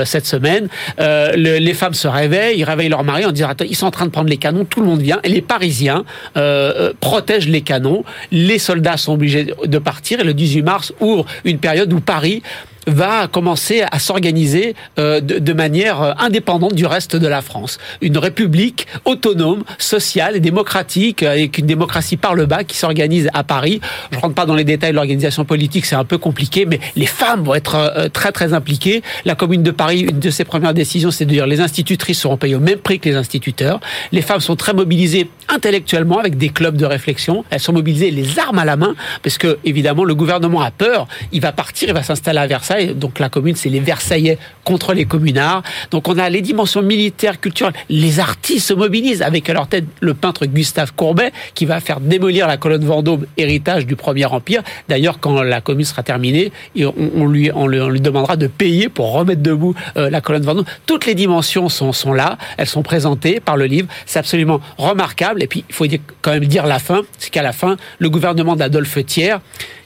cette 0.05 0.25
semaine. 0.25 0.69
les 0.97 1.73
femmes 1.75 1.93
se 1.93 2.07
réveillent, 2.07 2.57
ils 2.57 2.63
réveillent 2.63 2.89
leur 2.89 3.03
mari 3.03 3.25
en 3.25 3.31
disant 3.31 3.49
ils 3.59 3.75
sont 3.75 3.85
en 3.85 3.91
train 3.91 4.05
de 4.05 4.11
prendre 4.11 4.29
les 4.29 4.37
canons, 4.37 4.65
tout 4.65 4.79
le 4.79 4.87
monde 4.87 5.01
vient. 5.01 5.19
Et 5.23 5.29
les 5.29 5.43
Parisiens 5.43 6.03
euh, 6.35 6.46
euh, 6.47 6.93
protège 6.99 7.47
les 7.47 7.61
canons. 7.61 8.03
Les 8.31 8.59
soldats 8.59 8.97
sont 8.97 9.13
obligés 9.13 9.53
de 9.65 9.77
partir 9.79 10.19
et 10.19 10.23
le 10.23 10.33
18 10.33 10.61
mars 10.61 10.93
ouvre 10.99 11.25
une 11.45 11.59
période 11.59 11.91
où 11.93 11.99
Paris 11.99 12.41
va 12.87 13.27
commencer 13.27 13.83
à 13.91 13.99
s'organiser 13.99 14.75
euh, 14.97 15.19
de, 15.19 15.53
manière 15.53 16.01
euh, 16.01 16.13
indépendante 16.17 16.73
du 16.73 16.85
reste 16.85 17.15
de 17.15 17.27
la 17.27 17.41
France. 17.41 17.77
Une 18.01 18.17
république 18.17 18.87
autonome, 19.05 19.63
sociale 19.77 20.37
et 20.37 20.39
démocratique, 20.39 21.21
avec 21.23 21.57
une 21.57 21.65
démocratie 21.65 22.17
par 22.17 22.33
le 22.33 22.45
bas 22.45 22.63
qui 22.63 22.77
s'organise 22.77 23.29
à 23.33 23.43
Paris. 23.43 23.81
Je 24.11 24.19
rentre 24.19 24.35
pas 24.35 24.45
dans 24.45 24.55
les 24.55 24.63
détails 24.63 24.91
de 24.91 24.95
l'organisation 24.95 25.43
politique, 25.43 25.85
c'est 25.85 25.95
un 25.95 26.05
peu 26.05 26.17
compliqué, 26.17 26.65
mais 26.65 26.79
les 26.95 27.05
femmes 27.05 27.43
vont 27.43 27.55
être 27.55 27.75
euh, 27.75 28.07
très 28.09 28.31
très 28.31 28.53
impliquées. 28.53 29.03
La 29.25 29.35
Commune 29.35 29.63
de 29.63 29.71
Paris, 29.71 30.01
une 30.01 30.19
de 30.19 30.29
ses 30.29 30.45
premières 30.45 30.73
décisions, 30.73 31.11
c'est 31.11 31.25
de 31.25 31.31
dire 31.31 31.45
les 31.45 31.59
institutrices 31.59 32.19
seront 32.19 32.37
payées 32.37 32.55
au 32.55 32.59
même 32.59 32.79
prix 32.79 32.99
que 32.99 33.09
les 33.09 33.15
instituteurs. 33.15 33.81
Les 34.13 34.21
femmes 34.21 34.39
sont 34.39 34.55
très 34.55 34.73
mobilisées 34.73 35.29
intellectuellement 35.49 36.19
avec 36.19 36.37
des 36.37 36.49
clubs 36.49 36.77
de 36.77 36.85
réflexion. 36.85 37.43
Elles 37.49 37.59
sont 37.59 37.73
mobilisées 37.73 38.11
les 38.11 38.39
armes 38.39 38.59
à 38.59 38.65
la 38.65 38.77
main, 38.77 38.95
parce 39.23 39.37
que 39.37 39.57
évidemment 39.65 40.05
le 40.05 40.15
gouvernement 40.15 40.61
a 40.61 40.71
peur. 40.71 41.07
Il 41.33 41.41
va 41.41 41.51
partir, 41.51 41.89
il 41.89 41.93
va 41.93 42.03
s'installer 42.03 42.39
à 42.39 42.47
Versailles 42.47 42.76
donc 42.85 43.19
la 43.19 43.29
commune, 43.29 43.55
c'est 43.55 43.69
les 43.69 43.79
Versaillais 43.79 44.37
contre 44.63 44.93
les 44.93 45.05
communards. 45.05 45.63
Donc 45.91 46.07
on 46.07 46.17
a 46.17 46.29
les 46.29 46.41
dimensions 46.41 46.81
militaires, 46.81 47.39
culturelles. 47.39 47.73
Les 47.89 48.19
artistes 48.19 48.67
se 48.67 48.73
mobilisent 48.73 49.21
avec 49.21 49.49
à 49.49 49.53
leur 49.53 49.67
tête 49.67 49.85
le 49.99 50.13
peintre 50.13 50.45
Gustave 50.45 50.93
Courbet 50.93 51.31
qui 51.53 51.65
va 51.65 51.79
faire 51.79 51.99
démolir 51.99 52.47
la 52.47 52.57
colonne 52.57 52.85
Vendôme, 52.85 53.25
héritage 53.37 53.85
du 53.85 53.95
Premier 53.95 54.25
Empire. 54.25 54.61
D'ailleurs, 54.87 55.19
quand 55.19 55.41
la 55.41 55.61
commune 55.61 55.85
sera 55.85 56.03
terminée, 56.03 56.51
on, 56.75 57.27
lui, 57.27 57.49
on, 57.53 57.67
lui, 57.67 58.01
demandera 58.01 58.35
de 58.35 58.47
payer 58.47 58.89
pour 58.89 59.11
remettre 59.11 59.41
debout 59.41 59.75
euh, 59.95 60.09
la 60.09 60.21
colonne 60.21 60.43
Vendôme. 60.43 60.65
Toutes 60.85 61.05
les 61.05 61.15
dimensions 61.15 61.69
sont, 61.69 61.93
sont 61.93 62.13
là, 62.13 62.37
elles 62.57 62.67
sont 62.67 62.83
présentées 62.83 63.39
par 63.39 63.57
le 63.57 63.65
livre. 63.65 63.87
C'est 64.05 64.19
absolument 64.19 64.61
remarquable. 64.77 65.43
Et 65.43 65.47
puis, 65.47 65.63
il 65.67 65.75
faut 65.75 65.85
quand 66.21 66.31
même 66.31 66.45
dire 66.45 66.65
la 66.65 66.79
fin, 66.79 67.01
c'est 67.17 67.29
qu'à 67.29 67.43
la 67.43 67.53
fin, 67.53 67.77
le 67.99 68.09
gouvernement 68.09 68.55
d'Adolphe 68.55 69.05
Thiers 69.05 69.37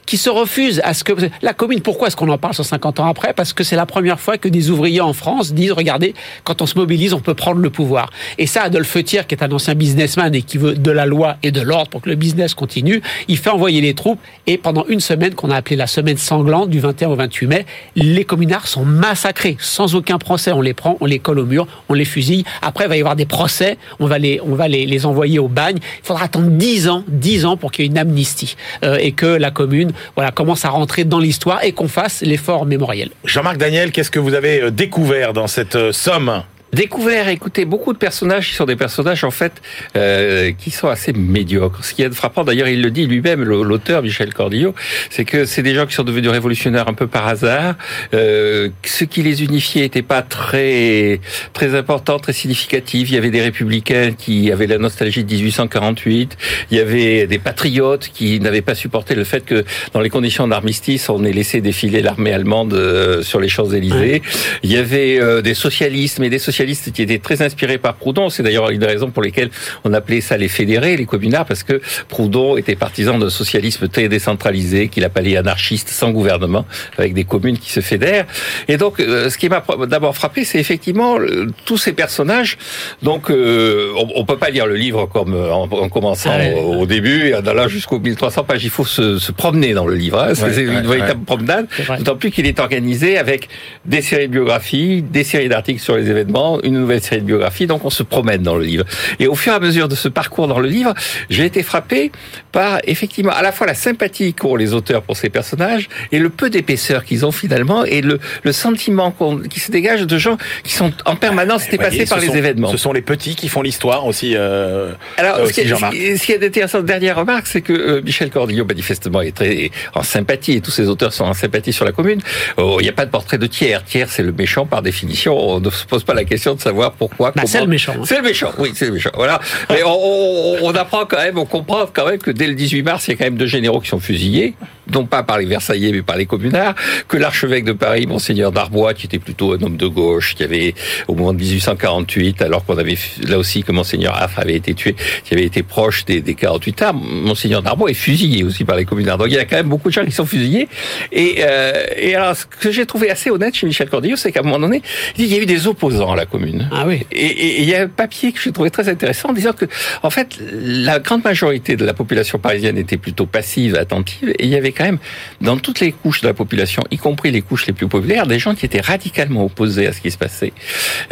qui 0.05 0.17
se 0.17 0.29
refuse 0.29 0.81
à 0.83 0.93
ce 0.93 1.03
que 1.03 1.13
la 1.41 1.53
commune. 1.53 1.81
Pourquoi 1.81 2.07
est-ce 2.07 2.15
qu'on 2.15 2.29
en 2.29 2.37
parle 2.37 2.53
150 2.53 2.99
ans 2.99 3.07
après? 3.07 3.33
Parce 3.33 3.53
que 3.53 3.63
c'est 3.63 3.75
la 3.75 3.85
première 3.85 4.19
fois 4.19 4.37
que 4.37 4.49
des 4.49 4.69
ouvriers 4.69 5.01
en 5.01 5.13
France 5.13 5.53
disent 5.53 5.71
regardez, 5.71 6.13
quand 6.43 6.61
on 6.61 6.65
se 6.65 6.77
mobilise, 6.77 7.13
on 7.13 7.19
peut 7.19 7.33
prendre 7.33 7.59
le 7.59 7.69
pouvoir. 7.69 8.09
Et 8.37 8.47
ça, 8.47 8.63
Adolphe 8.63 9.03
Thiers, 9.03 9.23
qui 9.27 9.35
est 9.35 9.43
un 9.43 9.51
ancien 9.51 9.75
businessman 9.75 10.33
et 10.35 10.41
qui 10.41 10.57
veut 10.57 10.75
de 10.75 10.91
la 10.91 11.05
loi 11.05 11.37
et 11.43 11.51
de 11.51 11.61
l'ordre 11.61 11.89
pour 11.89 12.01
que 12.01 12.09
le 12.09 12.15
business 12.15 12.53
continue, 12.53 13.01
il 13.27 13.37
fait 13.37 13.49
envoyer 13.49 13.81
les 13.81 13.93
troupes 13.93 14.19
et 14.47 14.57
pendant 14.57 14.85
une 14.87 14.99
semaine 14.99 15.33
qu'on 15.33 15.49
a 15.49 15.55
appelée 15.55 15.75
la 15.75 15.87
semaine 15.87 16.17
sanglante 16.17 16.69
du 16.69 16.79
21 16.79 17.09
au 17.09 17.15
28 17.15 17.47
mai, 17.47 17.65
les 17.95 18.25
communards 18.25 18.67
sont 18.67 18.85
massacrés 18.85 19.57
sans 19.59 19.95
aucun 19.95 20.17
procès. 20.17 20.51
On 20.51 20.61
les 20.61 20.73
prend, 20.73 20.97
on 20.99 21.05
les 21.05 21.19
colle 21.19 21.39
au 21.39 21.45
mur, 21.45 21.67
on 21.89 21.93
les 21.93 22.05
fusille. 22.05 22.43
Après, 22.61 22.85
il 22.85 22.89
va 22.89 22.97
y 22.97 22.99
avoir 22.99 23.15
des 23.15 23.25
procès, 23.25 23.77
on 23.99 24.07
va 24.07 24.17
les, 24.17 24.39
on 24.41 24.55
va 24.55 24.67
les 24.67 25.05
envoyer 25.05 25.39
au 25.39 25.47
bagne. 25.47 25.77
Il 25.81 26.05
faudra 26.05 26.25
attendre 26.25 26.49
10 26.49 26.89
ans, 26.89 27.03
10 27.07 27.45
ans 27.45 27.57
pour 27.57 27.71
qu'il 27.71 27.85
y 27.85 27.87
ait 27.87 27.91
une 27.91 27.97
amnistie 27.97 28.55
euh, 28.83 28.97
et 28.99 29.11
que 29.11 29.25
la 29.25 29.51
commune 29.51 29.90
voilà, 30.15 30.31
commence 30.31 30.65
à 30.65 30.69
rentrer 30.69 31.03
dans 31.03 31.19
l'histoire 31.19 31.63
et 31.63 31.71
qu'on 31.71 31.87
fasse 31.87 32.21
l'effort 32.21 32.65
mémoriel. 32.65 33.09
Jean-Marc 33.23 33.57
Daniel, 33.57 33.91
qu'est-ce 33.91 34.11
que 34.11 34.19
vous 34.19 34.33
avez 34.33 34.61
euh, 34.61 34.71
découvert 34.71 35.33
dans 35.33 35.47
cette 35.47 35.75
euh, 35.75 35.91
somme? 35.91 36.43
Découvert, 36.73 37.27
écoutez, 37.27 37.65
beaucoup 37.65 37.93
de 37.93 37.97
personnages 37.97 38.49
qui 38.49 38.55
sont 38.55 38.65
des 38.65 38.75
personnages 38.75 39.23
en 39.23 39.31
fait 39.31 39.61
euh, 39.95 40.51
qui 40.57 40.71
sont 40.71 40.87
assez 40.87 41.13
médiocres. 41.13 41.83
Ce 41.83 41.93
qui 41.93 42.03
est 42.03 42.13
frappant, 42.13 42.43
d'ailleurs, 42.43 42.67
il 42.67 42.81
le 42.81 42.91
dit 42.91 43.05
lui-même, 43.05 43.43
l'auteur 43.43 44.01
Michel 44.01 44.33
Cordillo, 44.33 44.73
c'est 45.09 45.25
que 45.25 45.45
c'est 45.45 45.63
des 45.63 45.75
gens 45.75 45.85
qui 45.85 45.93
sont 45.93 46.03
devenus 46.03 46.29
révolutionnaires 46.29 46.87
un 46.87 46.93
peu 46.93 47.07
par 47.07 47.27
hasard. 47.27 47.75
Euh, 48.13 48.69
ce 48.85 49.03
qui 49.03 49.21
les 49.23 49.43
unifiait 49.43 49.81
n'était 49.81 50.01
pas 50.01 50.21
très 50.21 51.19
très 51.53 51.75
important, 51.75 52.19
très 52.19 52.33
significatif. 52.33 53.09
Il 53.09 53.15
y 53.15 53.17
avait 53.17 53.31
des 53.31 53.41
républicains 53.41 54.11
qui 54.17 54.51
avaient 54.51 54.67
la 54.67 54.77
nostalgie 54.77 55.23
de 55.23 55.33
1848. 55.33 56.37
Il 56.71 56.77
y 56.77 56.79
avait 56.79 57.27
des 57.27 57.39
patriotes 57.39 58.09
qui 58.13 58.39
n'avaient 58.39 58.61
pas 58.61 58.75
supporté 58.75 59.15
le 59.15 59.23
fait 59.23 59.45
que 59.45 59.65
dans 59.93 59.99
les 59.99 60.09
conditions 60.09 60.47
d'armistice, 60.47 61.09
on 61.09 61.23
ait 61.23 61.33
laissé 61.33 61.61
défiler 61.61 62.01
l'armée 62.01 62.33
allemande 62.33 62.73
euh, 62.73 63.21
sur 63.21 63.39
les 63.39 63.49
Champs 63.49 63.69
Élysées. 63.69 64.21
Il 64.63 64.71
y 64.71 64.77
avait 64.77 65.19
euh, 65.19 65.41
des 65.41 65.53
socialistes, 65.53 66.19
mais 66.19 66.29
des 66.29 66.39
socialistes 66.39 66.60
qui 66.65 67.01
étaient 67.01 67.19
très 67.19 67.41
inspirés 67.41 67.77
par 67.77 67.95
Proudhon. 67.95 68.29
C'est 68.29 68.43
d'ailleurs 68.43 68.69
une 68.69 68.79
des 68.79 68.85
raisons 68.85 69.11
pour 69.11 69.23
lesquelles 69.23 69.49
on 69.83 69.93
appelait 69.93 70.21
ça 70.21 70.37
les 70.37 70.47
fédérés, 70.47 70.97
les 70.97 71.05
communards, 71.05 71.45
parce 71.45 71.63
que 71.63 71.81
Proudhon 72.07 72.57
était 72.57 72.75
partisan 72.75 73.17
d'un 73.17 73.29
socialisme 73.29 73.87
très 73.87 74.09
décentralisé, 74.09 74.87
qu'il 74.87 75.03
appelait 75.03 75.37
anarchiste, 75.37 75.89
sans 75.89 76.11
gouvernement, 76.11 76.65
avec 76.97 77.13
des 77.13 77.23
communes 77.23 77.57
qui 77.57 77.71
se 77.71 77.79
fédèrent. 77.79 78.25
Et 78.67 78.77
donc, 78.77 78.99
euh, 78.99 79.29
ce 79.29 79.37
qui 79.37 79.49
m'a 79.49 79.63
d'abord 79.87 80.15
frappé, 80.15 80.43
c'est 80.43 80.59
effectivement 80.59 81.19
euh, 81.19 81.47
tous 81.65 81.77
ces 81.77 81.93
personnages. 81.93 82.57
Donc, 83.01 83.29
euh, 83.29 83.91
on, 83.97 84.07
on 84.15 84.25
peut 84.25 84.37
pas 84.37 84.49
lire 84.49 84.65
le 84.65 84.75
livre 84.75 85.07
comme 85.07 85.35
en, 85.35 85.67
commençant 85.89 86.37
au, 86.55 86.85
début 86.85 87.27
et 87.27 87.35
en 87.35 87.45
allant 87.45 87.67
jusqu'aux 87.67 87.99
1300 87.99 88.43
pages. 88.43 88.63
Il 88.63 88.69
faut 88.69 88.85
se, 88.85 89.17
se, 89.17 89.31
promener 89.31 89.73
dans 89.73 89.85
le 89.85 89.95
livre. 89.95 90.19
Hein. 90.19 90.33
C'est 90.35 90.61
une 90.61 90.87
véritable 90.87 91.23
promenade. 91.23 91.67
D'autant 91.97 92.15
plus 92.15 92.31
qu'il 92.31 92.45
est 92.45 92.59
organisé 92.59 93.17
avec 93.17 93.49
des 93.85 94.01
séries 94.01 94.27
de 94.27 94.33
biographies, 94.33 95.01
des 95.01 95.23
séries 95.23 95.49
d'articles 95.49 95.81
sur 95.81 95.95
les 95.95 96.09
événements 96.09 96.50
une 96.63 96.79
nouvelle 96.79 97.01
série 97.01 97.21
de 97.21 97.25
biographies, 97.25 97.67
donc 97.67 97.85
on 97.85 97.89
se 97.89 98.03
promène 98.03 98.41
dans 98.43 98.55
le 98.55 98.63
livre. 98.63 98.85
Et 99.19 99.27
au 99.27 99.35
fur 99.35 99.53
et 99.53 99.55
à 99.55 99.59
mesure 99.59 99.87
de 99.87 99.95
ce 99.95 100.07
parcours 100.07 100.47
dans 100.47 100.59
le 100.59 100.67
livre, 100.67 100.93
j'ai 101.29 101.45
été 101.45 101.63
frappé 101.63 102.11
par 102.51 102.79
effectivement 102.85 103.31
à 103.31 103.41
la 103.41 103.51
fois 103.51 103.67
la 103.67 103.73
sympathie 103.73 104.33
qu'ont 104.33 104.55
les 104.55 104.73
auteurs 104.73 105.03
pour 105.03 105.15
ces 105.17 105.29
personnages 105.29 105.87
et 106.11 106.19
le 106.19 106.29
peu 106.29 106.49
d'épaisseur 106.49 107.05
qu'ils 107.05 107.25
ont 107.25 107.31
finalement 107.31 107.85
et 107.85 108.01
le, 108.01 108.19
le 108.43 108.51
sentiment 108.51 109.15
qui 109.49 109.59
se 109.59 109.71
dégage 109.71 110.01
de 110.01 110.17
gens 110.17 110.37
qui 110.63 110.73
sont 110.73 110.91
en 111.05 111.15
permanence 111.15 111.69
dépassés 111.69 112.05
par 112.05 112.19
les 112.19 112.35
événements. 112.35 112.71
Ce 112.71 112.77
sont 112.77 112.93
les 112.93 113.01
petits 113.01 113.35
qui 113.35 113.47
font 113.47 113.61
l'histoire 113.61 114.05
aussi. 114.05 114.33
Euh, 114.35 114.93
Alors, 115.17 115.47
ce, 115.47 115.53
qui, 115.53 116.17
ce 116.17 116.25
qui 116.25 116.31
est 116.31 116.43
intéressant, 116.43 116.81
dernière 116.81 117.17
remarque, 117.17 117.47
c'est 117.47 117.61
que 117.61 117.73
euh, 117.73 118.01
Michel 118.01 118.29
Cordillo, 118.29 118.65
manifestement, 118.65 119.21
est 119.21 119.35
très 119.35 119.71
en 119.93 120.03
sympathie 120.03 120.53
et 120.53 120.61
tous 120.61 120.71
ses 120.71 120.87
auteurs 120.87 121.13
sont 121.13 121.25
en 121.25 121.33
sympathie 121.33 121.73
sur 121.73 121.85
la 121.85 121.91
commune. 121.91 122.21
Oh, 122.57 122.77
il 122.79 122.83
n'y 122.83 122.89
a 122.89 122.93
pas 122.93 123.05
de 123.05 123.11
portrait 123.11 123.37
de 123.37 123.47
tiers. 123.47 123.83
Tiers, 123.83 124.09
c'est 124.09 124.23
le 124.23 124.31
méchant 124.31 124.65
par 124.65 124.81
définition. 124.81 125.37
On 125.37 125.59
ne 125.59 125.69
se 125.69 125.85
pose 125.85 126.03
pas 126.03 126.13
la 126.13 126.23
question 126.23 126.40
de 126.49 126.61
savoir 126.61 126.93
pourquoi. 126.93 127.31
Bah, 127.31 127.43
c'est 127.45 127.61
le 127.61 127.67
méchant. 127.67 127.93
Hein. 127.97 128.03
C'est 128.05 128.17
le 128.17 128.23
méchant, 128.23 128.51
oui, 128.57 128.71
c'est 128.73 128.85
le 128.85 128.93
méchant. 128.93 129.11
Voilà. 129.15 129.39
Mais 129.69 129.83
on, 129.83 130.63
on, 130.63 130.71
apprend 130.75 131.05
quand 131.05 131.17
même, 131.17 131.37
on 131.37 131.45
comprend 131.45 131.85
quand 131.91 132.05
même 132.05 132.19
que 132.19 132.31
dès 132.31 132.47
le 132.47 132.55
18 132.55 132.83
mars, 132.83 133.07
il 133.07 133.11
y 133.11 133.13
a 133.13 133.17
quand 133.17 133.25
même 133.25 133.37
deux 133.37 133.45
généraux 133.45 133.79
qui 133.79 133.89
sont 133.89 133.99
fusillés 133.99 134.55
non 134.93 135.05
pas 135.05 135.23
par 135.23 135.37
les 135.39 135.45
Versaillais, 135.45 135.91
mais 135.91 136.01
par 136.01 136.17
les 136.17 136.25
communards, 136.25 136.75
que 137.07 137.17
l'archevêque 137.17 137.65
de 137.65 137.73
Paris, 137.73 138.07
monseigneur 138.07 138.51
Darbois, 138.51 138.93
qui 138.93 139.05
était 139.05 139.19
plutôt 139.19 139.53
un 139.53 139.61
homme 139.61 139.77
de 139.77 139.87
gauche, 139.87 140.35
qui 140.35 140.43
avait, 140.43 140.73
au 141.07 141.15
moment 141.15 141.33
de 141.33 141.39
1848, 141.39 142.41
alors 142.41 142.65
qu'on 142.65 142.77
avait, 142.77 142.97
là 143.27 143.37
aussi, 143.37 143.63
que 143.63 143.71
monseigneur 143.71 144.21
Affre 144.21 144.39
avait 144.39 144.55
été 144.55 144.73
tué, 144.73 144.95
qui 145.23 145.33
avait 145.33 145.45
été 145.45 145.63
proche 145.63 146.05
des, 146.05 146.21
des 146.21 146.35
48 146.35 146.81
ans, 146.83 146.93
monseigneur 146.93 147.61
Darbois 147.61 147.91
est 147.91 147.95
fusillé 147.95 148.43
aussi 148.43 148.65
par 148.65 148.75
les 148.75 148.85
communards. 148.85 149.17
Donc 149.17 149.27
il 149.27 149.33
y 149.33 149.39
a 149.39 149.45
quand 149.45 149.57
même 149.57 149.69
beaucoup 149.69 149.89
de 149.89 149.93
gens 149.93 150.05
qui 150.05 150.11
sont 150.11 150.25
fusillés. 150.25 150.67
Et, 151.11 151.37
euh, 151.39 151.85
et 151.97 152.15
alors, 152.15 152.35
ce 152.35 152.45
que 152.45 152.71
j'ai 152.71 152.85
trouvé 152.85 153.09
assez 153.09 153.29
honnête 153.29 153.55
chez 153.55 153.65
Michel 153.65 153.89
Cordillo, 153.89 154.15
c'est 154.15 154.31
qu'à 154.31 154.41
un 154.41 154.43
moment 154.43 154.59
donné, 154.59 154.81
il 155.17 155.25
y 155.25 155.35
a 155.35 155.41
eu 155.41 155.45
des 155.45 155.67
opposants 155.67 156.11
à 156.11 156.15
la 156.15 156.25
commune. 156.25 156.69
Ah 156.71 156.85
oui. 156.87 157.05
Et, 157.11 157.25
et, 157.25 157.61
il 157.61 157.69
y 157.69 157.75
a 157.75 157.83
un 157.83 157.87
papier 157.87 158.31
que 158.31 158.39
j'ai 158.39 158.51
trouvé 158.51 158.69
très 158.69 158.89
intéressant 158.89 159.29
en 159.29 159.33
disant 159.33 159.53
que, 159.53 159.65
en 160.03 160.09
fait, 160.09 160.37
la 160.51 160.99
grande 160.99 161.23
majorité 161.23 161.75
de 161.75 161.85
la 161.85 161.93
population 161.93 162.39
parisienne 162.39 162.77
était 162.77 162.97
plutôt 162.97 163.25
passive, 163.25 163.75
attentive, 163.75 164.29
et 164.29 164.45
il 164.45 164.49
y 164.49 164.55
avait 164.55 164.71
même 164.83 164.97
dans 165.41 165.57
toutes 165.57 165.79
les 165.79 165.91
couches 165.91 166.21
de 166.21 166.27
la 166.27 166.33
population, 166.33 166.83
y 166.91 166.97
compris 166.97 167.31
les 167.31 167.41
couches 167.41 167.67
les 167.67 167.73
plus 167.73 167.87
populaires, 167.87 168.27
des 168.27 168.39
gens 168.39 168.55
qui 168.55 168.65
étaient 168.65 168.81
radicalement 168.81 169.45
opposés 169.45 169.87
à 169.87 169.93
ce 169.93 170.01
qui 170.01 170.11
se 170.11 170.17
passait, 170.17 170.53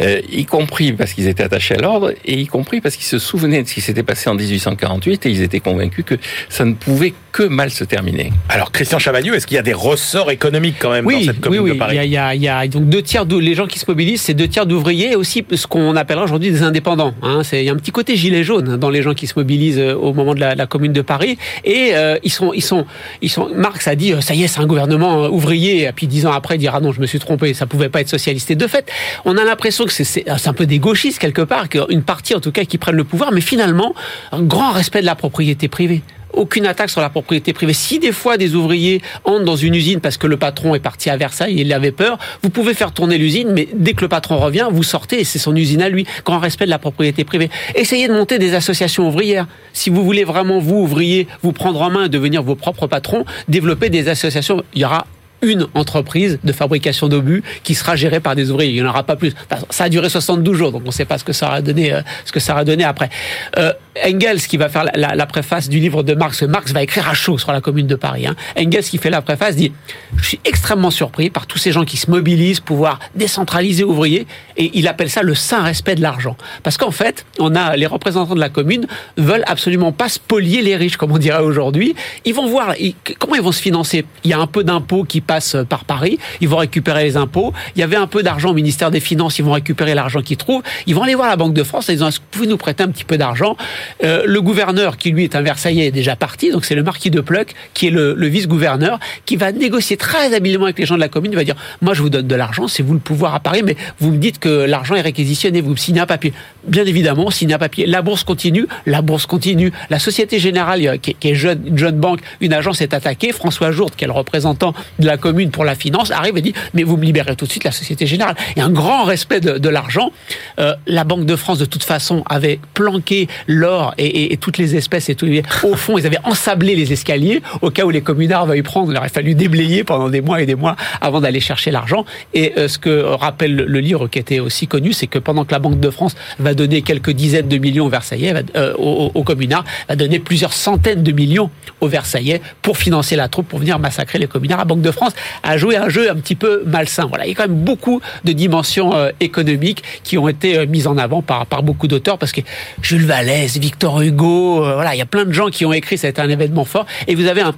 euh, 0.00 0.20
y 0.30 0.44
compris 0.44 0.92
parce 0.92 1.12
qu'ils 1.12 1.28
étaient 1.28 1.42
attachés 1.42 1.74
à 1.74 1.80
l'ordre 1.80 2.12
et 2.24 2.40
y 2.40 2.46
compris 2.46 2.80
parce 2.80 2.96
qu'ils 2.96 3.06
se 3.06 3.18
souvenaient 3.18 3.62
de 3.62 3.68
ce 3.68 3.74
qui 3.74 3.80
s'était 3.80 4.02
passé 4.02 4.28
en 4.30 4.34
1848 4.34 5.26
et 5.26 5.30
ils 5.30 5.42
étaient 5.42 5.60
convaincus 5.60 6.04
que 6.04 6.16
ça 6.48 6.64
ne 6.64 6.74
pouvait 6.74 7.14
que 7.32 7.42
mal 7.42 7.70
se 7.70 7.84
terminer. 7.84 8.32
Alors 8.48 8.72
Christian 8.72 8.98
Chavagneux, 8.98 9.34
est-ce 9.34 9.46
qu'il 9.46 9.56
y 9.56 9.58
a 9.58 9.62
des 9.62 9.72
ressorts 9.72 10.30
économiques 10.30 10.76
quand 10.78 10.90
même 10.90 11.04
dans 11.04 11.22
cette 11.22 11.40
commune 11.40 11.60
oui, 11.60 11.72
de 11.72 11.78
Paris 11.78 11.98
Oui, 11.98 12.06
il 12.06 12.12
y 12.12 12.16
a, 12.16 12.34
il 12.34 12.42
y 12.42 12.48
a 12.48 12.66
donc 12.68 12.88
deux 12.88 13.02
tiers 13.02 13.26
de 13.26 13.36
les 13.36 13.54
gens 13.54 13.66
qui 13.66 13.78
se 13.78 13.84
mobilisent, 13.88 14.22
c'est 14.22 14.34
deux 14.34 14.48
tiers 14.48 14.66
d'ouvriers 14.66 15.12
et 15.12 15.16
aussi 15.16 15.44
ce 15.54 15.66
qu'on 15.66 15.96
appellera 15.96 16.24
aujourd'hui 16.24 16.50
des 16.50 16.62
indépendants. 16.62 17.14
Hein. 17.22 17.42
C'est 17.42 17.60
il 17.62 17.66
y 17.66 17.70
a 17.70 17.72
un 17.72 17.76
petit 17.76 17.92
côté 17.92 18.16
gilet 18.16 18.44
jaune 18.44 18.76
dans 18.76 18.90
les 18.90 19.02
gens 19.02 19.14
qui 19.14 19.26
se 19.26 19.34
mobilisent 19.36 19.78
euh, 19.78 19.94
au 19.94 20.12
moment 20.12 20.34
de 20.34 20.40
la, 20.40 20.54
la 20.54 20.66
commune 20.66 20.92
de 20.92 21.02
Paris 21.02 21.38
et 21.64 21.90
euh, 21.94 22.18
ils 22.22 22.32
sont 22.32 22.52
ils 22.52 22.62
sont 22.62 22.86
ils 23.22 23.30
sont 23.30 23.48
Marx 23.54 23.86
a 23.88 23.94
dit 23.94 24.12
euh, 24.12 24.20
ça 24.20 24.34
y 24.34 24.42
est 24.42 24.48
c'est 24.48 24.60
un 24.60 24.66
gouvernement 24.66 25.26
ouvrier 25.26 25.84
et 25.84 25.92
puis 25.92 26.06
dix 26.06 26.26
ans 26.26 26.32
après 26.32 26.58
dire 26.58 26.74
ah 26.74 26.80
non 26.80 26.92
je 26.92 27.00
me 27.00 27.06
suis 27.06 27.18
trompé 27.18 27.54
ça 27.54 27.66
pouvait 27.66 27.88
pas 27.88 28.00
être 28.00 28.08
socialiste 28.08 28.50
et 28.50 28.56
de 28.56 28.66
fait 28.66 28.90
on 29.24 29.36
a 29.36 29.44
l'impression 29.44 29.84
que 29.84 29.92
c'est 29.92 30.24
un 30.28 30.52
peu 30.52 30.66
des 30.66 30.78
gauchistes 30.78 31.18
quelque 31.18 31.42
part 31.42 31.68
qu'une 31.68 32.02
partie 32.02 32.34
en 32.34 32.40
tout 32.40 32.52
cas 32.52 32.64
qui 32.64 32.78
prennent 32.78 32.96
le 32.96 33.04
pouvoir 33.04 33.32
mais 33.32 33.40
finalement 33.40 33.94
un 34.32 34.42
grand 34.42 34.72
respect 34.72 35.00
de 35.00 35.06
la 35.06 35.14
propriété 35.14 35.68
privée 35.68 36.02
aucune 36.32 36.66
attaque 36.66 36.90
sur 36.90 37.00
la 37.00 37.10
propriété 37.10 37.52
privée. 37.52 37.72
Si 37.72 37.98
des 37.98 38.12
fois 38.12 38.36
des 38.36 38.54
ouvriers 38.54 39.02
entrent 39.24 39.44
dans 39.44 39.56
une 39.56 39.74
usine 39.74 40.00
parce 40.00 40.16
que 40.16 40.26
le 40.26 40.36
patron 40.36 40.74
est 40.74 40.80
parti 40.80 41.10
à 41.10 41.16
Versailles 41.16 41.58
et 41.58 41.62
il 41.62 41.72
avait 41.72 41.92
peur, 41.92 42.18
vous 42.42 42.50
pouvez 42.50 42.74
faire 42.74 42.92
tourner 42.92 43.18
l'usine, 43.18 43.50
mais 43.52 43.68
dès 43.74 43.94
que 43.94 44.02
le 44.02 44.08
patron 44.08 44.38
revient, 44.38 44.68
vous 44.70 44.82
sortez 44.82 45.20
et 45.20 45.24
c'est 45.24 45.38
son 45.38 45.54
usine 45.56 45.82
à 45.82 45.88
lui. 45.88 46.06
Grand 46.24 46.38
respect 46.38 46.64
de 46.64 46.70
la 46.70 46.78
propriété 46.78 47.24
privée. 47.24 47.50
Essayez 47.74 48.08
de 48.08 48.12
monter 48.12 48.38
des 48.38 48.54
associations 48.54 49.08
ouvrières. 49.08 49.46
Si 49.72 49.90
vous 49.90 50.04
voulez 50.04 50.24
vraiment, 50.24 50.58
vous, 50.58 50.76
ouvriers, 50.76 51.26
vous 51.42 51.52
prendre 51.52 51.80
en 51.82 51.90
main 51.90 52.04
et 52.04 52.08
devenir 52.08 52.42
vos 52.42 52.54
propres 52.54 52.86
patrons, 52.86 53.24
développer 53.48 53.90
des 53.90 54.08
associations. 54.08 54.62
Il 54.74 54.82
y 54.82 54.84
aura 54.84 55.06
une 55.42 55.66
entreprise 55.74 56.38
de 56.44 56.52
fabrication 56.52 57.08
d'obus 57.08 57.42
qui 57.62 57.74
sera 57.74 57.96
gérée 57.96 58.20
par 58.20 58.36
des 58.36 58.50
ouvriers. 58.50 58.70
Il 58.70 58.74
n'y 58.74 58.82
en 58.82 58.90
aura 58.90 59.04
pas 59.04 59.16
plus. 59.16 59.32
ça 59.70 59.84
a 59.84 59.88
duré 59.88 60.08
72 60.08 60.56
jours, 60.56 60.72
donc 60.72 60.82
on 60.84 60.86
ne 60.86 60.92
sait 60.92 61.04
pas 61.04 61.18
ce 61.18 61.24
que 61.24 61.32
ça 61.32 61.46
aura 61.46 61.62
donné, 61.62 61.92
euh, 61.92 62.02
ce 62.24 62.32
que 62.32 62.40
ça 62.40 62.52
aura 62.52 62.64
donné 62.64 62.84
après. 62.84 63.10
Euh, 63.58 63.72
Engels, 64.04 64.42
qui 64.42 64.56
va 64.56 64.68
faire 64.68 64.84
la, 64.94 65.26
préface 65.26 65.68
du 65.68 65.78
livre 65.80 66.02
de 66.02 66.14
Marx, 66.14 66.42
Marx 66.42 66.72
va 66.72 66.82
écrire 66.82 67.08
à 67.08 67.14
chaud 67.14 67.38
sur 67.38 67.52
la 67.52 67.60
commune 67.60 67.86
de 67.86 67.94
Paris. 67.96 68.26
Hein. 68.26 68.36
Engels, 68.56 68.84
qui 68.84 68.98
fait 68.98 69.10
la 69.10 69.22
préface, 69.22 69.56
dit 69.56 69.72
Je 70.16 70.24
suis 70.24 70.40
extrêmement 70.44 70.90
surpris 70.90 71.30
par 71.30 71.46
tous 71.46 71.58
ces 71.58 71.72
gens 71.72 71.84
qui 71.84 71.96
se 71.96 72.10
mobilisent, 72.10 72.60
pouvoir 72.60 73.00
décentraliser 73.14 73.84
ouvriers, 73.84 74.26
et 74.56 74.70
il 74.74 74.86
appelle 74.88 75.10
ça 75.10 75.22
le 75.22 75.34
saint 75.34 75.62
respect 75.62 75.94
de 75.94 76.02
l'argent. 76.02 76.36
Parce 76.62 76.76
qu'en 76.76 76.90
fait, 76.90 77.26
on 77.38 77.54
a 77.54 77.76
les 77.76 77.86
représentants 77.86 78.34
de 78.34 78.40
la 78.40 78.48
commune 78.48 78.86
veulent 79.16 79.44
absolument 79.46 79.92
pas 79.92 80.08
spolier 80.08 80.62
les 80.62 80.76
riches, 80.76 80.96
comme 80.96 81.12
on 81.12 81.18
dirait 81.18 81.42
aujourd'hui. 81.42 81.94
Ils 82.24 82.34
vont 82.34 82.48
voir 82.48 82.74
comment 83.18 83.34
ils 83.34 83.42
vont 83.42 83.52
se 83.52 83.62
financer? 83.62 84.04
Il 84.24 84.30
y 84.30 84.34
a 84.34 84.38
un 84.38 84.46
peu 84.46 84.64
d'impôts 84.64 85.04
qui 85.04 85.20
passent 85.20 85.56
par 85.68 85.84
Paris, 85.84 86.18
ils 86.40 86.48
vont 86.48 86.58
récupérer 86.58 87.04
les 87.04 87.16
impôts. 87.16 87.52
Il 87.74 87.80
y 87.80 87.82
avait 87.82 87.96
un 87.96 88.06
peu 88.06 88.22
d'argent 88.22 88.50
au 88.50 88.54
ministère 88.54 88.90
des 88.90 89.00
Finances, 89.00 89.38
ils 89.38 89.44
vont 89.44 89.52
récupérer 89.52 89.94
l'argent 89.94 90.22
qu'ils 90.22 90.36
trouvent. 90.36 90.62
Ils 90.86 90.94
vont 90.94 91.02
aller 91.02 91.14
voir 91.14 91.28
la 91.28 91.36
Banque 91.36 91.54
de 91.54 91.62
France 91.62 91.88
en 91.88 91.92
disant 91.92 92.08
Est-ce 92.08 92.18
que 92.18 92.24
vous 92.24 92.38
pouvez 92.38 92.46
nous 92.46 92.56
prêter 92.56 92.82
un 92.82 92.88
petit 92.88 93.04
peu 93.04 93.18
d'argent? 93.18 93.56
Euh, 94.04 94.22
le 94.26 94.42
gouverneur, 94.42 94.96
qui 94.96 95.10
lui 95.10 95.24
est 95.24 95.36
un 95.36 95.42
Versaillais, 95.42 95.86
est 95.86 95.90
déjà 95.90 96.16
parti, 96.16 96.50
donc 96.50 96.64
c'est 96.64 96.74
le 96.74 96.82
marquis 96.82 97.10
de 97.10 97.20
Pluck, 97.20 97.54
qui 97.74 97.88
est 97.88 97.90
le, 97.90 98.14
vice-gouverneur, 98.26 98.98
qui 99.24 99.36
va 99.36 99.52
négocier 99.52 99.96
très 99.96 100.34
habilement 100.34 100.64
avec 100.64 100.78
les 100.78 100.86
gens 100.86 100.94
de 100.94 101.00
la 101.00 101.08
commune, 101.08 101.32
il 101.32 101.36
va 101.36 101.44
dire, 101.44 101.56
moi 101.80 101.94
je 101.94 102.02
vous 102.02 102.10
donne 102.10 102.26
de 102.26 102.34
l'argent, 102.34 102.68
c'est 102.68 102.82
vous 102.82 102.94
le 102.94 103.00
pouvoir 103.00 103.34
à 103.34 103.40
Paris, 103.40 103.62
mais 103.64 103.76
vous 103.98 104.10
me 104.12 104.18
dites 104.18 104.38
que 104.38 104.48
l'argent 104.48 104.94
est 104.94 105.00
réquisitionné, 105.00 105.60
vous 105.60 105.70
me 105.70 105.76
signez 105.76 106.00
un 106.00 106.06
papier. 106.06 106.32
Bien 106.66 106.84
évidemment, 106.84 107.24
on 107.26 107.30
signe 107.30 107.54
un 107.54 107.58
papier. 107.58 107.86
La 107.86 108.02
bourse 108.02 108.24
continue, 108.24 108.66
la 108.86 109.02
bourse 109.02 109.26
continue. 109.26 109.72
La 109.88 109.98
Société 109.98 110.38
Générale, 110.38 110.98
qui 111.00 111.16
est, 111.22 111.34
jeune, 111.34 111.62
une 111.66 111.78
jeune 111.78 111.96
banque, 111.96 112.20
une 112.40 112.52
agence 112.52 112.80
est 112.80 112.94
attaquée. 112.94 113.32
François 113.32 113.70
Jourde, 113.70 113.94
qui 113.96 114.04
est 114.04 114.06
le 114.06 114.12
représentant 114.12 114.74
de 114.98 115.06
la 115.06 115.16
commune 115.16 115.50
pour 115.50 115.64
la 115.64 115.74
finance, 115.74 116.10
arrive 116.10 116.36
et 116.36 116.42
dit, 116.42 116.54
mais 116.74 116.82
vous 116.82 116.96
me 116.96 117.04
libérez 117.04 117.36
tout 117.36 117.46
de 117.46 117.50
suite 117.50 117.64
la 117.64 117.72
Société 117.72 118.06
Générale. 118.06 118.36
Et 118.56 118.60
un 118.60 118.70
grand 118.70 119.04
respect 119.04 119.40
de, 119.40 119.68
l'argent. 119.68 120.10
Euh, 120.58 120.74
la 120.86 121.04
Banque 121.04 121.24
de 121.24 121.36
France, 121.36 121.58
de 121.58 121.64
toute 121.64 121.84
façon, 121.84 122.24
avait 122.28 122.58
planqué 122.74 123.28
l'or 123.46 123.94
et 123.98 124.36
toutes 124.38 124.58
les 124.58 124.76
espèces 124.76 125.08
et 125.08 125.14
tout. 125.14 125.26
Au 125.62 125.76
fond, 125.76 125.96
ils 125.96 126.06
avaient 126.06 126.18
ensablé 126.24 126.74
les 126.74 126.92
escaliers 126.92 127.42
au 127.62 127.70
cas 127.70 127.84
où 127.84 127.90
les 127.90 128.00
communards 128.00 128.46
veuillent 128.46 128.62
prendre. 128.62 128.90
Il 128.90 128.98
aurait 128.98 129.08
fallu 129.08 129.34
déblayer 129.34 129.84
pendant 129.84 130.08
des 130.08 130.20
mois 130.20 130.42
et 130.42 130.46
des 130.46 130.54
mois 130.54 130.76
avant 131.00 131.20
d'aller 131.20 131.40
chercher 131.40 131.70
l'argent. 131.70 132.04
Et 132.34 132.52
euh, 132.56 132.68
ce 132.68 132.78
que 132.78 133.00
rappelle 133.02 133.54
le 133.54 133.80
livre 133.80 134.08
qui 134.08 134.18
était 134.18 134.40
aussi 134.40 134.66
connu, 134.66 134.92
c'est 134.92 135.06
que 135.06 135.18
pendant 135.18 135.44
que 135.44 135.52
la 135.52 135.58
Banque 135.58 135.80
de 135.80 135.90
France 135.90 136.14
va 136.50 136.54
donner 136.54 136.82
quelques 136.82 137.10
dizaines 137.10 137.48
de 137.48 137.58
millions 137.58 137.86
aux 137.86 137.90
Versaillais, 137.90 138.34
euh, 138.56 138.74
aux, 138.74 139.22
communards, 139.22 139.64
va 139.88 139.96
donner 139.96 140.18
plusieurs 140.18 140.52
centaines 140.52 141.02
de 141.02 141.12
millions 141.12 141.50
aux 141.80 141.88
Versaillais 141.88 142.40
pour 142.62 142.76
financer 142.76 143.16
la 143.16 143.28
troupe, 143.28 143.48
pour 143.48 143.58
venir 143.58 143.78
massacrer 143.78 144.18
les 144.18 144.26
communards. 144.26 144.58
La 144.58 144.64
Banque 144.64 144.82
de 144.82 144.90
France 144.90 145.12
a 145.42 145.56
joué 145.56 145.76
un 145.76 145.88
jeu 145.88 146.10
un 146.10 146.16
petit 146.16 146.34
peu 146.34 146.62
malsain. 146.66 147.06
Voilà, 147.06 147.26
il 147.26 147.30
y 147.30 147.32
a 147.32 147.34
quand 147.36 147.48
même 147.48 147.64
beaucoup 147.64 148.00
de 148.24 148.32
dimensions 148.32 148.94
euh, 148.94 149.10
économiques 149.20 149.82
qui 150.02 150.18
ont 150.18 150.28
été 150.28 150.58
euh, 150.58 150.66
mises 150.66 150.86
en 150.86 150.96
avant 150.98 151.22
par, 151.22 151.46
par 151.46 151.62
beaucoup 151.62 151.88
d'auteurs, 151.88 152.18
parce 152.18 152.32
que 152.32 152.40
Jules 152.82 153.06
Vallès, 153.06 153.56
Victor 153.58 154.00
Hugo, 154.00 154.64
euh, 154.64 154.74
voilà, 154.74 154.94
il 154.94 154.98
y 154.98 155.02
a 155.02 155.06
plein 155.06 155.24
de 155.24 155.32
gens 155.32 155.48
qui 155.48 155.64
ont 155.64 155.72
écrit, 155.72 155.98
ça 155.98 156.06
a 156.06 156.10
été 156.10 156.20
un 156.20 156.28
événement 156.28 156.64
fort. 156.64 156.86
Et 157.06 157.14
vous 157.14 157.26
avez 157.26 157.42
un, 157.42 157.54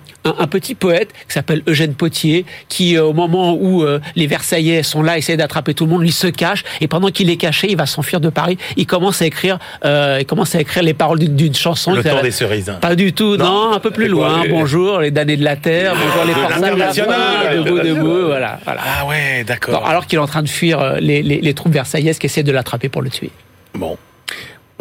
petit 0.47 0.75
poète 0.75 1.13
qui 1.27 1.33
s'appelle 1.33 1.63
Eugène 1.67 1.95
Potier, 1.95 2.45
qui 2.69 2.97
euh, 2.97 3.05
au 3.05 3.13
moment 3.13 3.55
où 3.55 3.83
euh, 3.83 4.01
les 4.17 4.27
Versaillais 4.27 4.83
sont 4.83 5.03
là, 5.03 5.19
essaie 5.19 5.37
d'attraper 5.37 5.75
tout 5.75 5.85
le 5.85 5.91
monde, 5.91 6.03
lui 6.03 6.13
se 6.13 6.27
cache, 6.27 6.65
et 6.81 6.89
pendant 6.89 7.09
qu'il 7.09 7.31
est 7.31 7.37
caché, 7.37 7.69
il 7.71 7.77
va 7.77 7.87
s'enfuir 7.87 8.21
de 8.21 8.29
Paris. 8.29 8.59
Commence 8.87 9.23
à 9.23 9.27
écrire, 9.27 9.59
euh, 9.85 10.19
il 10.21 10.27
commence 10.27 10.55
à 10.55 10.61
écrire 10.61 10.83
les 10.83 10.95
paroles 10.95 11.19
d'une- 11.19 11.55
chanson. 11.55 11.93
Le 11.93 12.03
temps 12.03 12.23
des 12.23 12.31
cerises. 12.31 12.71
hein. 12.71 12.79
Pas 12.81 12.95
du 12.97 13.13
tout, 13.13 13.37
non, 13.37 13.73
un 13.73 13.79
peu 13.81 13.91
plus 13.91 14.11
quoi, 14.11 14.29
loin. 14.29 14.43
les- 14.45 14.49
Bonjour 14.49 15.01
les 15.01 15.11
damnés 15.11 15.37
de 15.37 15.45
la 15.45 15.57
terre, 15.57 15.95
bonjour 15.95 16.25
les 16.25 16.33
forçats 16.33 16.75
de 16.75 16.79
la 16.79 17.55
debout, 17.57 17.79
debout, 17.81 18.27
voilà, 18.27 18.59
voilà. 18.65 18.81
Ah 18.85 19.07
ouais, 19.07 19.45
d'accord. 19.45 19.87
alors 19.87 20.07
qu'il 20.07 20.19
est 20.19 20.23
en 20.23 20.27
train 20.27 20.43
de 20.43 20.49
fuir 20.49 20.81
euh, 20.81 20.97
les, 21.01 21.23
les, 21.23 21.41
les 21.41 21.55
troupes 21.55 21.73
versaillaises 21.73 22.19
qui 22.19 22.27
essaient 22.27 22.43
de 22.43 22.53
l'attraper 22.53 22.89
pour 22.89 23.03
le 23.03 23.11
tuer. 23.11 23.31
Bon. 23.75 23.97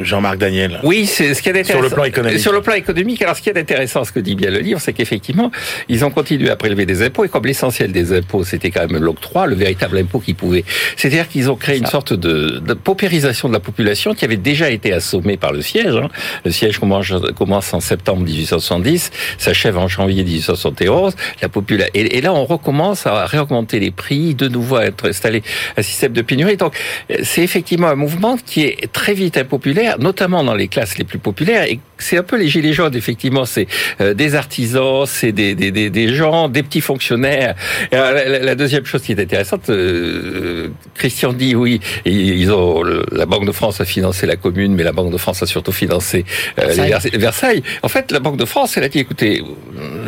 Jean-Marc 0.03 0.37
Daniel. 0.37 0.79
Oui, 0.83 1.05
c'est 1.05 1.33
ce 1.33 1.41
qui 1.41 1.49
est 1.49 1.51
intéressant. 1.51 1.73
Sur 1.73 1.81
le 1.81 1.89
plan 1.89 2.03
économique. 2.03 2.39
Sur 2.39 2.53
le 2.53 2.61
plan 2.61 2.73
économique, 2.73 3.21
alors 3.21 3.35
ce 3.35 3.41
qui 3.41 3.49
est 3.49 3.57
intéressant, 3.57 4.03
ce 4.03 4.11
que 4.11 4.19
dit 4.19 4.35
bien 4.35 4.49
le 4.51 4.59
livre, 4.59 4.79
c'est 4.81 4.93
qu'effectivement, 4.93 5.51
ils 5.89 6.03
ont 6.05 6.09
continué 6.11 6.49
à 6.49 6.55
prélever 6.55 6.85
des 6.85 7.01
impôts, 7.03 7.25
et 7.25 7.29
comme 7.29 7.45
l'essentiel 7.45 7.91
des 7.91 8.13
impôts, 8.17 8.43
c'était 8.43 8.71
quand 8.71 8.87
même 8.89 9.01
l'octroi, 9.01 9.47
le 9.47 9.55
véritable 9.55 9.97
impôt 9.97 10.19
qu'ils 10.19 10.35
pouvaient. 10.35 10.63
C'est-à-dire 10.97 11.27
qu'ils 11.27 11.49
ont 11.51 11.55
créé 11.55 11.77
une 11.77 11.85
sorte 11.85 12.13
de, 12.13 12.59
de 12.59 12.73
paupérisation 12.73 13.47
de 13.47 13.53
la 13.53 13.59
population 13.59 14.13
qui 14.13 14.25
avait 14.25 14.37
déjà 14.37 14.69
été 14.69 14.93
assommée 14.93 15.37
par 15.37 15.51
le 15.53 15.61
siège. 15.61 15.95
hein. 15.95 16.09
Le 16.45 16.51
siège 16.51 16.79
commence, 16.79 17.11
commence 17.37 17.73
en 17.73 17.79
septembre 17.79 18.21
1870, 18.23 19.11
s'achève 19.37 19.77
en 19.77 19.87
janvier 19.87 20.23
1871. 20.23 21.15
La 21.41 21.49
popula 21.49 21.85
et, 21.93 22.17
et 22.17 22.21
là, 22.21 22.33
on 22.33 22.45
recommence 22.45 23.05
à 23.07 23.25
réaugmenter 23.25 23.79
les 23.79 23.91
prix, 23.91 24.35
de 24.35 24.47
nouveau 24.47 24.77
à 24.77 24.85
être 24.85 25.07
installé 25.09 25.43
un 25.77 25.81
système 25.81 26.13
de 26.13 26.21
pénurie. 26.21 26.57
Donc, 26.57 26.75
c'est 27.23 27.43
effectivement 27.43 27.87
un 27.87 27.95
mouvement 27.95 28.37
qui 28.45 28.63
est 28.63 28.91
très 28.91 29.13
vite 29.13 29.37
impopulaire, 29.37 29.90
notamment 29.99 30.43
dans 30.43 30.55
les 30.55 30.67
classes 30.67 30.97
les 30.97 31.03
plus 31.03 31.19
populaires. 31.19 31.67
C'est 32.01 32.17
un 32.17 32.23
peu 32.23 32.37
les 32.37 32.47
gilets 32.47 32.73
jaunes, 32.73 32.95
effectivement. 32.95 33.45
C'est 33.45 33.67
euh, 34.01 34.13
des 34.13 34.35
artisans, 34.35 35.05
c'est 35.05 35.31
des, 35.31 35.55
des, 35.55 35.71
des, 35.71 35.89
des 35.89 36.13
gens, 36.13 36.49
des 36.49 36.63
petits 36.63 36.81
fonctionnaires. 36.81 37.55
Et 37.91 37.95
alors, 37.95 38.11
la, 38.13 38.39
la- 38.39 38.55
deuxième 38.55 38.85
chose 38.85 39.01
qui 39.01 39.13
est 39.13 39.19
intéressante, 39.19 39.69
euh, 39.69 40.69
Christian 40.95 41.33
dit 41.33 41.55
oui, 41.55 41.79
ils 42.05 42.51
ont 42.51 42.83
la 42.83 43.25
Banque 43.25 43.45
de 43.45 43.51
France 43.51 43.79
a 43.81 43.85
financé 43.85 44.25
la 44.27 44.35
commune, 44.35 44.73
mais 44.75 44.83
la 44.83 44.91
Banque 44.91 45.11
de 45.11 45.17
France 45.17 45.41
a 45.43 45.45
surtout 45.45 45.71
financé 45.71 46.25
euh, 46.59 46.67
les 46.67 46.75
Versailles. 46.75 46.89
Vers- 47.11 47.19
Versailles. 47.19 47.63
En 47.83 47.87
fait, 47.87 48.11
la 48.11 48.19
Banque 48.19 48.37
de 48.37 48.45
France, 48.45 48.77
elle 48.77 48.83
a 48.83 48.89
dit 48.89 48.99
écoutez, 48.99 49.43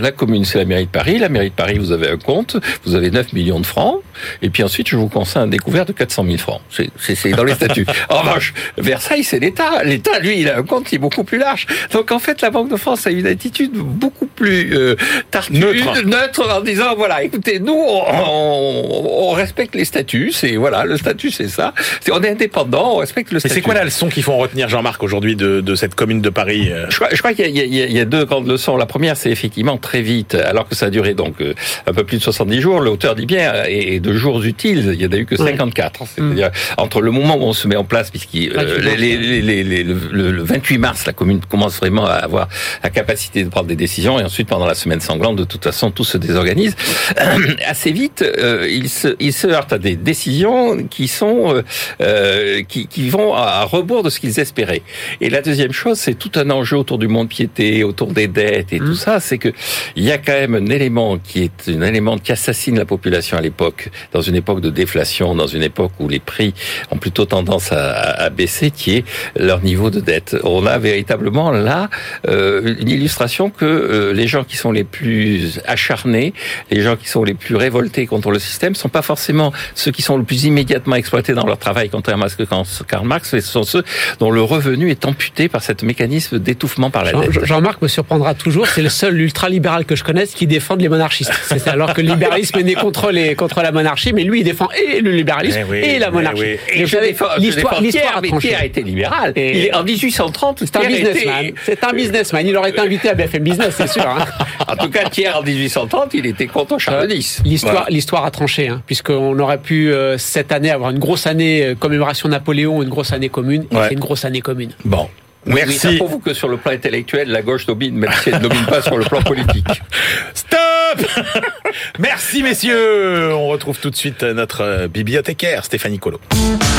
la 0.02 0.12
commune 0.12 0.46
c'est 0.46 0.58
la 0.58 0.66
mairie 0.66 0.86
de 0.86 0.90
Paris, 0.92 1.18
la 1.20 1.30
mairie 1.30 1.50
de 1.50 1.56
Paris 1.56 1.78
vous 1.80 1.92
avez 1.92 2.10
un 2.10 2.18
compte, 2.18 2.58
vous 2.86 2.96
avez 2.96 3.10
9 3.12 3.34
millions 3.34 3.60
de 3.60 3.66
francs, 3.66 4.02
et 4.42 4.50
puis 4.50 4.64
ensuite 4.64 4.88
je 4.90 4.96
vous 4.98 5.08
conseille 5.08 5.42
un 5.44 5.48
découvert 5.48 5.86
de 5.86 5.94
400 5.94 6.26
000 6.26 6.38
francs. 6.38 6.62
C'est 6.70 7.32
dans 7.32 7.44
les 7.44 7.54
statuts. 7.56 7.86
En 8.10 8.20
revanche, 8.22 8.54
Versailles 8.78 9.24
c'est 9.24 9.40
l'État. 9.40 9.84
L'État, 9.84 10.20
lui, 10.20 10.42
il 10.42 10.50
a 10.50 10.58
un 10.58 10.64
compte 10.64 10.86
qui 10.86 10.96
est 10.96 11.00
beaucoup 11.00 11.24
plus 11.24 11.38
large. 11.38 11.66
Donc 11.92 12.12
en 12.12 12.20
fait, 12.20 12.42
la 12.42 12.50
Banque 12.50 12.70
de 12.70 12.76
France 12.78 13.06
a 13.08 13.12
une 13.12 13.28
attitude 13.28 13.72
beaucoup 13.74 14.26
plus 14.28 14.76
euh, 14.76 14.96
tartue, 15.32 15.54
Neutre. 15.60 16.04
neutre 16.06 16.50
en 16.56 16.62
disant 16.62 16.96
voilà, 16.96 17.24
écoutez, 17.24 17.60
nous 17.60 17.74
on, 17.74 18.04
on- 18.38 19.30
on 19.30 19.32
respecte 19.32 19.76
les 19.76 19.86
statuts, 19.86 20.32
c'est 20.32 20.56
voilà, 20.56 20.86
le 20.86 20.98
statut 20.98 21.32
c'est 21.32 21.48
ça. 21.48 21.74
On 22.12 22.22
est 22.22 22.30
indépendant, 22.30 22.94
on 22.96 22.98
respecte 22.98 23.32
le 23.32 23.40
statut. 23.40 23.56
c'est 23.56 23.62
quoi 23.62 23.74
la 23.74 23.84
leçon 23.84 24.10
qu'il 24.10 24.24
faut 24.24 24.34
en 24.34 24.38
retenir, 24.38 24.70
Jean-Marc, 24.70 25.02
aujourd'hui 25.04 25.36
de, 25.36 25.62
de 25.62 25.76
cette 25.76 25.96
commune 25.96 26.22
de 26.22 26.30
Paris 26.30 26.70
euh 26.72 26.86
Je 26.90 26.96
crois, 26.96 27.10
je 27.12 27.18
crois 27.20 27.34
qu'il 27.34 27.48
y, 27.56 27.60
a- 27.60 27.66
y 27.66 27.98
y 28.00 28.06
deux 28.06 28.26
grandes 28.26 28.48
leçons. 28.48 28.78
La 28.78 28.86
première, 28.86 29.18
c'est 29.18 29.30
effectivement 29.32 29.78
très 29.78 30.02
vite, 30.02 30.36
alors 30.36 30.68
que 30.68 30.76
ça 30.76 30.88
a 30.88 30.90
duré 30.90 31.14
donc 31.14 31.42
euh, 31.42 31.54
un 31.88 31.94
peu 31.94 32.04
plus 32.04 32.18
de 32.18 32.24
70 32.24 32.62
jours, 32.62 32.80
l'auteur 32.80 33.16
dit 33.16 33.26
bien, 33.26 33.64
et 33.68 33.96
et 33.96 34.00
de 34.00 34.14
jours 34.14 34.42
utiles, 34.44 34.92
il 34.94 35.02
y 35.02 35.06
en 35.06 35.12
a 35.12 35.18
eu 35.18 35.26
que 35.26 35.36
54. 35.36 36.04
C'est-à-dire, 36.16 36.52
entre 36.78 37.02
le 37.02 37.12
moment 37.12 37.36
où 37.38 37.42
on 37.44 37.54
se 37.54 37.68
met 37.68 37.76
en 37.76 37.84
place, 37.84 38.10
puisqu'il 38.12 38.52
euh, 38.54 38.56
28 38.56 38.84
mars, 38.84 38.98
les- 38.98 39.18
les- 39.18 39.42
les- 39.42 39.64
les- 39.64 39.84
le, 39.84 39.98
le- 40.12 40.32
le 40.32 40.44
28 40.44 40.78
mars, 40.78 41.06
la 41.06 41.14
commune 41.14 41.42
commence 41.50 41.73
vraiment 41.80 42.06
à 42.06 42.14
avoir 42.14 42.48
la 42.84 42.90
capacité 42.90 43.44
de 43.44 43.50
prendre 43.50 43.68
des 43.68 43.76
décisions, 43.76 44.20
et 44.20 44.24
ensuite, 44.24 44.48
pendant 44.48 44.66
la 44.66 44.76
semaine 44.76 45.02
sanglante, 45.02 45.36
de 45.36 45.44
toute 45.44 45.64
façon, 45.64 45.92
tout 45.92 46.04
se 46.04 46.18
désorganise. 46.18 46.76
Assez 47.68 47.92
vite, 47.92 48.22
euh, 48.22 48.68
il, 48.70 48.90
se, 48.90 49.16
il 49.20 49.34
se 49.34 49.48
heurte 49.48 49.74
à 49.74 49.78
des 49.78 49.96
décisions 49.96 50.86
qui 50.88 51.08
sont, 51.08 51.54
euh, 51.56 51.62
euh, 52.02 52.64
qui, 52.64 52.88
qui 52.88 53.10
vont 53.10 53.34
à, 53.34 53.42
à 53.44 53.64
rebours 53.64 54.04
de 54.04 54.10
ce 54.10 54.20
qu'ils 54.20 54.40
espéraient. 54.40 54.82
Et 55.22 55.30
la 55.30 55.42
deuxième 55.42 55.72
chose, 55.72 55.98
c'est 56.00 56.16
tout 56.16 56.32
un 56.36 56.50
enjeu 56.50 56.78
autour 56.78 56.98
du 56.98 57.08
monde 57.08 57.30
piété, 57.30 57.84
autour 57.84 58.12
des 58.14 58.28
dettes 58.28 58.74
et 58.74 58.80
tout 58.80 58.96
ça, 58.96 59.20
c'est 59.20 59.38
que 59.38 59.50
il 59.96 60.04
y 60.04 60.12
a 60.12 60.18
quand 60.18 60.34
même 60.34 60.56
un 60.56 60.66
élément 60.68 61.18
qui 61.18 61.44
est 61.44 61.70
un 61.70 61.82
élément 61.82 62.18
qui 62.18 62.32
assassine 62.32 62.78
la 62.78 62.86
population 62.86 63.38
à 63.38 63.42
l'époque, 63.42 63.90
dans 64.12 64.22
une 64.22 64.36
époque 64.36 64.62
de 64.62 64.70
déflation, 64.70 65.36
dans 65.36 65.48
une 65.48 65.64
époque 65.64 65.92
où 66.00 66.08
les 66.08 66.20
prix 66.20 66.54
ont 66.92 66.98
plutôt 66.98 67.26
tendance 67.26 67.72
à, 67.72 67.92
à- 67.92 68.24
à 68.24 68.30
baisser, 68.30 68.72
qui 68.72 68.98
est 68.98 69.06
leur 69.38 69.62
niveau 69.62 69.90
de 69.90 70.00
dette. 70.00 70.36
On 70.44 70.66
a 70.66 70.78
véritablement 70.78 71.52
là 71.64 71.90
euh, 72.28 72.76
une 72.80 72.90
illustration 72.90 73.50
que 73.50 73.66
euh, 73.66 74.14
les 74.14 74.28
gens 74.28 74.44
qui 74.44 74.58
sont 74.58 74.72
les 74.72 74.84
plus 74.84 75.60
acharnés, 75.66 76.34
les 76.72 76.82
gens 76.82 76.96
qui 76.96 77.08
sont 77.10 77.24
les 77.24 77.34
plus 77.34 77.56
révoltés 77.56 78.06
contre 78.06 78.32
le 78.32 78.40
système, 78.40 78.76
sont 78.76 78.90
pas 78.90 79.02
forcément 79.02 79.52
ceux 79.76 79.92
qui 79.92 80.02
sont 80.02 80.18
le 80.18 80.24
plus 80.24 80.46
immédiatement 80.46 80.96
exploités 80.96 81.34
dans 81.34 81.46
leur 81.46 81.58
travail, 81.58 81.90
contrairement 81.90 82.26
à 82.26 82.30
ce 82.30 82.36
que 82.36 82.44
pense 82.44 82.84
Karl 82.88 83.06
Marx, 83.08 83.34
mais 83.34 83.42
ce 83.42 83.52
sont 83.52 83.64
ceux 83.64 83.84
dont 84.20 84.32
le 84.32 84.42
revenu 84.42 84.90
est 84.92 85.06
amputé 85.06 85.50
par 85.50 85.64
ce 85.64 85.72
mécanisme 85.84 86.40
d'étouffement 86.40 86.90
par 86.92 87.04
la 87.04 87.12
Jean- 87.12 87.22
dette. 87.22 87.46
Jean-Marc 87.46 87.82
me 87.82 87.88
surprendra 87.88 88.34
toujours, 88.36 88.68
c'est 88.68 88.82
le 88.84 88.90
seul 88.90 89.20
ultra-libéral 89.20 89.86
que 89.86 89.96
je 89.96 90.04
connaisse 90.04 90.34
qui 90.34 90.46
défend 90.48 90.76
les 90.76 90.90
monarchistes. 90.90 91.32
C'est 91.48 91.68
alors 91.68 91.94
que 91.94 92.02
le 92.02 92.10
libéralisme 92.10 92.60
est 92.60 92.64
né 92.64 92.76
contre, 92.76 93.12
les, 93.12 93.36
contre 93.36 93.62
la 93.62 93.72
monarchie, 93.72 94.14
mais 94.14 94.24
lui, 94.24 94.42
il 94.42 94.44
défend 94.44 94.70
et 94.72 95.00
le 95.02 95.12
libéralisme 95.12 95.60
Eh 95.62 95.72
oui, 95.72 95.78
et 95.80 96.00
la 96.00 96.10
eh 96.10 96.12
monarchie. 96.12 96.42
oui. 96.42 96.58
Et 96.74 96.80
défends- 96.84 97.00
l'histoire, 97.02 97.40
défends 97.40 97.40
l'histoire 97.40 97.82
Pierre, 97.82 98.18
a 98.18 98.22
mais 98.22 98.28
tranché. 98.28 98.48
Pierre 98.50 98.60
a 98.62 98.66
été 98.66 98.82
libéral. 98.84 99.34
Et- 99.36 99.58
Il 99.58 99.66
est, 99.66 99.74
en 99.74 99.84
1830, 99.84 100.60
C'est 100.66 100.76
un 100.78 100.82
était- 100.82 101.28
businessman. 101.52 101.64
C'est 101.66 101.84
un 101.84 101.94
businessman. 101.94 102.48
Il 102.48 102.58
aurait 102.58 102.70
été 102.72 102.80
invité 102.80 103.10
à 103.10 103.14
BFM 103.14 103.44
Business, 103.44 103.74
c'est 103.78 103.88
sûr. 103.90 104.08
hein. 104.08 104.26
En 104.68 104.76
tout 104.76 104.90
cas, 104.90 105.10
Pierre, 105.10 105.38
en 105.38 105.44
1830, 105.44 106.14
il 106.16 106.26
était 106.26 106.48
contre 106.48 106.78
Charles 106.80 107.12
X. 107.12 107.42
L'histoire, 107.46 107.74
Voilà. 107.74 107.88
l'histoire 107.90 108.26
a 108.26 108.32
tranché, 108.32 108.70
hein, 108.70 108.82
puisqu'on 108.86 109.38
aurait 109.40 109.58
pu 109.60 109.92
euh, 109.92 110.18
cette 110.18 110.52
année 110.52 110.72
avoir 110.72 110.90
une 110.92 111.00
grosse 111.00 111.28
année 111.28 111.64
euh, 111.64 111.76
commémoration 111.76 112.28
Napoléon, 112.30 112.82
une 112.82 112.90
grosse 112.90 113.12
année 113.14 113.30
commune. 113.30 113.66
et 113.72 113.76
Ouais. 113.76 113.86
C'est 113.88 113.94
une 113.94 114.00
grosse 114.00 114.26
année 114.26 114.42
commune. 114.42 114.72
Bon. 114.86 115.10
Oui, 115.46 115.60
ça 115.60 115.66
Merci. 115.90 115.98
prouve 115.98 116.22
que 116.22 116.34
sur 116.34 116.48
le 116.48 116.56
plan 116.56 116.72
intellectuel, 116.72 117.28
la 117.30 117.42
gauche 117.42 117.66
domine, 117.66 117.96
même 117.96 118.12
si 118.24 118.30
elle 118.30 118.36
ne 118.36 118.40
domine 118.48 118.66
pas 118.66 118.82
sur 118.82 118.98
le 118.98 119.04
plan 119.04 119.22
politique. 119.22 119.68
Stop 120.34 121.06
Merci 122.00 122.42
messieurs. 122.44 123.34
On 123.36 123.48
retrouve 123.50 123.78
tout 123.78 123.90
de 123.90 123.96
suite 123.96 124.24
notre 124.24 124.62
euh, 124.62 124.88
bibliothécaire 124.88 125.66
Stéphanie 125.66 126.00
Colo. 126.00 126.20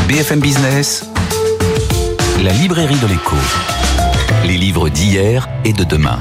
BFM 0.08 0.40
Business, 0.40 1.06
la 2.42 2.52
librairie 2.52 2.96
de 2.96 3.06
l'écho. 3.06 3.36
Les 4.46 4.58
livres 4.58 4.90
d'hier 4.90 5.48
et 5.64 5.72
de 5.72 5.84
demain. 5.84 6.18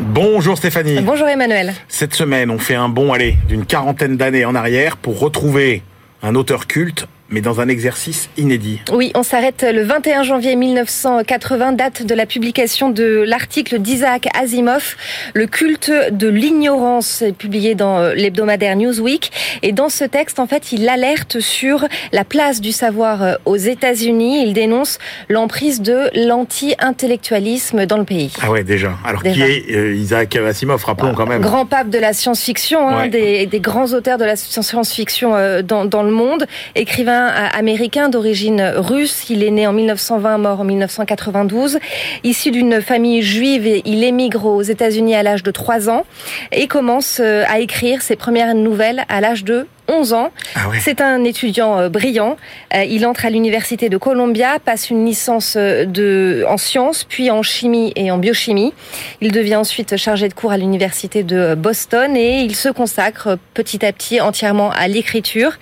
Bonjour 0.00 0.56
Stéphanie. 0.56 1.00
Bonjour 1.02 1.28
Emmanuel. 1.28 1.74
Cette 1.88 2.14
semaine, 2.14 2.50
on 2.50 2.58
fait 2.58 2.74
un 2.74 2.88
bond 2.88 3.12
allez 3.12 3.36
d'une 3.48 3.66
quarantaine 3.66 4.16
d'années 4.16 4.46
en 4.46 4.54
arrière 4.54 4.96
pour 4.96 5.20
retrouver 5.20 5.82
un 6.22 6.34
auteur 6.34 6.66
culte, 6.66 7.06
mais 7.30 7.40
dans 7.40 7.60
un 7.60 7.68
exercice 7.68 8.28
inédit. 8.36 8.80
Oui, 8.92 9.10
on 9.14 9.22
s'arrête 9.22 9.64
le 9.70 9.82
21 9.82 10.22
janvier 10.22 10.56
1980, 10.56 11.72
date 11.72 12.02
de 12.06 12.14
la 12.14 12.26
publication 12.26 12.88
de 12.90 13.24
l'article 13.26 13.78
d'Isaac 13.80 14.26
Asimov, 14.34 14.96
Le 15.34 15.46
culte 15.46 15.92
de 16.10 16.28
l'ignorance, 16.28 17.22
publié 17.38 17.74
dans 17.74 17.98
euh, 17.98 18.14
l'hebdomadaire 18.14 18.76
Newsweek. 18.76 19.30
Et 19.62 19.72
dans 19.72 19.88
ce 19.88 20.04
texte, 20.04 20.38
en 20.40 20.46
fait, 20.46 20.72
il 20.72 20.88
alerte 20.88 21.40
sur 21.40 21.86
la 22.12 22.24
place 22.24 22.60
du 22.60 22.72
savoir 22.72 23.22
euh, 23.22 23.34
aux 23.44 23.56
États-Unis. 23.56 24.42
Il 24.46 24.52
dénonce 24.54 24.98
l'emprise 25.28 25.82
de 25.82 26.08
l'anti-intellectualisme 26.14 27.86
dans 27.86 27.98
le 27.98 28.04
pays. 28.04 28.32
Ah 28.42 28.50
ouais, 28.50 28.64
déjà. 28.64 28.92
Alors 29.04 29.22
Déjà. 29.22 29.44
qui 29.44 29.50
est 29.52 29.76
euh, 29.76 29.94
Isaac 29.94 30.34
Asimov 30.36 30.84
Rappelons 30.84 31.14
quand 31.14 31.26
même. 31.26 31.42
Grand 31.42 31.66
pape 31.66 31.90
de 31.90 31.98
la 31.98 32.12
science-fiction, 32.12 32.88
hein, 32.88 33.02
Ouais. 33.02 33.08
des, 33.08 33.46
des 33.46 33.60
grands 33.60 33.92
auteurs 33.92 34.18
de 34.18 34.24
la 34.24 34.36
science-fiction 34.36 35.34
euh, 35.34 35.62
dans, 35.62 35.84
dans 35.84 36.02
le 36.02 36.10
monde, 36.10 36.46
écrivain 36.74 37.17
euh, 37.26 37.58
américain 37.58 38.08
d'origine 38.08 38.72
russe. 38.76 39.30
Il 39.30 39.42
est 39.42 39.50
né 39.50 39.66
en 39.66 39.72
1920, 39.72 40.38
mort 40.38 40.60
en 40.60 40.64
1992. 40.64 41.78
Issu 42.24 42.50
d'une 42.50 42.80
famille 42.80 43.22
juive, 43.22 43.82
il 43.84 44.04
émigre 44.04 44.46
aux 44.46 44.62
États-Unis 44.62 45.14
à 45.14 45.22
l'âge 45.22 45.42
de 45.42 45.50
3 45.50 45.90
ans 45.90 46.04
et 46.52 46.66
commence 46.66 47.18
euh, 47.20 47.44
à 47.48 47.60
écrire 47.60 48.02
ses 48.02 48.16
premières 48.16 48.54
nouvelles 48.54 49.04
à 49.08 49.20
l'âge 49.20 49.44
de 49.44 49.66
11 49.88 50.12
ans. 50.12 50.30
Ah 50.54 50.68
ouais. 50.68 50.78
C'est 50.80 51.00
un 51.00 51.24
étudiant 51.24 51.78
euh, 51.78 51.88
brillant. 51.88 52.36
Euh, 52.74 52.84
il 52.84 53.06
entre 53.06 53.24
à 53.24 53.30
l'université 53.30 53.88
de 53.88 53.96
Columbia, 53.96 54.58
passe 54.62 54.90
une 54.90 55.04
licence 55.06 55.54
euh, 55.56 55.84
de, 55.86 56.44
en 56.48 56.58
sciences, 56.58 57.04
puis 57.04 57.30
en 57.30 57.42
chimie 57.42 57.92
et 57.96 58.10
en 58.10 58.18
biochimie. 58.18 58.74
Il 59.20 59.32
devient 59.32 59.56
ensuite 59.56 59.96
chargé 59.96 60.28
de 60.28 60.34
cours 60.34 60.52
à 60.52 60.58
l'université 60.58 61.22
de 61.22 61.54
Boston 61.54 62.16
et 62.16 62.42
il 62.42 62.54
se 62.54 62.68
consacre 62.68 63.38
petit 63.54 63.84
à 63.84 63.92
petit 63.92 64.20
entièrement 64.20 64.70
à 64.70 64.88
l'écriture. 64.88 65.52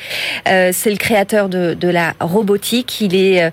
C'est 0.45 0.91
le 0.91 0.97
créateur 0.97 1.49
de, 1.49 1.75
de 1.75 1.89
la 1.89 2.15
robotique. 2.21 3.01
Il 3.01 3.15
est 3.15 3.53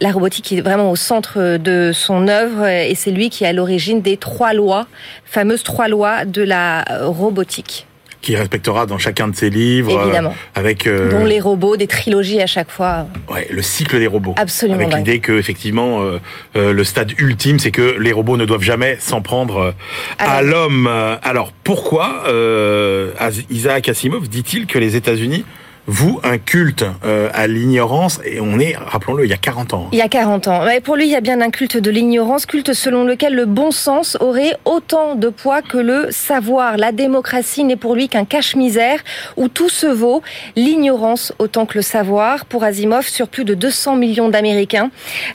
la 0.00 0.12
robotique 0.12 0.52
est 0.52 0.60
vraiment 0.60 0.90
au 0.90 0.96
centre 0.96 1.56
de 1.56 1.90
son 1.92 2.28
œuvre 2.28 2.66
et 2.66 2.94
c'est 2.94 3.10
lui 3.10 3.30
qui 3.30 3.44
est 3.44 3.48
à 3.48 3.52
l'origine 3.52 4.00
des 4.00 4.16
trois 4.16 4.52
lois, 4.52 4.86
fameuses 5.24 5.64
trois 5.64 5.88
lois 5.88 6.24
de 6.24 6.42
la 6.42 6.84
robotique, 7.02 7.87
Qui 8.28 8.36
respectera 8.36 8.84
dans 8.84 8.98
chacun 8.98 9.28
de 9.28 9.34
ses 9.34 9.48
livres. 9.48 9.96
euh, 9.98 10.02
Évidemment. 10.04 10.34
avec 10.54 10.86
euh, 10.86 11.08
dont 11.10 11.24
les 11.24 11.40
robots, 11.40 11.78
des 11.78 11.86
trilogies 11.86 12.42
à 12.42 12.46
chaque 12.46 12.70
fois. 12.70 13.06
ouais, 13.32 13.48
le 13.50 13.62
cycle 13.62 13.98
des 13.98 14.06
robots. 14.06 14.34
Absolument 14.36 14.80
Avec 14.80 14.94
l'idée 14.94 15.20
que, 15.20 15.32
effectivement, 15.32 16.02
euh, 16.02 16.72
le 16.74 16.84
stade 16.84 17.12
ultime, 17.18 17.58
c'est 17.58 17.70
que 17.70 17.96
les 17.98 18.12
robots 18.12 18.36
ne 18.36 18.44
doivent 18.44 18.60
jamais 18.60 18.98
s'en 19.00 19.22
prendre 19.22 19.56
euh, 19.56 19.70
à 20.18 20.36
Ah 20.36 20.42
l'homme. 20.42 20.90
Alors, 21.22 21.52
pourquoi 21.64 22.24
euh, 22.28 23.12
Isaac 23.48 23.88
Asimov 23.88 24.28
dit-il 24.28 24.66
que 24.66 24.78
les 24.78 24.94
États-Unis 24.94 25.46
vouent 25.88 26.20
un 26.22 26.36
culte 26.38 26.84
euh, 27.04 27.30
à 27.34 27.46
l'ignorance 27.46 28.20
Et 28.24 28.40
on 28.40 28.60
est, 28.60 28.76
rappelons-le, 28.76 29.24
il 29.24 29.30
y 29.30 29.32
a 29.32 29.38
40 29.38 29.72
ans. 29.74 29.88
Il 29.92 29.98
y 29.98 30.02
a 30.02 30.08
40 30.08 30.46
ans. 30.46 30.64
Ouais, 30.64 30.80
pour 30.80 30.96
lui, 30.96 31.06
il 31.06 31.10
y 31.10 31.16
a 31.16 31.20
bien 31.22 31.40
un 31.40 31.50
culte 31.50 31.78
de 31.78 31.90
l'ignorance, 31.90 32.44
culte 32.46 32.74
selon 32.74 33.04
lequel 33.04 33.34
le 33.34 33.46
bon 33.46 33.70
sens 33.70 34.16
aurait 34.20 34.54
autant 34.66 35.14
de 35.14 35.28
poids 35.30 35.62
que 35.62 35.78
le 35.78 36.08
savoir. 36.10 36.76
La 36.76 36.92
démocratie 36.92 37.64
n'est 37.64 37.76
pour 37.76 37.94
lui 37.94 38.08
qu'un 38.08 38.26
cache-misère 38.26 39.00
où 39.38 39.48
tout 39.48 39.70
se 39.70 39.86
vaut, 39.86 40.22
l'ignorance 40.56 41.32
autant 41.38 41.64
que 41.66 41.78
le 41.78 41.82
savoir. 41.82 42.44
Pour 42.44 42.64
Asimov, 42.64 43.06
sur 43.08 43.28
plus 43.28 43.44
de 43.44 43.54
200 43.54 43.96
millions 43.96 44.28
d'Américains 44.28 44.90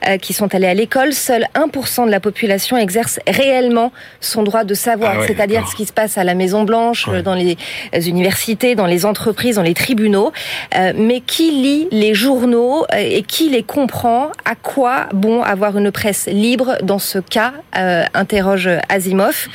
euh, 0.07 0.17
qui 0.17 0.33
sont 0.33 0.53
allés 0.53 0.67
à 0.67 0.73
l'école, 0.75 1.13
seul 1.13 1.47
1% 1.55 2.05
de 2.05 2.11
la 2.11 2.19
population 2.19 2.77
exerce 2.77 3.19
réellement 3.27 3.91
son 4.21 4.43
droit 4.43 4.63
de 4.63 4.75
savoir, 4.75 5.13
Ah 5.15 5.19
ouais, 5.21 5.27
c'est-à-dire 5.27 5.67
ce 5.67 5.75
qui 5.75 5.85
se 5.85 5.93
passe 5.93 6.17
à 6.19 6.23
la 6.23 6.35
Maison 6.35 6.63
Blanche, 6.63 7.07
Ouais. 7.07 7.23
dans 7.23 7.33
les 7.33 7.57
euh, 7.95 8.01
universités, 8.01 8.75
dans 8.75 8.85
les 8.85 9.05
entreprises, 9.05 9.55
dans 9.55 9.61
les 9.63 9.73
tribunaux. 9.73 10.31
Euh, 10.75 10.93
mais 10.95 11.21
qui 11.21 11.51
lit 11.51 11.87
les 11.91 12.13
journaux 12.13 12.85
euh, 12.93 12.97
et 12.97 13.23
qui 13.23 13.49
les 13.49 13.63
comprend? 13.63 14.31
À 14.45 14.55
quoi 14.55 15.07
bon 15.13 15.41
avoir 15.41 15.77
une 15.77 15.91
presse 15.91 16.27
libre? 16.27 16.77
Dans 16.83 16.99
ce 16.99 17.19
cas 17.19 17.53
euh, 17.77 18.03
interroge 18.13 18.69
Asimov. 18.89 19.47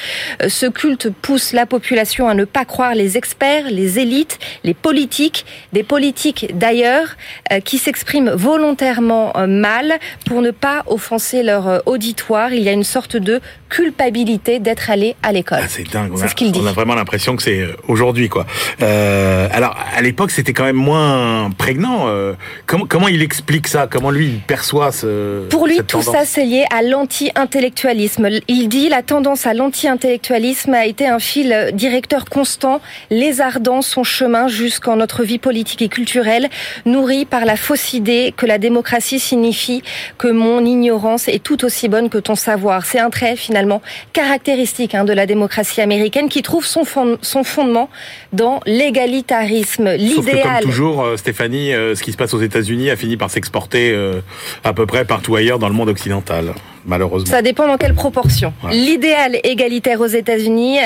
Ce 0.47 0.67
culte 0.67 1.11
pousse 1.11 1.53
la 1.53 1.67
population 1.67 2.29
à 2.29 2.35
ne 2.35 2.45
pas 2.45 2.65
croire 2.65 2.95
les 2.95 3.17
experts, 3.17 3.65
les 3.71 3.99
élites, 3.99 4.39
les 4.65 4.75
politiques, 4.75 5.45
des 5.73 5.83
politiques 5.83 6.57
d'ailleurs 6.57 7.17
qui 7.65 7.79
s'expriment 7.79 8.31
volontairement 8.31 9.33
mal 9.47 9.95
pour 10.27 10.43
ne 10.43 10.51
pas 10.51 10.85
offenser 10.87 11.43
leur 11.43 11.83
auditoire. 11.87 12.53
Il 12.53 12.63
y 12.63 12.69
a 12.69 12.73
une 12.73 12.85
sorte 12.85 13.17
de 13.17 13.41
culpabilité 13.69 14.59
d'être 14.61 14.91
allé 14.91 15.15
à 15.23 15.33
l'école. 15.33 15.61
Ah, 15.63 15.67
c'est 15.69 15.91
dingue. 15.91 16.11
On 16.13 16.17
C'est 16.17 16.25
a, 16.25 16.29
ce 16.29 16.35
qu'il 16.35 16.53
dit. 16.53 16.61
on 16.63 16.67
a 16.67 16.73
vraiment 16.73 16.95
l'impression 16.95 17.37
que 17.37 17.43
c'est 17.43 17.61
euh, 17.61 17.77
aujourd'hui, 17.87 18.29
quoi. 18.29 18.47
Euh, 18.83 19.49
alors, 19.53 19.77
à 19.97 20.01
l'époque, 20.03 20.31
c'était 20.31 20.53
quand 20.53 20.65
même 20.65 20.77
moins 20.77 21.51
prégnant. 21.57 22.09
euh, 22.09 22.35
comment, 22.67 22.87
comment 22.87 23.09
il 23.09 23.23
explique 23.23 23.69
ça? 23.69 23.87
Comment 23.91 24.11
lui 24.11 24.27
il 24.27 24.41
perçoit 24.41 24.93
ce 24.93 25.47
Pour 25.49 25.67
lui, 25.67 25.77
cette 25.77 25.87
tout 25.87 25.99
tendance? 25.99 26.15
ça, 26.15 26.25
c'est 26.25 26.45
lié 26.45 26.65
à 26.75 26.83
l'anti-intellectualisme. 26.83 28.29
Il 28.49 28.69
dit 28.69 28.89
la 28.89 29.03
tendance 29.03 29.47
à 29.47 29.55
l'anti-intellectualisme 29.55 30.75
a 30.75 30.87
été 30.87 31.07
un 31.07 31.19
fil 31.19 31.71
directeur 31.75 32.25
constant, 32.27 32.81
lézardant 33.11 33.83
son 33.83 34.05
chemin 34.05 34.49
jusqu'en 34.49 34.97
notre 34.97 35.25
vie 35.25 35.39
politique 35.39 35.83
et 35.83 35.89
culturelle, 35.89 36.49
nourri 36.87 37.25
par 37.25 37.45
la 37.45 37.57
fausse 37.57 37.93
idée 37.93 38.33
que 38.37 38.47
la 38.47 38.59
démocratie 38.59 39.19
signifie 39.21 39.83
que 40.19 40.29
mon 40.29 40.65
ignorance 40.65 41.29
est 41.29 41.43
tout 41.43 41.65
aussi 41.65 41.89
bonne 41.89 42.09
que 42.09 42.19
ton 42.19 42.35
savoir. 42.35 42.85
C'est 42.87 42.99
un 42.99 43.11
trait, 43.11 43.37
finalement, 43.37 43.58
caractéristique 44.13 44.95
hein, 44.95 45.05
de 45.05 45.13
la 45.13 45.27
démocratie 45.27 45.81
américaine 45.81 46.29
qui 46.29 46.43
trouve 46.43 46.65
son, 46.67 46.85
fond- 46.85 47.19
son 47.23 47.45
fondement 47.45 47.89
dans 48.33 48.61
l'égalitarisme, 48.67 49.85
que 49.85 50.15
comme 50.15 50.25
l'idéal. 50.27 50.63
toujours, 50.63 51.03
euh, 51.03 51.17
Stéphanie, 51.17 51.73
euh, 51.73 51.95
ce 51.95 52.03
qui 52.03 52.13
se 52.13 52.17
passe 52.17 52.35
aux 52.35 52.41
États-Unis 52.43 52.91
a 52.91 52.97
fini 52.97 53.17
par 53.17 53.31
s'exporter 53.31 53.91
euh, 53.93 54.21
à 54.65 54.73
peu 54.73 54.87
près 54.87 55.05
partout 55.05 55.37
ailleurs 55.37 55.59
dans 55.59 55.69
le 55.69 55.75
monde 55.75 55.89
occidental, 55.89 56.55
malheureusement. 56.87 57.31
Ça 57.31 57.43
dépend 57.43 57.67
dans 57.67 57.77
quelle 57.77 57.95
proportion. 57.95 58.53
Ouais. 58.65 58.73
L'idéal 58.75 59.39
égalitaire 59.45 60.01
aux 60.01 60.07
États-Unis 60.07 60.79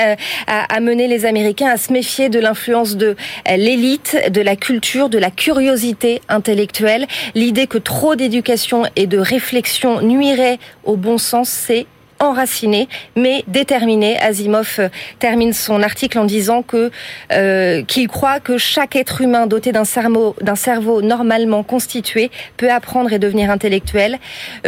a 0.47 0.73
amené 0.73 1.07
les 1.07 1.25
Américains 1.25 1.69
à 1.69 1.77
se 1.77 1.91
méfier 1.91 2.29
de 2.29 2.39
l'influence 2.39 2.95
de 2.95 3.15
l'élite, 3.49 4.17
de 4.31 4.41
la 4.41 4.55
culture, 4.55 5.09
de 5.09 5.17
la 5.17 5.31
curiosité 5.31 6.21
intellectuelle. 6.29 7.07
L'idée 7.35 7.67
que 7.67 7.77
trop 7.77 8.15
d'éducation 8.15 8.83
et 8.95 9.07
de 9.07 9.17
réflexion 9.17 10.01
nuirait 10.01 10.59
au 10.83 10.95
bon 10.95 11.17
sens, 11.17 11.49
c'est 11.49 11.85
enraciné, 12.19 12.87
mais 13.15 13.43
déterminé. 13.47 14.17
Asimov 14.19 14.75
euh, 14.79 14.89
termine 15.19 15.53
son 15.53 15.81
article 15.81 16.19
en 16.19 16.25
disant 16.25 16.61
que 16.61 16.91
euh, 17.31 17.83
qu'il 17.83 18.07
croit 18.07 18.39
que 18.39 18.57
chaque 18.57 18.95
être 18.95 19.21
humain 19.21 19.47
doté 19.47 19.71
d'un 19.71 19.85
cerveau 19.85 20.35
d'un 20.41 20.55
cerveau 20.55 21.01
normalement 21.01 21.63
constitué 21.63 22.31
peut 22.57 22.71
apprendre 22.71 23.11
et 23.13 23.19
devenir 23.19 23.49
intellectuel. 23.49 24.19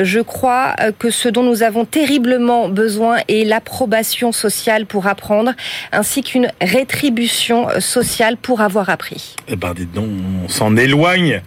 Je 0.02 0.20
crois 0.20 0.76
euh, 0.80 0.92
que 0.98 1.10
ce 1.10 1.30
dont 1.30 1.44
nous 1.44 1.64
avons 1.64 1.86
terriblement 1.86 2.70
besoin 2.70 3.18
est 3.28 3.46
l'approbation 3.46 4.32
sociale 4.32 4.86
pour 4.86 5.08
apprendre, 5.08 5.54
ainsi 5.92 6.22
qu'une 6.24 6.52
rétribution 6.62 7.70
euh, 7.70 7.80
sociale 7.80 8.38
pour 8.38 8.62
avoir 8.62 8.90
appris. 8.90 9.36
Eh 9.48 9.56
ben, 9.56 9.74
dites 9.74 9.94
donc, 9.94 10.10
on 10.44 10.50
s'en 10.50 10.76
éloigne 10.76 11.42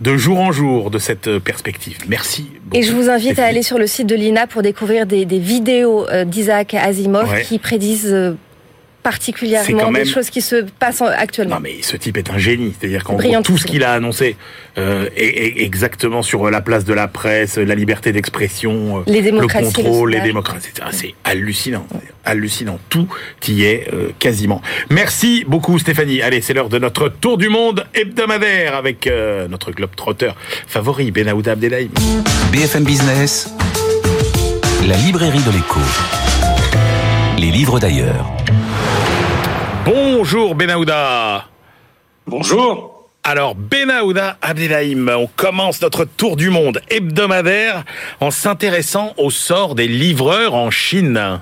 de 0.00 0.16
jour 0.16 0.40
en 0.40 0.52
jour 0.52 0.90
de 0.90 0.98
cette 0.98 1.38
perspective. 1.38 1.98
Merci. 2.08 2.46
Et 2.72 2.82
je 2.82 2.92
vous 2.92 3.08
invite 3.08 3.38
à 3.38 3.46
aller 3.46 3.62
sur 3.62 3.78
le 3.78 3.86
site 3.86 4.06
de 4.06 4.14
l'INA 4.14 4.46
pour 4.46 4.62
découvrir 4.62 5.06
des, 5.06 5.24
des 5.24 5.38
vidéos 5.38 5.53
euh, 5.66 6.24
d'Isaac 6.24 6.74
Asimov 6.74 7.30
Ouais. 7.30 7.42
qui 7.42 7.58
prédisent 7.58 8.10
euh, 8.12 8.32
particulièrement 9.02 9.90
même- 9.90 10.04
des 10.04 10.08
choses 10.08 10.30
qui 10.30 10.40
se 10.40 10.64
passent 10.78 11.02
en- 11.02 11.06
actuellement. 11.06 11.56
Non 11.56 11.60
mais 11.60 11.82
ce 11.82 11.96
type 11.98 12.16
est 12.16 12.30
un 12.30 12.38
génie, 12.38 12.72
c'est-à-dire 12.78 13.04
qu'en 13.04 13.16
gros 13.16 13.42
tout 13.42 13.58
ce 13.58 13.66
qu'il 13.66 13.84
a 13.84 13.92
annoncé 13.92 14.34
euh, 14.78 15.08
est, 15.14 15.58
est 15.58 15.62
exactement 15.62 16.22
sur 16.22 16.50
la 16.50 16.62
place 16.62 16.86
de 16.86 16.94
la 16.94 17.06
presse, 17.06 17.58
la 17.58 17.74
liberté 17.74 18.12
d'expression, 18.12 19.04
Les 19.06 19.18
le 19.18 19.22
démocraties, 19.24 19.66
le 19.66 19.82
contrôle, 19.82 20.10
les 20.12 20.20
démocraties, 20.22 20.70
etc. 20.70 20.88
c'est 20.90 21.14
hallucinant, 21.22 21.86
hallucinant, 22.24 22.78
tout 22.88 23.06
y 23.46 23.64
est 23.64 23.86
euh, 23.92 24.08
quasiment. 24.18 24.62
Merci 24.88 25.44
beaucoup 25.46 25.78
Stéphanie. 25.78 26.22
Allez, 26.22 26.40
c'est 26.40 26.54
l'heure 26.54 26.70
de 26.70 26.78
notre 26.78 27.08
tour 27.10 27.36
du 27.36 27.50
monde 27.50 27.84
hebdomadaire 27.94 28.74
avec 28.74 29.06
euh, 29.06 29.48
notre 29.48 29.70
globe 29.70 29.94
trotteur 29.94 30.34
favori 30.66 31.10
Benaouda 31.10 31.52
Abdelhaim. 31.52 31.88
BFM 32.52 32.84
Business, 32.84 33.53
la 34.86 34.96
librairie 34.96 35.42
de 35.42 35.50
l'écho. 35.50 35.80
Les 37.38 37.50
livres 37.50 37.80
d'ailleurs. 37.80 38.30
Bonjour 39.86 40.54
Benaouda. 40.54 41.46
Bonjour. 42.26 43.08
Alors, 43.22 43.54
Benaouda 43.54 44.36
Abdelhaim, 44.42 45.08
on 45.08 45.26
commence 45.26 45.80
notre 45.80 46.04
tour 46.04 46.36
du 46.36 46.50
monde 46.50 46.82
hebdomadaire 46.90 47.84
en 48.20 48.30
s'intéressant 48.30 49.14
au 49.16 49.30
sort 49.30 49.74
des 49.74 49.88
livreurs 49.88 50.54
en 50.54 50.70
Chine. 50.70 51.40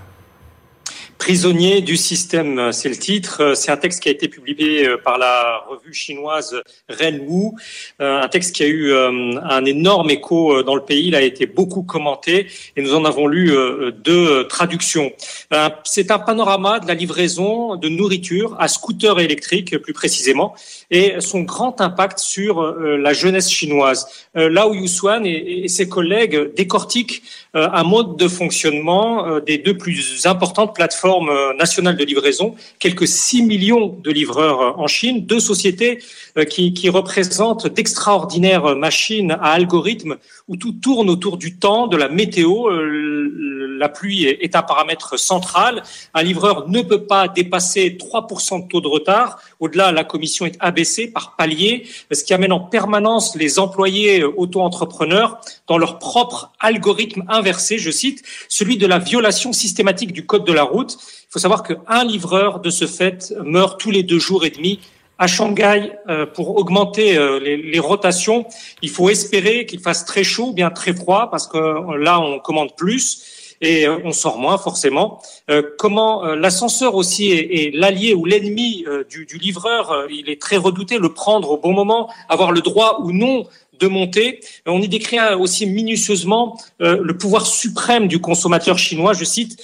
Prisonnier 1.23 1.83
du 1.83 1.97
système, 1.97 2.73
c'est 2.73 2.89
le 2.89 2.97
titre. 2.97 3.53
C'est 3.55 3.70
un 3.70 3.77
texte 3.77 4.03
qui 4.03 4.09
a 4.09 4.12
été 4.12 4.27
publié 4.27 4.89
euh, 4.89 4.97
par 4.97 5.18
la 5.18 5.62
revue 5.68 5.95
chinoise 5.95 6.61
Renwu. 6.89 7.53
Euh, 8.01 8.20
Un 8.20 8.27
texte 8.27 8.57
qui 8.57 8.64
a 8.64 8.66
eu 8.66 8.91
euh, 8.91 9.39
un 9.41 9.64
énorme 9.64 10.11
écho 10.11 10.53
euh, 10.53 10.64
dans 10.64 10.75
le 10.75 10.81
pays. 10.83 11.07
Il 11.07 11.14
a 11.14 11.23
été 11.23 11.47
beaucoup 11.47 11.85
commenté 11.85 12.49
et 12.77 12.83
nous 12.83 12.93
en 12.97 13.05
avons 13.05 13.29
lu 13.29 13.53
euh, 13.53 13.93
deux 13.93 14.49
traductions. 14.49 15.12
Euh, 15.53 15.68
C'est 15.85 16.11
un 16.11 16.18
panorama 16.18 16.81
de 16.81 16.89
la 16.89 16.95
livraison 16.95 17.77
de 17.77 17.89
nourriture 17.89 18.57
à 18.59 18.66
scooter 18.66 19.20
électrique, 19.20 19.79
plus 19.79 19.93
précisément, 19.93 20.57
et 20.91 21.20
son 21.20 21.43
grand 21.43 21.81
impact 21.81 22.18
sur 22.18 22.61
euh, 22.61 22.97
la 22.97 23.12
jeunesse 23.12 23.49
chinoise. 23.49 24.09
Euh, 24.37 24.49
où 24.68 24.75
Yusuan 24.75 25.25
et, 25.25 25.68
ses 25.68 25.89
collègues 25.89 26.53
décortiquent 26.57 27.23
euh, 27.23 27.41
un 27.55 27.83
mode 27.83 28.17
de 28.17 28.29
fonctionnement 28.29 29.27
euh, 29.27 29.41
des 29.41 29.59
deux 29.59 29.77
plus 29.77 30.27
importantes 30.27 30.75
plateformes 30.75 31.29
euh, 31.29 31.55
nationales 31.55 31.97
de 31.97 32.05
livraison, 32.05 32.55
quelques 32.79 33.07
6 33.07 33.43
millions 33.43 33.99
de 34.03 34.11
livreurs 34.11 34.61
euh, 34.61 34.83
en 34.83 34.87
Chine, 34.87 35.27
deux 35.27 35.41
sociétés 35.41 35.99
euh, 36.39 36.45
qui, 36.45 36.73
qui 36.73 36.89
représentent 36.89 37.67
d'extraordinaires 37.67 38.65
euh, 38.65 38.75
machines 38.75 39.33
à 39.33 39.51
algorithmes 39.53 40.17
où 40.49 40.57
tout 40.57 40.73
tourne 40.73 41.11
autour 41.11 41.37
du 41.37 41.59
temps, 41.59 41.87
de 41.87 41.97
la 41.97 42.09
météo. 42.09 42.69
Euh, 42.71 43.79
La 43.79 43.89
pluie 43.89 44.25
est 44.27 44.55
un 44.55 44.63
paramètre 44.63 45.19
central. 45.19 45.83
Un 46.15 46.23
livreur 46.23 46.69
ne 46.69 46.83
peut 46.83 47.05
pas 47.05 47.27
dépasser 47.27 47.97
3% 47.99 48.63
de 48.63 48.69
taux 48.69 48.81
de 48.81 48.87
retard. 48.87 49.41
Au-delà, 49.61 49.91
la 49.93 50.05
commission 50.05 50.47
est 50.47 50.57
abaissée 50.61 51.09
par 51.11 51.35
palier, 51.37 51.87
ce 52.13 52.23
qui 52.23 52.33
amène 52.33 52.53
en 52.53 52.61
permanence 52.61 53.35
les 53.35 53.59
employés 53.59 54.21
euh, 54.21 54.33
auto-entrepreneurs 54.37 55.41
dans 55.67 55.79
leur 55.79 55.99
propre 55.99 56.53
algorithme 56.61 57.25
je 57.45 57.90
cite, 57.90 58.22
celui 58.49 58.76
de 58.76 58.86
la 58.86 58.99
violation 58.99 59.53
systématique 59.53 60.12
du 60.12 60.26
code 60.26 60.45
de 60.45 60.53
la 60.53 60.62
route. 60.62 60.97
Il 61.01 61.32
faut 61.32 61.38
savoir 61.38 61.62
qu'un 61.62 62.05
livreur, 62.05 62.61
de 62.61 62.70
ce 62.70 62.86
fait, 62.86 63.34
meurt 63.45 63.80
tous 63.80 63.90
les 63.90 64.03
deux 64.03 64.18
jours 64.18 64.45
et 64.45 64.51
demi 64.51 64.80
à 65.18 65.26
Shanghai 65.26 65.93
pour 66.34 66.57
augmenter 66.57 67.16
les, 67.40 67.57
les, 67.57 67.78
rotations. 67.78 68.45
Il 68.80 68.90
faut 68.90 69.09
espérer 69.09 69.66
qu'il 69.66 69.80
fasse 69.80 70.05
très 70.05 70.24
chaud, 70.24 70.53
bien 70.53 70.70
très 70.70 70.93
froid, 70.93 71.28
parce 71.30 71.47
que 71.47 71.97
là, 71.97 72.20
on 72.20 72.40
commande 72.40 72.74
plus 72.76 73.43
et 73.62 73.86
euh, 73.86 73.99
on 74.05 74.12
sort 74.12 74.38
moins 74.38 74.59
forcément. 74.59 75.22
Euh, 75.49 75.62
comment 75.78 76.24
euh, 76.24 76.34
l'ascenseur 76.34 76.95
aussi 76.97 77.30
est, 77.30 77.74
l'allié 77.74 78.12
ou 78.12 78.24
l'ennemi 78.26 78.84
du, 79.09 79.24
du, 79.24 79.38
livreur, 79.38 80.07
il 80.11 80.28
est 80.28 80.40
très 80.40 80.57
redouté, 80.57 80.99
le 80.99 81.14
prendre 81.14 81.51
au 81.51 81.57
bon 81.57 81.72
moment, 81.72 82.11
avoir 82.28 82.51
le 82.51 82.61
droit 82.61 82.99
ou 83.03 83.12
non 83.12 83.45
de 83.79 83.87
monter. 83.89 84.41
On 84.66 84.81
y 84.81 84.89
décrit 84.89 85.18
aussi 85.39 85.66
minutieusement 85.66 86.59
le 86.79 87.12
pouvoir 87.12 87.47
suprême 87.47 88.07
du 88.07 88.20
consommateur 88.20 88.79
chinois, 88.79 89.12
je 89.12 89.25
cite, 89.25 89.62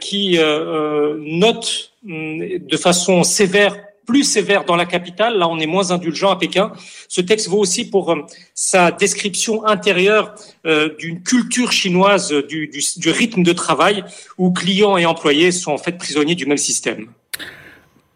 qui 0.00 0.38
note 0.38 1.92
hum, 2.08 2.58
de 2.58 2.76
façon 2.76 3.22
sévère 3.22 3.76
plus 4.06 4.24
sévère 4.24 4.64
dans 4.64 4.76
la 4.76 4.86
capitale. 4.86 5.36
Là, 5.36 5.48
on 5.48 5.58
est 5.58 5.66
moins 5.66 5.90
indulgent 5.90 6.30
à 6.30 6.38
Pékin. 6.38 6.72
Ce 7.08 7.20
texte 7.20 7.48
vaut 7.48 7.58
aussi 7.58 7.90
pour 7.90 8.12
euh, 8.12 8.22
sa 8.54 8.90
description 8.92 9.66
intérieure 9.66 10.34
euh, 10.64 10.94
d'une 10.96 11.22
culture 11.22 11.72
chinoise 11.72 12.32
du, 12.48 12.68
du, 12.68 12.80
du 12.96 13.10
rythme 13.10 13.42
de 13.42 13.52
travail 13.52 14.04
où 14.38 14.52
clients 14.52 14.96
et 14.96 15.04
employés 15.04 15.50
sont 15.50 15.72
en 15.72 15.78
fait 15.78 15.98
prisonniers 15.98 16.36
du 16.36 16.46
même 16.46 16.56
système 16.56 17.08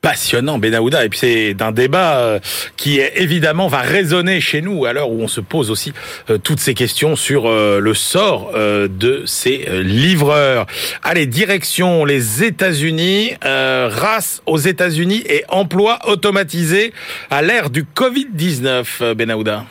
passionnant, 0.00 0.58
Benahouda. 0.58 1.04
Et 1.04 1.08
puis 1.08 1.18
c'est 1.18 1.54
d'un 1.54 1.72
débat 1.72 2.18
euh, 2.18 2.40
qui 2.76 3.00
évidemment 3.00 3.68
va 3.68 3.80
résonner 3.80 4.40
chez 4.40 4.62
nous 4.62 4.84
à 4.84 4.92
l'heure 4.92 5.10
où 5.10 5.20
on 5.20 5.28
se 5.28 5.40
pose 5.40 5.70
aussi 5.70 5.92
euh, 6.30 6.38
toutes 6.38 6.60
ces 6.60 6.74
questions 6.74 7.16
sur 7.16 7.46
euh, 7.46 7.80
le 7.80 7.94
sort 7.94 8.52
de 8.52 9.22
ces 9.26 9.66
livreurs. 9.82 10.66
Allez, 11.02 11.26
direction 11.26 12.04
les 12.04 12.44
États-Unis, 12.44 13.32
race 13.42 14.42
aux 14.46 14.58
États-Unis 14.58 15.22
et 15.28 15.44
emploi 15.48 15.98
automatisé 16.06 16.92
à 17.30 17.42
l'ère 17.42 17.70
du 17.70 17.84
Covid-19, 17.84 19.14
Benahouda. 19.14 19.64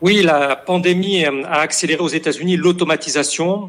Oui, 0.00 0.22
la 0.22 0.56
pandémie 0.56 1.24
a 1.24 1.60
accéléré 1.60 2.00
aux 2.00 2.08
États-Unis 2.08 2.56
l'automatisation 2.56 3.68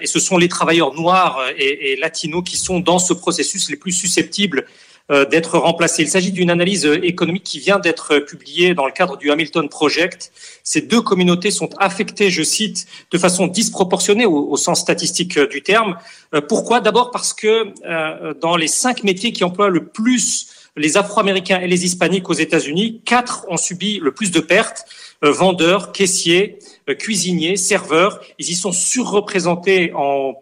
et 0.00 0.06
ce 0.06 0.18
sont 0.18 0.38
les 0.38 0.48
travailleurs 0.48 0.94
noirs 0.94 1.40
et, 1.58 1.96
latinos 2.00 2.42
qui 2.44 2.56
sont 2.56 2.80
dans 2.80 2.98
ce 2.98 3.12
processus 3.12 3.70
les 3.70 3.76
plus 3.76 3.92
susceptibles 3.92 4.66
d'être 5.08 5.58
remplacé. 5.58 6.02
Il 6.02 6.08
s'agit 6.08 6.32
d'une 6.32 6.50
analyse 6.50 6.84
économique 7.02 7.44
qui 7.44 7.60
vient 7.60 7.78
d'être 7.78 8.18
publiée 8.18 8.74
dans 8.74 8.86
le 8.86 8.92
cadre 8.92 9.16
du 9.16 9.30
Hamilton 9.30 9.68
Project. 9.68 10.32
Ces 10.64 10.80
deux 10.80 11.00
communautés 11.00 11.52
sont 11.52 11.70
affectées, 11.78 12.30
je 12.30 12.42
cite, 12.42 12.86
de 13.12 13.18
façon 13.18 13.46
disproportionnée 13.46 14.26
au, 14.26 14.56
sens 14.56 14.80
statistique 14.80 15.38
du 15.38 15.62
terme. 15.62 15.96
Euh, 16.34 16.40
pourquoi? 16.40 16.80
D'abord 16.80 17.10
parce 17.10 17.32
que 17.32 17.72
euh, 17.84 18.34
dans 18.40 18.56
les 18.56 18.66
cinq 18.66 19.04
métiers 19.04 19.32
qui 19.32 19.44
emploient 19.44 19.68
le 19.68 19.86
plus 19.86 20.48
les 20.76 20.96
Afro-Américains 20.96 21.60
et 21.60 21.68
les 21.68 21.84
Hispaniques 21.84 22.28
aux 22.28 22.34
États-Unis, 22.34 23.00
quatre 23.04 23.46
ont 23.48 23.56
subi 23.56 23.98
le 23.98 24.12
plus 24.12 24.30
de 24.30 24.40
pertes. 24.40 24.84
vendeurs, 25.22 25.92
caissiers, 25.92 26.58
cuisiniers, 26.98 27.56
serveurs, 27.56 28.20
ils 28.38 28.50
y 28.50 28.54
sont 28.54 28.72
surreprésentés 28.72 29.92
en 29.94 30.34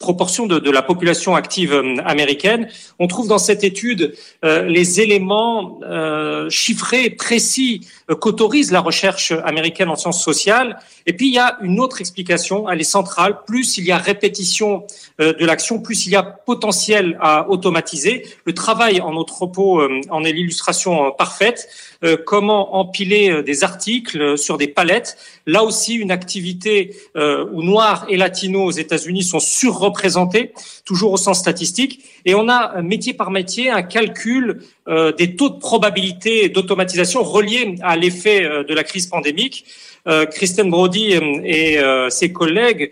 proportion 0.00 0.46
de, 0.46 0.58
de, 0.58 0.70
la 0.70 0.82
population 0.82 1.36
active 1.36 1.74
euh, 1.74 1.96
américaine. 2.04 2.68
On 2.98 3.06
trouve 3.06 3.28
dans 3.28 3.38
cette 3.38 3.62
étude 3.62 4.14
euh, 4.44 4.62
les 4.62 5.00
éléments 5.00 5.78
euh, 5.82 6.48
chiffrés, 6.48 7.10
précis, 7.10 7.86
euh, 8.10 8.16
qu'autorise 8.16 8.72
la 8.72 8.80
recherche 8.80 9.32
américaine 9.44 9.90
en 9.90 9.96
sciences 9.96 10.24
sociales. 10.24 10.78
Et 11.06 11.12
puis 11.12 11.28
il 11.28 11.34
y 11.34 11.38
a 11.38 11.58
une 11.60 11.78
autre 11.80 12.00
explication, 12.00 12.68
elle 12.68 12.80
est 12.80 12.84
centrale. 12.84 13.40
Plus 13.46 13.76
il 13.76 13.84
y 13.84 13.92
a 13.92 13.98
répétition 13.98 14.84
de 15.18 15.44
l'action, 15.44 15.80
plus 15.80 16.06
il 16.06 16.12
y 16.12 16.16
a 16.16 16.22
potentiel 16.22 17.18
à 17.20 17.50
automatiser. 17.50 18.26
Le 18.46 18.54
travail 18.54 19.02
en 19.02 19.14
entrepôt 19.16 19.82
en 20.08 20.24
est 20.24 20.32
l'illustration 20.32 21.12
parfaite. 21.12 21.68
Comment 22.24 22.76
empiler 22.76 23.42
des 23.42 23.64
articles 23.64 24.38
sur 24.38 24.56
des 24.56 24.68
palettes. 24.68 25.18
Là 25.46 25.64
aussi, 25.64 25.94
une 25.94 26.10
activité 26.10 26.96
où 27.14 27.62
noirs 27.62 28.06
et 28.08 28.16
latinos 28.16 28.68
aux 28.68 28.78
États-Unis 28.78 29.22
sont 29.22 29.40
sur 29.40 29.78
représentés, 29.78 30.52
toujours 30.84 31.12
au 31.12 31.16
sens 31.16 31.38
statistique. 31.38 32.04
Et 32.24 32.34
on 32.34 32.48
a 32.48 32.76
euh, 32.76 32.82
métier 32.82 33.14
par 33.14 33.30
métier 33.30 33.70
un 33.70 33.82
calcul 33.82 34.62
euh, 34.88 35.12
des 35.12 35.36
taux 35.36 35.48
de 35.48 35.58
probabilité 35.58 36.48
d'automatisation 36.48 37.22
reliés 37.22 37.76
à 37.82 37.96
l'effet 37.96 38.44
euh, 38.44 38.64
de 38.64 38.74
la 38.74 38.84
crise 38.84 39.06
pandémique. 39.06 39.64
Kristen 40.32 40.70
Brody 40.70 41.12
et 41.44 41.78
ses 42.08 42.32
collègues 42.32 42.90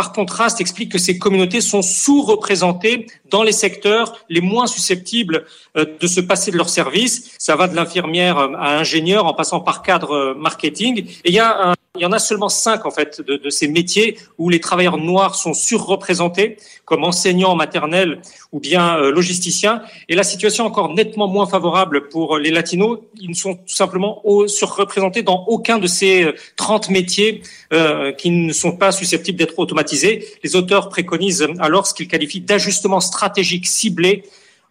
par 0.00 0.12
contraste, 0.12 0.62
expliquent 0.62 0.92
que 0.92 0.98
ces 0.98 1.18
communautés 1.18 1.60
sont 1.60 1.82
sous-représentées 1.82 3.06
dans 3.30 3.42
les 3.42 3.52
secteurs 3.52 4.16
les 4.30 4.40
moins 4.40 4.66
susceptibles 4.66 5.44
de 5.74 6.06
se 6.06 6.22
passer 6.22 6.50
de 6.50 6.56
leurs 6.56 6.70
services. 6.70 7.32
Ça 7.38 7.54
va 7.54 7.68
de 7.68 7.76
l'infirmière 7.76 8.38
à 8.38 8.78
ingénieur 8.78 9.26
en 9.26 9.34
passant 9.34 9.60
par 9.60 9.82
cadre 9.82 10.34
marketing. 10.38 11.04
Et 11.24 11.28
il 11.28 11.34
y 11.34 11.38
a 11.38 11.72
un 11.72 11.74
il 11.96 12.02
y 12.02 12.06
en 12.06 12.12
a 12.12 12.20
seulement 12.20 12.48
cinq 12.48 12.86
en 12.86 12.92
fait 12.92 13.20
de, 13.20 13.50
ces 13.50 13.66
métiers 13.66 14.16
où 14.38 14.48
les 14.48 14.60
travailleurs 14.60 14.96
noirs 14.96 15.34
sont 15.34 15.54
surreprésentés, 15.54 16.56
comme 16.84 17.02
enseignants 17.02 17.56
maternels 17.56 18.22
ou 18.52 18.60
bien 18.60 18.96
euh, 18.96 19.10
logisticiens. 19.10 19.82
Et 20.08 20.14
la 20.14 20.22
situation 20.22 20.64
est 20.64 20.68
encore 20.68 20.94
nettement 20.94 21.26
moins 21.26 21.46
favorable 21.46 22.08
pour 22.08 22.38
les 22.38 22.50
latinos. 22.50 23.00
Ils 23.20 23.30
ne 23.30 23.34
sont 23.34 23.56
tout 23.56 23.74
simplement 23.74 24.22
surreprésentés 24.46 25.24
dans 25.24 25.44
aucun 25.48 25.78
de 25.78 25.88
ces 25.88 26.32
30 26.56 26.90
métiers 26.90 27.42
euh, 27.72 28.12
qui 28.12 28.30
ne 28.30 28.52
sont 28.52 28.76
pas 28.76 28.92
susceptibles 28.92 29.38
d'être 29.38 29.58
automatisés. 29.58 30.24
Les 30.44 30.54
auteurs 30.54 30.90
préconisent 30.90 31.48
alors 31.58 31.88
ce 31.88 31.94
qu'ils 31.94 32.08
qualifient 32.08 32.40
d'ajustement 32.40 33.00
stratégique 33.00 33.66
ciblé 33.66 34.22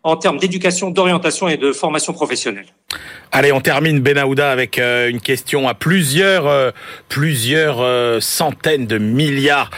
en 0.03 0.15
termes 0.15 0.37
d'éducation, 0.37 0.91
d'orientation 0.91 1.47
et 1.47 1.57
de 1.57 1.71
formation 1.71 2.13
professionnelle. 2.13 2.67
Allez, 3.31 3.51
on 3.51 3.61
termine 3.61 3.99
Benahouda 3.99 4.51
avec 4.51 4.79
euh, 4.79 5.09
une 5.09 5.21
question 5.21 5.67
à 5.67 5.73
plusieurs, 5.73 6.47
euh, 6.47 6.71
plusieurs 7.09 7.79
euh, 7.81 8.19
centaines 8.19 8.87
de 8.87 8.97
milliards 8.97 9.69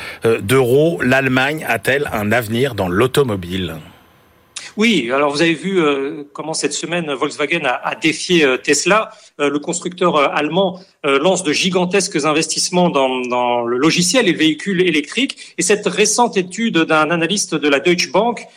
d'euros. 0.41 1.01
L'Allemagne 1.01 1.65
a-t-elle 1.67 2.09
un 2.13 2.31
avenir 2.31 2.75
dans 2.75 2.87
l'automobile? 2.87 3.75
Oui, 4.77 5.11
alors 5.13 5.31
vous 5.31 5.41
avez 5.41 5.53
vu 5.53 5.83
comment 6.31 6.53
cette 6.53 6.71
semaine 6.71 7.11
Volkswagen 7.11 7.65
a, 7.65 7.73
a 7.85 7.95
défié 7.95 8.47
Tesla. 8.63 9.09
le 9.37 9.59
constructeur 9.59 10.17
allemand 10.33 10.79
lance 11.03 11.43
de 11.43 11.51
gigantesques 11.51 12.23
investissements 12.23 12.89
dans, 12.89 13.19
dans, 13.19 13.63
le 13.63 13.77
logiciel 13.77 14.29
et 14.29 14.31
le 14.31 14.37
véhicule 14.37 14.81
électrique. 14.81 15.53
Et 15.57 15.61
cette 15.61 15.85
récente 15.87 16.37
étude 16.37 16.77
d'un 16.77 17.11
analyste 17.11 17.53
de 17.53 17.67
la 17.67 17.81
Deutsche 17.81 18.13
Bank 18.13 18.47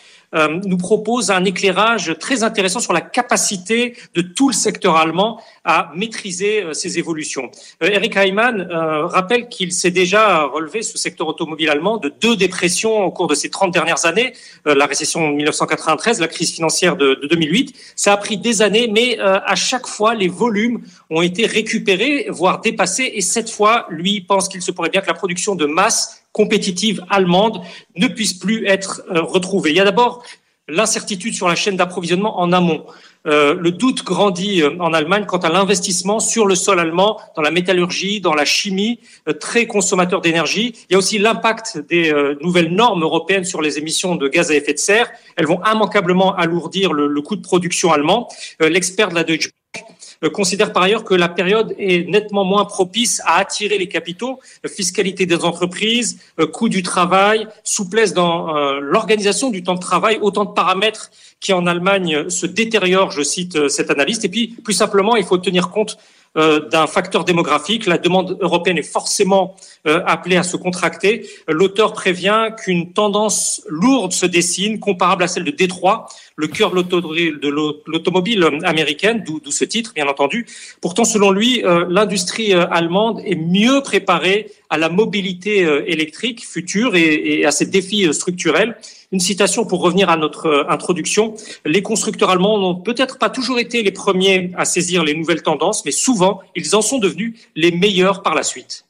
nous 0.64 0.76
propose 0.76 1.30
un 1.30 1.44
éclairage 1.44 2.16
très 2.18 2.42
intéressant 2.42 2.80
sur 2.80 2.92
la 2.92 3.00
capacité 3.00 3.96
de 4.14 4.22
tout 4.22 4.48
le 4.48 4.54
secteur 4.54 4.96
allemand 4.96 5.40
à 5.64 5.90
maîtriser 5.94 6.62
euh, 6.62 6.72
ces 6.72 6.98
évolutions. 6.98 7.50
Euh, 7.82 7.88
Eric 7.90 8.16
Heimann 8.16 8.68
rappelle 8.70 9.48
qu'il 9.48 9.72
s'est 9.72 9.90
déjà 9.90 10.44
relevé 10.44 10.82
ce 10.82 10.98
secteur 10.98 11.26
automobile 11.28 11.70
allemand 11.70 11.96
de 11.96 12.12
deux 12.20 12.36
dépressions 12.36 13.04
au 13.04 13.10
cours 13.10 13.26
de 13.26 13.34
ces 13.34 13.50
30 13.50 13.72
dernières 13.72 14.06
années, 14.06 14.32
la 14.64 14.86
récession 14.86 15.30
de 15.30 15.34
1993, 15.34 16.20
la 16.20 16.28
crise 16.28 16.52
financière 16.52 16.96
de, 16.96 17.14
de 17.14 17.26
2008. 17.26 17.74
Ça 17.96 18.12
a 18.12 18.16
pris 18.16 18.36
des 18.36 18.62
années, 18.62 18.88
mais 18.88 19.18
à 19.18 19.54
chaque 19.54 19.86
fois, 19.86 20.14
les 20.14 20.28
volumes 20.28 20.80
ont 21.10 21.22
été 21.22 21.46
récupérés, 21.46 22.26
voire 22.28 22.60
dépassés, 22.60 23.12
et 23.14 23.20
cette 23.20 23.50
fois, 23.50 23.86
lui 23.90 24.20
pense 24.20 24.48
qu'il 24.48 24.62
se 24.62 24.70
pourrait 24.70 24.90
bien 24.90 25.00
que 25.00 25.06
la 25.06 25.14
production 25.14 25.54
de 25.54 25.66
masse 25.66 26.24
compétitive 26.34 27.00
allemande 27.08 27.60
ne 27.96 28.08
puisse 28.08 28.34
plus 28.34 28.66
être 28.66 29.02
euh, 29.10 29.22
retrouvée. 29.22 29.70
Il 29.70 29.76
y 29.76 29.80
a 29.80 29.84
d'abord 29.84 30.24
l'incertitude 30.68 31.34
sur 31.34 31.48
la 31.48 31.54
chaîne 31.54 31.76
d'approvisionnement 31.76 32.40
en 32.40 32.52
amont. 32.52 32.84
Euh, 33.26 33.54
le 33.54 33.70
doute 33.70 34.04
grandit 34.04 34.62
euh, 34.62 34.76
en 34.80 34.92
Allemagne 34.92 35.24
quant 35.26 35.38
à 35.38 35.48
l'investissement 35.48 36.20
sur 36.20 36.46
le 36.46 36.54
sol 36.54 36.78
allemand, 36.78 37.18
dans 37.36 37.42
la 37.42 37.50
métallurgie, 37.50 38.20
dans 38.20 38.34
la 38.34 38.44
chimie, 38.44 39.00
très 39.40 39.66
consommateur 39.66 40.20
d'énergie. 40.20 40.74
Il 40.88 40.92
y 40.92 40.94
a 40.94 40.98
aussi 40.98 41.18
l'impact 41.18 41.78
des 41.88 42.12
nouvelles 42.40 42.74
normes 42.74 43.02
européennes 43.02 43.44
sur 43.44 43.62
les 43.62 43.78
émissions 43.78 44.14
de 44.16 44.28
gaz 44.28 44.50
à 44.50 44.54
effet 44.54 44.74
de 44.74 44.78
serre. 44.78 45.10
Elles 45.36 45.46
vont 45.46 45.60
immanquablement 45.64 46.34
alourdir 46.34 46.92
le, 46.92 47.06
le 47.06 47.22
coût 47.22 47.36
de 47.36 47.42
production 47.42 47.92
allemand. 47.92 48.28
L'expert 48.60 49.08
de 49.08 49.14
la 49.14 49.24
Deutsche 49.24 49.48
Bank 49.48 49.54
euh, 49.76 49.93
considère 50.32 50.72
par 50.72 50.82
ailleurs 50.82 51.04
que 51.04 51.14
la 51.14 51.28
période 51.28 51.74
est 51.78 52.08
nettement 52.08 52.44
moins 52.44 52.64
propice 52.64 53.20
à 53.24 53.38
attirer 53.38 53.78
les 53.78 53.88
capitaux, 53.88 54.40
fiscalité 54.66 55.26
des 55.26 55.44
entreprises, 55.44 56.18
euh, 56.40 56.46
coût 56.46 56.68
du 56.68 56.82
travail, 56.82 57.46
souplesse 57.62 58.14
dans 58.14 58.56
euh, 58.56 58.80
l'organisation 58.80 59.50
du 59.50 59.62
temps 59.62 59.74
de 59.74 59.80
travail, 59.80 60.18
autant 60.20 60.44
de 60.44 60.52
paramètres 60.52 61.10
qui 61.40 61.52
en 61.52 61.66
Allemagne 61.66 62.30
se 62.30 62.46
détériorent, 62.46 63.10
je 63.10 63.22
cite 63.22 63.68
cette 63.68 63.90
analyste. 63.90 64.24
Et 64.24 64.28
puis, 64.28 64.48
plus 64.64 64.72
simplement, 64.72 65.16
il 65.16 65.24
faut 65.24 65.36
tenir 65.36 65.68
compte 65.70 65.98
euh, 65.98 66.13
d'un 66.36 66.86
facteur 66.86 67.24
démographique. 67.24 67.86
La 67.86 67.98
demande 67.98 68.36
européenne 68.40 68.78
est 68.78 68.82
forcément 68.82 69.54
euh, 69.86 70.02
appelée 70.06 70.36
à 70.36 70.42
se 70.42 70.56
contracter. 70.56 71.28
L'auteur 71.48 71.92
prévient 71.92 72.48
qu'une 72.58 72.92
tendance 72.92 73.62
lourde 73.68 74.12
se 74.12 74.26
dessine, 74.26 74.80
comparable 74.80 75.22
à 75.22 75.28
celle 75.28 75.44
de 75.44 75.50
Détroit, 75.50 76.08
le 76.36 76.48
cœur 76.48 76.72
de 76.72 77.48
l'automobile 77.86 78.44
américaine, 78.64 79.22
d'où 79.24 79.40
ce 79.52 79.64
titre, 79.64 79.92
bien 79.94 80.08
entendu. 80.08 80.46
Pourtant, 80.80 81.04
selon 81.04 81.30
lui, 81.30 81.64
euh, 81.64 81.86
l'industrie 81.88 82.52
allemande 82.52 83.20
est 83.24 83.36
mieux 83.36 83.80
préparée 83.82 84.50
à 84.70 84.78
la 84.78 84.88
mobilité 84.88 85.60
électrique 85.86 86.44
future 86.44 86.96
et, 86.96 87.44
à 87.44 87.52
ces 87.52 87.66
défis 87.66 88.12
structurels. 88.12 88.76
Une 89.14 89.20
citation 89.20 89.64
pour 89.64 89.80
revenir 89.80 90.10
à 90.10 90.16
notre 90.16 90.66
introduction. 90.68 91.34
Les 91.64 91.82
constructeurs 91.82 92.30
allemands 92.30 92.58
n'ont 92.58 92.74
peut-être 92.74 93.16
pas 93.16 93.30
toujours 93.30 93.60
été 93.60 93.84
les 93.84 93.92
premiers 93.92 94.50
à 94.58 94.64
saisir 94.64 95.04
les 95.04 95.14
nouvelles 95.14 95.42
tendances, 95.42 95.84
mais 95.84 95.92
souvent, 95.92 96.40
ils 96.56 96.74
en 96.74 96.82
sont 96.82 96.98
devenus 96.98 97.38
les 97.54 97.70
meilleurs 97.70 98.24
par 98.24 98.34
la 98.34 98.42
suite. 98.42 98.86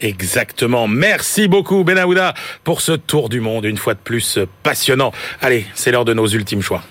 Exactement. 0.00 0.88
Merci 0.88 1.46
beaucoup, 1.46 1.84
Benahouda, 1.84 2.32
pour 2.64 2.80
ce 2.80 2.92
tour 2.92 3.28
du 3.28 3.40
monde, 3.42 3.66
une 3.66 3.76
fois 3.76 3.92
de 3.92 3.98
plus 3.98 4.38
passionnant. 4.62 5.12
Allez, 5.42 5.66
c'est 5.74 5.90
l'heure 5.90 6.06
de 6.06 6.14
nos 6.14 6.26
ultimes 6.26 6.62
choix. 6.62 6.82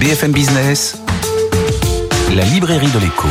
BFM 0.00 0.32
Business, 0.32 1.00
la 2.34 2.42
librairie 2.42 2.90
de 2.90 2.98
l'écho. 2.98 3.28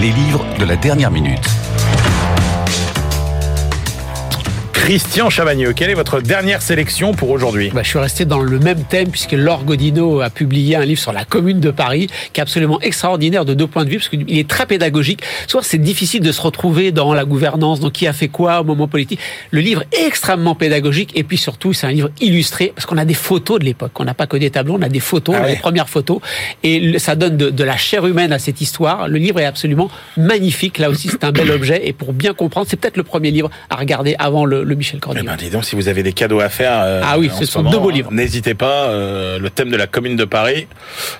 Les 0.00 0.12
livres 0.12 0.46
de 0.58 0.64
la 0.64 0.76
dernière 0.76 1.10
minute. 1.10 1.44
Christian 4.78 5.28
Chavagneux, 5.28 5.74
quelle 5.74 5.90
est 5.90 5.94
votre 5.94 6.22
dernière 6.22 6.62
sélection 6.62 7.12
pour 7.12 7.28
aujourd'hui? 7.28 7.70
Bah, 7.74 7.82
Je 7.82 7.88
suis 7.90 7.98
resté 7.98 8.24
dans 8.24 8.38
le 8.38 8.58
même 8.58 8.84
thème 8.84 9.10
puisque 9.10 9.32
Laure 9.32 9.64
Godino 9.64 10.22
a 10.22 10.30
publié 10.30 10.76
un 10.76 10.84
livre 10.86 11.00
sur 11.00 11.12
la 11.12 11.26
commune 11.26 11.60
de 11.60 11.70
Paris 11.70 12.06
qui 12.32 12.40
est 12.40 12.42
absolument 12.42 12.80
extraordinaire 12.80 13.44
de 13.44 13.52
deux 13.52 13.66
points 13.66 13.84
de 13.84 13.90
vue 13.90 13.96
parce 13.98 14.08
qu'il 14.08 14.38
est 14.38 14.48
très 14.48 14.64
pédagogique. 14.64 15.20
Soit 15.46 15.62
c'est 15.62 15.76
difficile 15.76 16.22
de 16.22 16.32
se 16.32 16.40
retrouver 16.40 16.90
dans 16.90 17.12
la 17.12 17.26
gouvernance, 17.26 17.80
dans 17.80 17.90
qui 17.90 18.06
a 18.06 18.14
fait 18.14 18.28
quoi 18.28 18.62
au 18.62 18.64
moment 18.64 18.88
politique. 18.88 19.20
Le 19.50 19.60
livre 19.60 19.82
est 19.92 20.06
extrêmement 20.06 20.54
pédagogique 20.54 21.10
et 21.14 21.22
puis 21.22 21.36
surtout 21.36 21.74
c'est 21.74 21.86
un 21.86 21.92
livre 21.92 22.10
illustré 22.22 22.72
parce 22.74 22.86
qu'on 22.86 22.96
a 22.96 23.04
des 23.04 23.12
photos 23.12 23.58
de 23.58 23.66
l'époque. 23.66 23.92
On 24.00 24.04
n'a 24.04 24.14
pas 24.14 24.26
que 24.26 24.38
des 24.38 24.48
tableaux, 24.48 24.76
on 24.78 24.82
a 24.82 24.88
des 24.88 25.00
photos, 25.00 25.34
ah 25.38 25.48
les 25.48 25.56
premières 25.56 25.90
photos 25.90 26.20
et 26.62 26.98
ça 26.98 27.14
donne 27.14 27.36
de, 27.36 27.50
de 27.50 27.64
la 27.64 27.76
chair 27.76 28.06
humaine 28.06 28.32
à 28.32 28.38
cette 28.38 28.62
histoire. 28.62 29.06
Le 29.06 29.18
livre 29.18 29.38
est 29.38 29.44
absolument 29.44 29.90
magnifique. 30.16 30.78
Là 30.78 30.88
aussi 30.88 31.08
c'est 31.08 31.24
un 31.24 31.32
bel 31.32 31.50
objet 31.50 31.82
et 31.84 31.92
pour 31.92 32.14
bien 32.14 32.32
comprendre, 32.32 32.68
c'est 32.70 32.76
peut-être 32.78 32.96
le 32.96 33.02
premier 33.02 33.30
livre 33.32 33.50
à 33.68 33.76
regarder 33.76 34.16
avant 34.18 34.46
le, 34.46 34.64
le 34.68 34.74
Michel 34.74 35.00
Cordier. 35.00 35.22
Eh 35.24 35.26
ben, 35.26 35.36
dis 35.36 35.50
donc, 35.50 35.64
si 35.64 35.74
vous 35.74 35.88
avez 35.88 36.02
des 36.02 36.12
cadeaux 36.12 36.40
à 36.40 36.48
faire. 36.48 36.80
Euh, 36.84 37.00
ah 37.04 37.18
oui, 37.18 37.30
ce 37.36 37.44
sont 37.44 37.62
deux 37.62 37.78
beaux 37.78 37.90
livres. 37.90 38.12
N'hésitez 38.12 38.54
pas. 38.54 38.88
Euh, 38.88 39.38
le 39.38 39.50
thème 39.50 39.70
de 39.70 39.76
la 39.76 39.86
commune 39.86 40.16
de 40.16 40.24
Paris, 40.24 40.66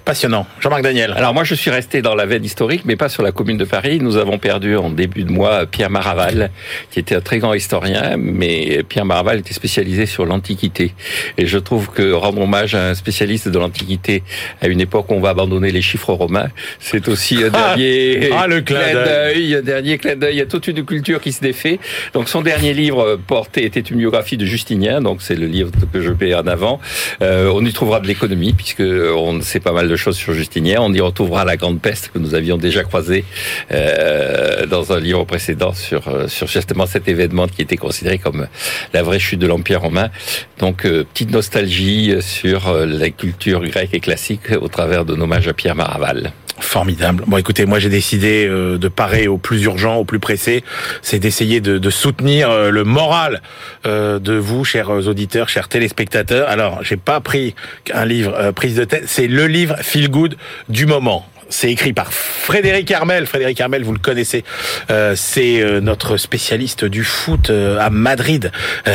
passionnant. 0.05 0.47
Jean-Marc 0.61 0.83
Daniel. 0.83 1.15
Alors 1.17 1.35
moi, 1.35 1.45
je 1.45 1.55
suis 1.55 1.71
resté 1.71 2.03
dans 2.03 2.15
la 2.15 2.27
veine 2.27 2.45
historique, 2.45 2.83
mais 2.85 2.97
pas 2.97 3.09
sur 3.09 3.23
la 3.23 3.33
commune 3.33 3.57
de 3.57 3.65
Paris. 3.65 3.99
Nous 4.01 4.17
avons 4.17 4.39
perdu 4.39 4.77
en 4.77 4.91
début 4.91 5.25
de 5.25 5.33
mois 5.33 5.67
Pierre 5.67 5.91
Maraval, 5.91 6.51
qui 6.91 7.01
était 7.01 7.15
un 7.15 7.21
très 7.21 7.39
grand 7.39 7.55
historien, 7.55 8.17
mais 8.17 8.83
Pierre 8.89 9.05
Maraval 9.05 9.39
était 9.39 9.55
spécialisé 9.55 10.07
sur 10.07 10.27
l'Antiquité. 10.27 10.95
Et 11.37 11.47
je 11.47 11.59
trouve 11.59 11.91
que 11.91 12.13
rendre 12.13 12.41
hommage 12.43 12.75
à 12.75 12.91
un 12.91 12.95
spécialiste 12.95 13.49
de 13.49 13.59
l'Antiquité 13.59 14.23
à 14.61 14.69
une 14.69 14.81
époque 14.81 15.11
où 15.11 15.15
on 15.15 15.21
va 15.21 15.31
abandonner 15.31 15.71
les 15.71 15.83
chiffres 15.83 16.13
romains, 16.13 16.49
c'est 16.79 17.09
aussi 17.09 17.43
un 17.43 17.51
Ah, 17.53 17.69
dernier 17.69 18.31
ah, 18.33 18.47
le 18.47 18.61
clin 18.61 18.93
d'œil, 18.93 19.55
un 19.57 19.63
dernier 19.63 19.99
clin 19.99 20.17
d'œil. 20.17 20.35
Il 20.35 20.39
y 20.39 20.43
a 20.43 20.47
toute 20.47 20.69
une 20.69 20.85
culture 20.85 21.21
qui 21.21 21.33
se 21.33 21.41
défait. 21.41 21.79
Donc 22.13 22.29
son 22.29 22.43
dernier 22.43 22.75
livre 22.75 23.19
porté 23.39 23.65
était 23.65 23.79
une 23.79 23.99
biographie 23.99 24.37
de 24.37 24.45
Justinien, 24.45 25.01
donc 25.01 25.23
c'est 25.23 25.37
le 25.37 25.47
livre 25.47 25.71
que 25.93 26.01
je 26.01 26.11
mets 26.11 26.35
en 26.35 26.49
avant. 26.49 26.81
Euh, 27.23 27.53
on 27.55 27.65
y 27.65 27.73
trouvera 27.73 28.01
de 28.01 28.09
l'économie 28.09 28.53
puisque 28.53 28.81
on 28.81 29.41
sait 29.43 29.61
pas 29.61 29.71
mal 29.71 29.87
de 29.89 29.95
choses 29.95 30.17
sur 30.17 30.33
Justinien. 30.33 30.79
On 30.81 30.93
y 30.93 31.01
retrouvera 31.01 31.45
la 31.45 31.57
grande 31.57 31.81
peste 31.81 32.11
que 32.13 32.19
nous 32.19 32.35
avions 32.35 32.57
déjà 32.57 32.83
croisée 32.83 33.25
euh, 33.71 34.67
dans 34.67 34.93
un 34.93 34.99
livre 34.99 35.23
précédent 35.23 35.73
sur 35.73 36.09
euh, 36.09 36.27
justement 36.47 36.87
cet 36.87 37.07
événement 37.07 37.47
qui 37.47 37.63
était 37.63 37.77
considéré 37.77 38.19
comme 38.19 38.49
la 38.93 39.05
vraie 39.05 39.21
chute 39.21 39.39
de 39.39 39.47
l'Empire 39.47 39.83
romain. 39.83 40.11
Donc 40.59 40.85
euh, 40.85 41.05
petite 41.05 41.31
nostalgie 41.31 42.17
sur 42.21 42.67
euh, 42.67 42.87
la 42.87 43.11
culture 43.11 43.65
grecque 43.65 43.95
et 43.95 44.01
classique 44.01 44.51
au 44.61 44.67
travers 44.67 45.05
d'un 45.05 45.21
hommage 45.21 45.47
à 45.47 45.53
Pierre 45.53 45.77
Maraval. 45.77 46.33
Formidable. 46.61 47.25
Bon, 47.27 47.37
écoutez, 47.37 47.67
moi 47.67 47.79
j'ai 47.79 47.89
décidé 47.89 48.47
euh, 48.47 48.79
de 48.79 48.89
parer 48.89 49.29
au 49.29 49.39
plus 49.39 49.63
urgent, 49.63 49.97
au 49.97 50.05
plus 50.05 50.19
pressé, 50.19 50.65
c'est 51.03 51.19
d'essayer 51.19 51.61
de, 51.61 51.91
soutenir 51.91 52.51
euh, 52.51 52.71
le 52.71 52.85
moral 52.85 53.41
euh, 53.87 54.19
de 54.19 54.35
vous, 54.35 54.65
chers 54.65 54.91
auditeurs, 54.91 55.49
chers 55.49 55.69
téléspectateurs. 55.69 56.49
Alors, 56.49 56.83
j'ai 56.83 56.97
pas 56.97 57.21
pris 57.21 57.55
un 57.93 58.05
livre 58.05 58.51
prise 58.53 58.77
de 58.77 58.85
tête, 58.85 59.05
c'est 59.07 59.29
le 59.29 59.47
livre 59.47 59.77
Feel 59.81 60.11
Good 60.11 60.37
du 60.69 60.87
moment. 60.87 61.27
C'est 61.51 61.71
écrit 61.71 61.93
par 61.93 62.13
Frédéric 62.13 62.91
Armel. 62.91 63.27
Frédéric 63.27 63.61
Armel, 63.61 63.83
vous 63.83 63.93
le 63.93 63.99
connaissez, 63.99 64.45
euh, 64.91 65.15
c'est 65.17 65.61
euh, 65.61 65.81
notre 65.81 66.17
spécialiste 66.19 66.85
du 66.85 67.05
foot 67.05 67.51
euh, 67.51 67.79
à 67.79 67.91
Madrid. 67.91 68.53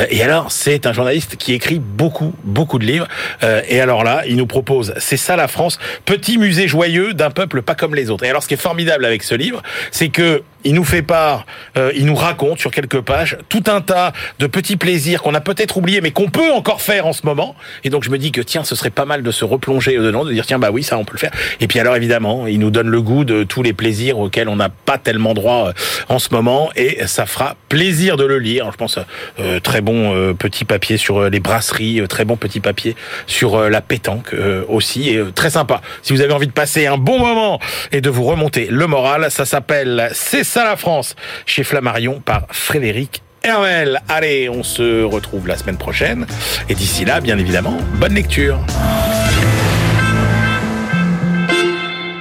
et 0.09 0.21
alors, 0.21 0.51
c'est 0.51 0.85
un 0.85 0.93
journaliste 0.93 1.35
qui 1.35 1.53
écrit 1.53 1.79
beaucoup, 1.79 2.33
beaucoup 2.43 2.79
de 2.79 2.85
livres. 2.85 3.07
et 3.41 3.79
alors 3.79 4.03
là, 4.03 4.23
il 4.27 4.37
nous 4.37 4.47
propose, 4.47 4.93
c'est 4.97 5.17
ça 5.17 5.35
la 5.35 5.47
France, 5.47 5.79
petit 6.05 6.37
musée 6.37 6.67
joyeux 6.67 7.13
d'un 7.13 7.31
peuple 7.31 7.61
pas 7.61 7.75
comme 7.75 7.95
les 7.95 8.09
autres. 8.09 8.23
Et 8.23 8.29
alors, 8.29 8.43
ce 8.43 8.47
qui 8.47 8.53
est 8.53 8.57
formidable 8.57 9.05
avec 9.05 9.23
ce 9.23 9.35
livre, 9.35 9.61
c'est 9.91 10.09
que 10.09 10.43
il 10.63 10.73
nous 10.73 10.83
fait 10.83 11.01
part, 11.01 11.45
euh, 11.77 11.91
il 11.95 12.05
nous 12.05 12.15
raconte 12.15 12.59
sur 12.59 12.71
quelques 12.71 13.01
pages 13.01 13.37
tout 13.49 13.63
un 13.67 13.81
tas 13.81 14.13
de 14.39 14.47
petits 14.47 14.77
plaisirs 14.77 15.21
qu'on 15.21 15.33
a 15.33 15.41
peut-être 15.41 15.77
oubliés, 15.77 16.01
mais 16.01 16.11
qu'on 16.11 16.29
peut 16.29 16.51
encore 16.51 16.81
faire 16.81 17.05
en 17.05 17.13
ce 17.13 17.25
moment. 17.25 17.55
Et 17.83 17.89
donc 17.89 18.03
je 18.03 18.09
me 18.09 18.17
dis 18.17 18.31
que 18.31 18.41
tiens, 18.41 18.63
ce 18.63 18.75
serait 18.75 18.89
pas 18.89 19.05
mal 19.05 19.23
de 19.23 19.31
se 19.31 19.45
replonger 19.45 19.97
dedans, 19.97 20.25
de 20.25 20.31
dire 20.31 20.45
tiens 20.45 20.59
bah 20.59 20.71
oui 20.71 20.83
ça 20.83 20.97
on 20.97 21.05
peut 21.05 21.13
le 21.13 21.19
faire. 21.19 21.31
Et 21.59 21.67
puis 21.67 21.79
alors 21.79 21.95
évidemment, 21.95 22.42
il 22.47 22.59
nous 22.59 22.71
donne 22.71 22.89
le 22.89 23.01
goût 23.01 23.23
de 23.25 23.43
tous 23.43 23.63
les 23.63 23.73
plaisirs 23.73 24.19
auxquels 24.19 24.49
on 24.49 24.55
n'a 24.55 24.69
pas 24.69 24.97
tellement 24.97 25.33
droit 25.33 25.67
euh, 25.69 25.73
en 26.09 26.19
ce 26.19 26.29
moment, 26.31 26.69
et 26.75 27.05
ça 27.07 27.25
fera 27.25 27.55
plaisir 27.69 28.17
de 28.17 28.25
le 28.25 28.39
lire. 28.39 28.69
Je 28.71 28.77
pense 28.77 28.99
euh, 29.39 29.59
très 29.59 29.81
bon 29.81 30.13
euh, 30.15 30.33
petit 30.33 30.65
papier 30.65 30.97
sur 30.97 31.17
euh, 31.17 31.29
les 31.29 31.39
brasseries, 31.39 32.01
euh, 32.01 32.07
très 32.07 32.25
bon 32.25 32.35
petit 32.35 32.59
papier 32.59 32.95
sur 33.27 33.55
euh, 33.55 33.69
la 33.69 33.81
pétanque 33.81 34.35
aussi, 34.67 35.09
et 35.09 35.21
très 35.33 35.49
sympa. 35.49 35.81
Si 36.01 36.13
vous 36.13 36.21
avez 36.21 36.33
envie 36.33 36.47
de 36.47 36.51
passer 36.51 36.87
un 36.87 36.97
bon 36.97 37.19
moment 37.19 37.59
et 37.91 38.01
de 38.01 38.09
vous 38.09 38.23
remonter 38.23 38.67
le 38.69 38.87
moral, 38.87 39.29
ça 39.29 39.45
s'appelle 39.45 40.09
C'est 40.13 40.43
ça 40.43 40.63
la 40.63 40.75
France 40.75 41.15
chez 41.45 41.63
Flammarion 41.63 42.21
par 42.23 42.47
Frédéric 42.51 43.21
Hermel. 43.43 44.01
Allez, 44.07 44.49
on 44.49 44.63
se 44.63 45.03
retrouve 45.03 45.47
la 45.47 45.57
semaine 45.57 45.77
prochaine. 45.77 46.25
Et 46.69 46.75
d'ici 46.75 47.05
là, 47.05 47.19
bien 47.19 47.37
évidemment, 47.37 47.77
bonne 47.95 48.13
lecture. 48.13 48.59